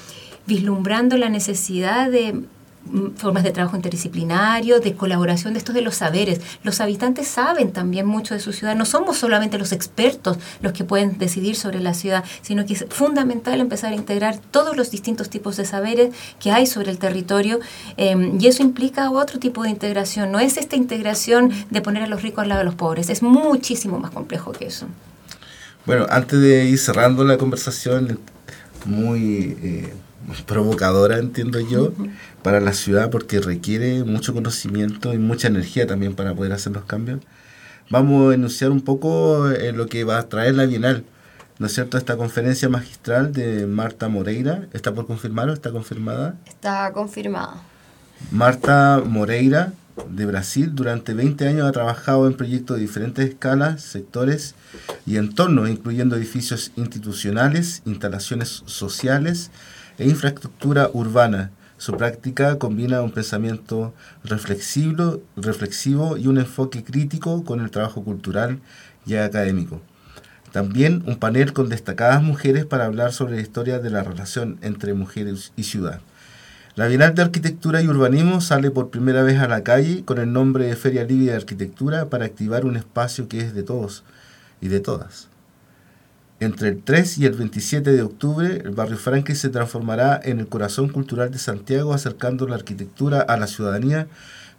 vislumbrando 0.47 1.19
la 1.19 1.29
necesidad 1.29 2.11
de 2.11 2.45
formas 3.17 3.43
de 3.45 3.53
trabajo 3.53 3.77
interdisciplinario, 3.77 4.81
de 4.81 4.95
colaboración 4.95 5.55
de 5.55 5.59
estos 5.59 5.75
de 5.75 5.83
los 5.83 5.97
saberes. 5.97 6.41
Los 6.63 6.81
habitantes 6.81 7.29
saben 7.29 7.73
también 7.73 8.07
mucho 8.07 8.35
de 8.35 8.41
su 8.41 8.53
ciudad. 8.53 8.77
No 8.77 8.85
somos 8.85 9.17
solamente 9.19 9.59
los 9.59 9.73
expertos 9.73 10.39
los 10.61 10.73
que 10.73 10.85
pueden 10.85 11.19
decidir 11.19 11.57
sobre 11.57 11.81
la 11.81 11.95
ciudad, 11.95 12.25
sino 12.43 12.67
que 12.67 12.75
es 12.75 12.87
fundamental 12.91 13.61
empezar 13.61 13.93
a 13.93 13.97
integrar 13.97 14.39
todos 14.51 14.77
los 14.77 14.91
distintos 14.91 15.31
tipos 15.31 15.57
de 15.57 15.65
saberes 15.65 16.15
que 16.41 16.51
hay 16.51 16.67
sobre 16.67 16.91
el 16.91 16.99
territorio 16.99 17.61
eh, 17.97 18.33
y 18.39 18.47
eso 18.47 18.63
implica 18.63 19.11
otro 19.11 19.39
tipo 19.39 19.63
de 19.63 19.71
integración. 19.71 20.33
No 20.33 20.41
es 20.41 20.57
esta 20.57 20.77
integración 20.77 21.51
de 21.71 21.81
poner 21.81 22.03
a 22.03 22.07
los 22.07 22.23
ricos 22.23 22.43
al 22.43 22.49
lado 22.49 22.61
de 22.61 22.65
los 22.65 22.75
pobres, 22.75 23.11
es 23.11 23.23
muchísimo 23.23 23.99
más 23.99 24.11
complejo 24.11 24.53
que 24.53 24.67
eso. 24.67 24.87
Bueno, 25.87 26.07
antes 26.11 26.41
de 26.41 26.65
ir 26.65 26.79
cerrando 26.79 27.25
la 27.25 27.39
conversación, 27.39 28.19
muy... 28.85 29.57
Eh, 29.63 29.95
provocadora, 30.47 31.19
entiendo 31.19 31.61
yo, 31.61 31.85
uh 31.85 31.89
-huh. 31.89 32.11
Para 32.43 32.61
la 32.61 32.73
ciudad 32.73 33.11
porque 33.11 33.41
requiere 33.41 34.05
mucho 34.05 34.35
conocimiento 34.35 35.15
y 35.15 35.19
mucha 35.19 35.49
energía 35.49 35.87
también 35.87 36.15
para 36.15 36.35
poder 36.35 36.53
hacer 36.53 36.73
los 36.73 36.85
cambios. 36.85 37.21
Vamos 37.91 38.31
a 38.31 38.35
enunciar 38.35 38.71
un 38.71 38.81
poco 38.81 39.51
eh, 39.51 39.73
lo 39.73 39.87
que 39.87 40.05
va 40.05 40.19
a 40.19 40.29
traer 40.29 40.55
la 40.55 40.67
Bienal, 40.67 41.05
¿no 41.59 41.67
es 41.67 41.75
cierto? 41.75 41.99
Esta 41.99 42.17
conferencia 42.17 42.69
magistral 42.69 43.33
de 43.33 43.67
Marta 43.67 44.09
Moreira, 44.09 44.67
¿está 44.73 44.93
por 44.93 45.07
confirmar 45.07 45.49
o 45.49 45.53
está 45.53 45.71
confirmada? 45.71 46.35
Está 46.47 46.93
confirmada. 46.93 47.55
Marta 48.31 49.03
Moreira, 49.05 49.73
de 50.09 50.27
Brasil, 50.27 50.75
durante 50.75 51.13
20 51.13 51.47
años 51.47 51.69
ha 51.69 51.73
trabajado 51.73 52.27
en 52.27 52.35
proyectos 52.35 52.77
de 52.77 52.83
diferentes 52.83 53.29
escalas, 53.29 53.83
sectores 53.83 54.55
y 55.07 55.17
entornos, 55.17 55.69
incluyendo 55.69 56.17
edificios 56.17 56.73
institucionales, 56.77 57.83
instalaciones 57.85 58.63
sociales 58.67 59.51
e 59.99 60.09
infraestructura 60.09 60.89
urbana. 60.93 61.51
Su 61.83 61.97
práctica 61.97 62.61
combina 62.61 63.03
un 63.03 63.11
pensamiento 63.11 63.93
reflexivo, 64.23 65.21
reflexivo 65.35 66.17
y 66.17 66.29
un 66.29 66.39
enfoque 66.39 66.85
crítico 66.85 67.43
con 67.43 67.59
el 67.59 67.73
trabajo 67.73 68.05
cultural 68.05 68.61
y 69.05 69.17
académico. 69.17 69.81
También 70.53 71.03
un 71.07 71.17
panel 71.17 71.53
con 71.53 71.69
destacadas 71.69 72.23
mujeres 72.23 72.67
para 72.67 72.85
hablar 72.85 73.13
sobre 73.13 73.35
la 73.35 73.43
historia 73.43 73.81
de 73.81 73.91
la 73.91 74.05
relación 74.05 74.59
entre 74.63 74.95
mujeres 74.95 75.53
y 75.57 75.65
ciudad. 75.65 76.01
La 76.77 76.87
Bienal 76.87 77.17
de 77.17 77.23
Arquitectura 77.23 77.83
y 77.83 77.89
Urbanismo 77.89 78.41
sale 78.41 78.71
por 78.71 78.91
primera 78.91 79.25
vez 79.25 79.41
a 79.41 79.49
la 79.49 79.65
calle 79.65 80.05
con 80.05 80.19
el 80.19 80.33
nombre 80.33 80.67
de 80.67 80.77
Feria 80.77 81.03
Libre 81.03 81.33
de 81.33 81.39
Arquitectura 81.39 82.09
para 82.09 82.27
activar 82.27 82.65
un 82.65 82.77
espacio 82.77 83.27
que 83.27 83.41
es 83.41 83.55
de 83.55 83.65
todos 83.65 84.05
y 84.61 84.69
de 84.69 84.79
todas. 84.79 85.32
Entre 86.43 86.71
el 86.71 86.83
3 86.83 87.19
y 87.19 87.27
el 87.27 87.35
27 87.35 87.93
de 87.93 88.03
octubre, 88.03 88.63
el 88.65 88.71
barrio 88.73 88.97
Franque 88.97 89.37
se 89.37 89.49
transformará 89.49 90.21
en 90.25 90.41
el 90.41 90.49
corazón 90.49 90.89
cultural 90.89 91.31
de 91.31 91.39
Santiago, 91.39 91.95
acercando 91.95 92.49
la 92.49 92.57
arquitectura 92.57 93.21
a 93.21 93.37
la 93.37 93.47
ciudadanía 93.47 94.09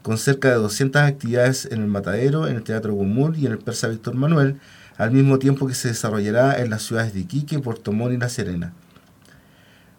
con 0.02 0.18
cerca 0.18 0.48
de 0.48 0.56
200 0.56 1.02
actividades 1.02 1.68
en 1.70 1.82
el 1.82 1.88
Matadero, 1.88 2.48
en 2.48 2.56
el 2.56 2.64
Teatro 2.64 2.94
Gumul 2.94 3.36
y 3.38 3.48
en 3.48 3.52
el 3.52 3.58
Persa 3.58 3.90
Víctor 3.90 4.16
Manuel, 4.16 4.62
al 4.96 5.12
mismo 5.12 5.40
tiempo 5.40 5.68
que 5.68 5.74
se 5.74 5.90
desarrollará 5.90 6.58
en 6.62 6.70
las 6.70 6.84
ciudades 6.84 7.14
de 7.14 7.20
Iquique, 7.20 7.60
Puerto 7.60 7.92
y 7.92 8.18
La 8.18 8.30
Serena. 8.30 8.72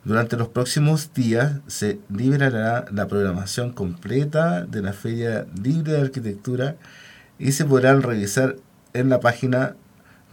Durante 0.05 0.39
los 0.39 0.49
próximos 0.49 1.13
días 1.13 1.61
se 1.67 1.99
liberará 2.09 2.87
la 2.93 3.09
programación 3.09 3.75
completa 3.75 4.65
de 4.65 4.81
la 4.81 4.95
Feria 4.95 5.45
Libre 5.63 5.93
de 5.93 6.01
Arquitectura 6.01 6.77
y 7.39 7.53
se 7.53 7.67
podrán 7.67 8.01
revisar 8.01 8.57
en 8.95 9.11
la 9.11 9.21
página 9.21 9.77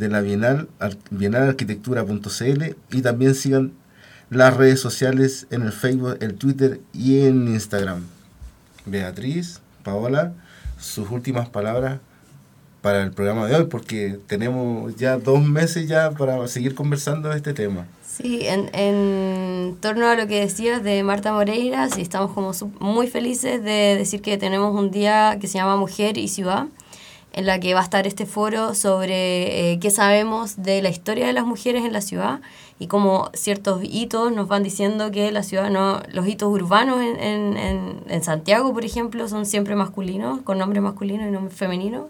de 0.02 0.10
la 0.10 0.22
Bienal, 0.22 0.68
bienalarquitectura.cl 1.12 2.76
y 2.92 3.02
también 3.04 3.36
sigan 3.36 3.72
las 4.32 4.58
redes 4.58 4.80
sociales 4.80 5.46
en 5.52 5.62
el 5.62 5.72
Facebook, 5.72 6.18
el 6.22 6.34
Twitter 6.34 6.82
y 6.92 7.22
en 7.22 7.48
Instagram. 7.48 8.04
Beatriz, 8.88 9.62
Paola, 9.84 10.34
sus 10.80 11.12
últimas 11.12 11.50
palabras 11.50 12.00
para 12.82 13.04
el 13.04 13.12
programa 13.12 13.46
de 13.46 13.56
hoy, 13.56 13.66
porque 13.66 14.18
tenemos 14.26 14.96
ya 14.96 15.18
dos 15.18 15.48
meses 15.48 15.88
ya 15.88 16.10
para 16.10 16.48
seguir 16.48 16.74
conversando 16.74 17.30
de 17.30 17.38
este 17.38 17.54
tema. 17.54 17.86
Sí, 18.04 18.40
en, 18.48 18.72
en 18.74 19.78
torno 19.82 20.08
a 20.08 20.16
lo 20.16 20.26
que 20.26 20.40
decías 20.40 20.84
de 20.84 21.04
Marta 21.04 21.32
Moreira, 21.32 21.88
sí, 21.90 22.02
estamos 22.02 22.32
como 22.32 22.54
muy 22.80 23.06
felices 23.06 23.64
de 23.64 23.98
decir 23.98 24.24
que 24.24 24.40
tenemos 24.40 24.74
un 24.74 24.90
día 24.90 25.38
que 25.40 25.48
se 25.48 25.60
llama 25.60 25.76
Mujer 25.76 26.18
y 26.18 26.28
Ciudad, 26.28 26.66
en 27.34 27.46
la 27.46 27.60
que 27.60 27.74
va 27.74 27.80
a 27.80 27.84
estar 27.84 28.08
este 28.08 28.26
foro 28.26 28.76
sobre 28.76 29.72
eh, 29.74 29.80
qué 29.80 29.90
sabemos 29.90 30.62
de 30.62 30.82
la 30.82 30.90
historia 30.90 31.28
de 31.28 31.34
las 31.34 31.46
mujeres 31.46 31.86
en 31.86 31.94
la 31.94 32.02
ciudad 32.02 32.42
y 32.78 32.88
cómo 32.88 33.30
ciertos 33.34 33.82
hitos 33.84 34.32
nos 34.32 34.48
van 34.48 34.64
diciendo 34.64 35.12
que 35.12 35.32
la 35.32 35.44
ciudad 35.44 35.70
no, 35.70 36.02
los 36.12 36.28
hitos 36.28 36.50
urbanos 36.50 37.00
en, 37.00 37.58
en, 37.58 38.04
en 38.08 38.24
Santiago, 38.24 38.74
por 38.74 38.84
ejemplo, 38.84 39.28
son 39.28 39.46
siempre 39.46 39.76
masculinos, 39.76 40.42
con 40.42 40.58
nombre 40.58 40.82
masculino 40.82 41.28
y 41.28 41.32
nombre 41.32 41.54
femenino. 41.54 42.10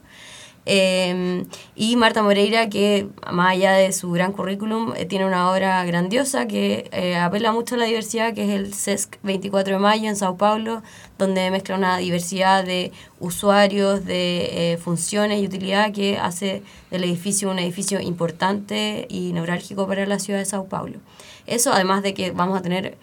Em, 0.73 1.47
y 1.75 1.97
Marta 1.97 2.23
Moreira, 2.23 2.69
que 2.69 3.09
más 3.29 3.51
allá 3.51 3.73
de 3.73 3.91
su 3.91 4.09
gran 4.11 4.31
currículum, 4.31 4.93
eh, 4.95 5.05
tiene 5.05 5.25
una 5.25 5.51
obra 5.51 5.83
grandiosa 5.83 6.47
que 6.47 6.89
eh, 6.93 7.17
apela 7.17 7.51
mucho 7.51 7.75
a 7.75 7.77
la 7.77 7.83
diversidad, 7.83 8.33
que 8.33 8.45
es 8.45 8.49
el 8.51 8.73
CESC 8.73 9.17
24 9.21 9.73
de 9.73 9.79
mayo 9.79 10.07
en 10.07 10.15
Sao 10.15 10.37
Paulo, 10.37 10.81
donde 11.17 11.51
mezcla 11.51 11.75
una 11.75 11.97
diversidad 11.97 12.63
de 12.63 12.93
usuarios, 13.19 14.05
de 14.05 14.71
eh, 14.71 14.77
funciones 14.77 15.41
y 15.41 15.45
utilidad 15.45 15.91
que 15.91 16.17
hace 16.17 16.63
del 16.89 17.03
edificio 17.03 17.51
un 17.51 17.59
edificio 17.59 17.99
importante 17.99 19.07
y 19.09 19.33
neurálgico 19.33 19.85
para 19.87 20.05
la 20.05 20.19
ciudad 20.19 20.39
de 20.39 20.45
Sao 20.45 20.67
Paulo. 20.67 20.99
Eso, 21.47 21.73
además 21.73 22.01
de 22.01 22.13
que 22.13 22.31
vamos 22.31 22.57
a 22.57 22.61
tener 22.61 22.97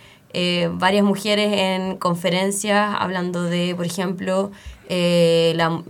varias 0.72 1.04
mujeres 1.04 1.52
en 1.52 1.96
conferencias 1.96 2.94
hablando 2.98 3.44
de, 3.44 3.74
por 3.74 3.86
ejemplo, 3.86 4.52
eh, 4.90 5.52
la, 5.54 5.82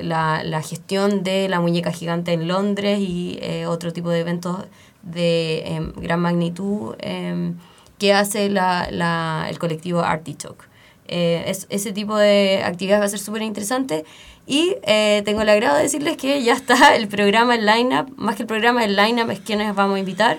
la, 0.00 0.42
la, 0.42 0.62
gestión 0.62 1.22
de 1.22 1.46
la 1.46 1.60
muñeca 1.60 1.92
gigante 1.92 2.32
en 2.32 2.48
Londres 2.48 2.98
y 3.00 3.38
eh, 3.42 3.66
otro 3.66 3.92
tipo 3.92 4.08
de 4.08 4.20
eventos 4.20 4.64
de 5.02 5.62
em, 5.66 5.92
gran 5.96 6.20
magnitud 6.20 6.94
em, 7.00 7.58
que 7.98 8.14
hace 8.14 8.48
la, 8.48 9.46
el 9.50 9.58
colectivo 9.58 10.00
Artichoke. 10.00 10.64
Eh, 11.06 11.44
es, 11.48 11.66
ese 11.68 11.92
tipo 11.92 12.16
de 12.16 12.62
actividades 12.64 13.02
va 13.02 13.04
a 13.04 13.10
ser 13.10 13.18
súper 13.18 13.42
interesante 13.42 14.06
y 14.46 14.76
tengo 15.24 15.42
el 15.42 15.48
agrado 15.50 15.76
de 15.76 15.82
decirles 15.82 16.16
que 16.16 16.42
ya 16.42 16.54
está 16.54 16.96
el 16.96 17.08
programa, 17.08 17.56
el 17.56 17.66
line-up, 17.66 18.14
más 18.16 18.36
que 18.36 18.42
el 18.44 18.48
programa, 18.48 18.86
el 18.86 18.96
line-up 18.96 19.30
es 19.30 19.40
quienes 19.40 19.74
vamos 19.74 19.96
a 19.96 19.98
invitar 19.98 20.38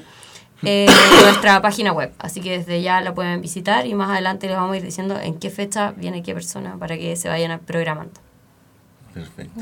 en 0.64 0.88
nuestra 1.22 1.62
página 1.62 1.92
web. 1.92 2.12
Así 2.20 2.42
que 2.42 2.58
desde 2.58 2.82
ya 2.82 3.02
la 3.02 3.14
pueden 3.14 3.42
visitar 3.42 3.86
y 3.86 3.94
más 3.94 4.10
adelante 4.10 4.48
les 4.48 4.56
vamos 4.56 4.74
a 4.74 4.78
ir 4.78 4.84
diciendo 4.84 5.20
en 5.20 5.38
qué 5.40 5.50
fecha 5.50 5.92
viene 5.92 6.24
qué 6.24 6.34
persona 6.34 6.78
para 6.78 6.98
que 6.98 7.16
se 7.16 7.30
vayan 7.30 7.60
programando. 7.60 8.27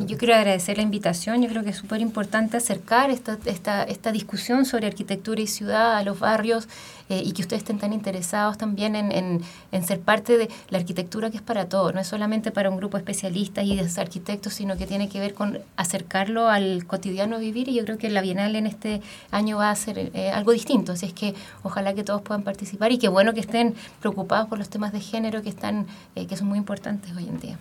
Yo 0.06 0.18
quiero 0.18 0.36
agradecer 0.36 0.78
la 0.78 0.84
invitación. 0.84 1.42
Yo 1.42 1.50
creo 1.50 1.64
que 1.64 1.70
es 1.72 1.78
súper 1.78 2.02
importante 2.02 2.58
acercar 2.58 3.10
esta, 3.10 3.38
esta, 3.46 3.84
esta, 3.84 4.12
discusión 4.12 4.66
sobre 4.66 4.88
arquitectura 4.88 5.42
y 5.42 5.48
ciudad 5.48 5.98
a 5.98 6.04
los 6.04 6.20
barrios 6.20 6.68
eh, 7.10 7.22
y 7.24 7.32
que 7.34 7.42
ustedes 7.42 7.62
estén 7.64 7.80
tan 7.80 7.94
interesados 7.94 8.58
también 8.58 8.96
en, 8.96 9.12
en, 9.12 9.42
en, 9.72 9.84
ser 9.86 10.00
parte 10.00 10.38
de 10.38 10.50
la 10.70 10.78
arquitectura 10.78 11.30
que 11.30 11.38
es 11.38 11.44
para 11.44 11.68
todos. 11.68 11.94
No 11.94 12.02
es 12.02 12.08
solamente 12.08 12.52
para 12.52 12.70
un 12.70 12.78
grupo 12.78 12.98
de 12.98 13.02
especialistas 13.02 13.66
y 13.66 13.76
de 13.76 14.02
arquitectos, 14.02 14.54
sino 14.54 14.78
que 14.78 14.88
tiene 14.88 15.10
que 15.10 15.20
ver 15.20 15.34
con 15.34 15.60
acercarlo 15.78 16.50
al 16.50 16.86
cotidiano 16.86 17.40
vivir. 17.40 17.70
Y 17.70 17.76
yo 17.76 17.86
creo 17.86 17.98
que 17.98 18.10
la 18.10 18.22
Bienal 18.22 18.56
en 18.56 18.68
este 18.68 19.02
año 19.32 19.58
va 19.58 19.72
a 19.72 19.76
ser 19.76 20.12
eh, 20.14 20.32
algo 20.32 20.52
distinto. 20.52 20.94
Así 20.94 21.06
es 21.06 21.14
que 21.14 21.34
ojalá 21.64 21.94
que 21.94 22.04
todos 22.04 22.22
puedan 22.22 22.44
participar 22.44 22.92
y 22.92 22.98
qué 22.98 23.08
bueno 23.08 23.34
que 23.34 23.42
estén 23.42 23.76
preocupados 24.00 24.48
por 24.48 24.58
los 24.58 24.70
temas 24.70 24.92
de 24.94 25.00
género 25.00 25.42
que, 25.42 25.50
están, 25.50 25.88
eh, 26.16 26.28
que 26.28 26.38
son 26.38 26.48
muy 26.48 26.58
importantes 26.58 27.16
hoy 27.16 27.28
en 27.28 27.40
día. 27.40 27.58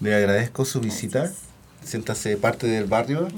Le 0.00 0.14
agradezco 0.14 0.64
su 0.64 0.80
visita. 0.80 1.30
Siéntase 1.84 2.36
parte 2.36 2.66
del 2.66 2.84
barrio. 2.84 3.28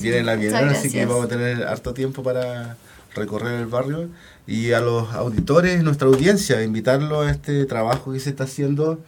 Viene 0.00 0.22
la 0.22 0.34
Bienal, 0.34 0.68
así 0.70 0.90
que 0.90 1.04
vamos 1.06 1.26
a 1.26 1.28
tener 1.28 1.64
harto 1.64 1.94
tiempo 1.94 2.22
para 2.22 2.76
recorrer 3.14 3.60
el 3.60 3.66
barrio. 3.66 4.08
Y 4.46 4.72
a 4.72 4.80
los 4.80 5.12
auditores, 5.12 5.82
nuestra 5.82 6.08
audiencia, 6.08 6.62
invitarlos 6.62 7.26
a 7.26 7.30
este 7.30 7.64
trabajo 7.66 8.12
que 8.12 8.20
se 8.20 8.30
está 8.30 8.44
haciendo 8.44 9.00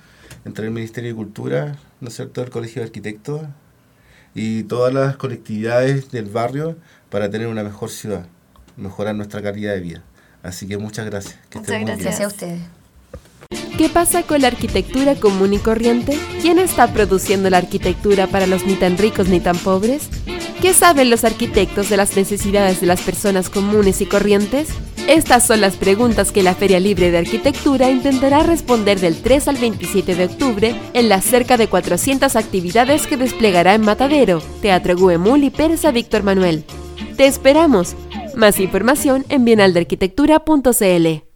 entre 0.45 0.67
el 0.67 0.73
Ministerio 0.73 1.11
de 1.11 1.17
Cultura, 1.17 1.77
¿no 2.01 2.09
es 2.09 2.15
cierto?, 2.17 2.43
el 2.43 2.51
Colegio 2.51 2.83
de 2.83 2.87
Arquitectos 2.87 3.43
y 4.35 4.65
todas 4.65 4.93
las 4.93 5.17
colectividades 5.17 6.11
del 6.11 6.27
barrio 6.27 6.77
para 7.11 7.31
tener 7.31 7.49
una 7.49 7.63
mejor 7.63 7.91
ciudad, 7.91 8.27
mejorar 8.77 9.15
nuestra 9.15 9.43
calidad 9.43 9.75
de 9.75 9.81
vida. 9.81 10.03
Así 10.43 10.67
que 10.67 10.79
muchas 10.79 11.07
gracias. 11.07 11.39
muchas 11.55 11.81
gracias 11.81 12.21
a 12.21 12.27
ustedes. 12.27 12.61
¿Qué 13.79 13.89
pasa 13.89 14.23
con 14.23 14.43
la 14.43 14.49
arquitectura 14.49 15.15
común 15.15 15.55
y 15.55 15.59
corriente? 15.59 16.19
¿Quién 16.41 16.59
está 16.59 16.93
produciendo 16.93 17.51
la 17.51 17.59
arquitectura 17.59 18.27
para 18.27 18.47
los 18.47 18.65
ni 18.67 18.75
tan 18.75 18.99
ricos 18.99 19.29
ni 19.29 19.41
tan 19.41 19.57
pobres? 19.59 20.09
¿Qué 20.61 20.75
saben 20.75 21.11
los 21.11 21.25
arquitectos 21.25 21.91
de 21.91 21.97
las 21.97 22.17
necesidades 22.17 22.81
de 22.81 22.87
las 22.87 23.01
personas 23.01 23.51
comunes 23.51 24.01
y 24.01 24.07
corrientes? 24.07 24.69
Estas 25.09 25.45
son 25.45 25.61
las 25.61 25.77
preguntas 25.77 26.31
que 26.31 26.45
la 26.45 26.55
Feria 26.55 26.79
Libre 26.79 27.11
de 27.11 27.19
Arquitectura 27.19 27.91
intentará 27.91 28.45
responder 28.45 29.01
del 29.01 29.21
3 29.21 29.49
al 29.49 29.57
27 29.57 30.15
de 30.15 30.25
octubre 30.27 30.75
en 30.95 31.09
las 31.09 31.25
cerca 31.25 31.57
de 31.57 31.67
400 31.67 32.37
actividades 32.37 33.09
que 33.09 33.17
desplegará 33.17 33.75
en 33.75 33.81
Matadero, 33.81 34.41
Teatro 34.61 34.95
Guemul 34.97 35.43
y 35.43 35.51
Persa 35.51 35.91
Víctor 35.91 36.23
Manuel. 36.23 36.65
¡Te 37.17 37.27
esperamos! 37.27 37.97
Más 38.37 38.61
información 38.61 39.27
en 39.29 39.45
bienaldearquitectura.cl. 39.45 41.32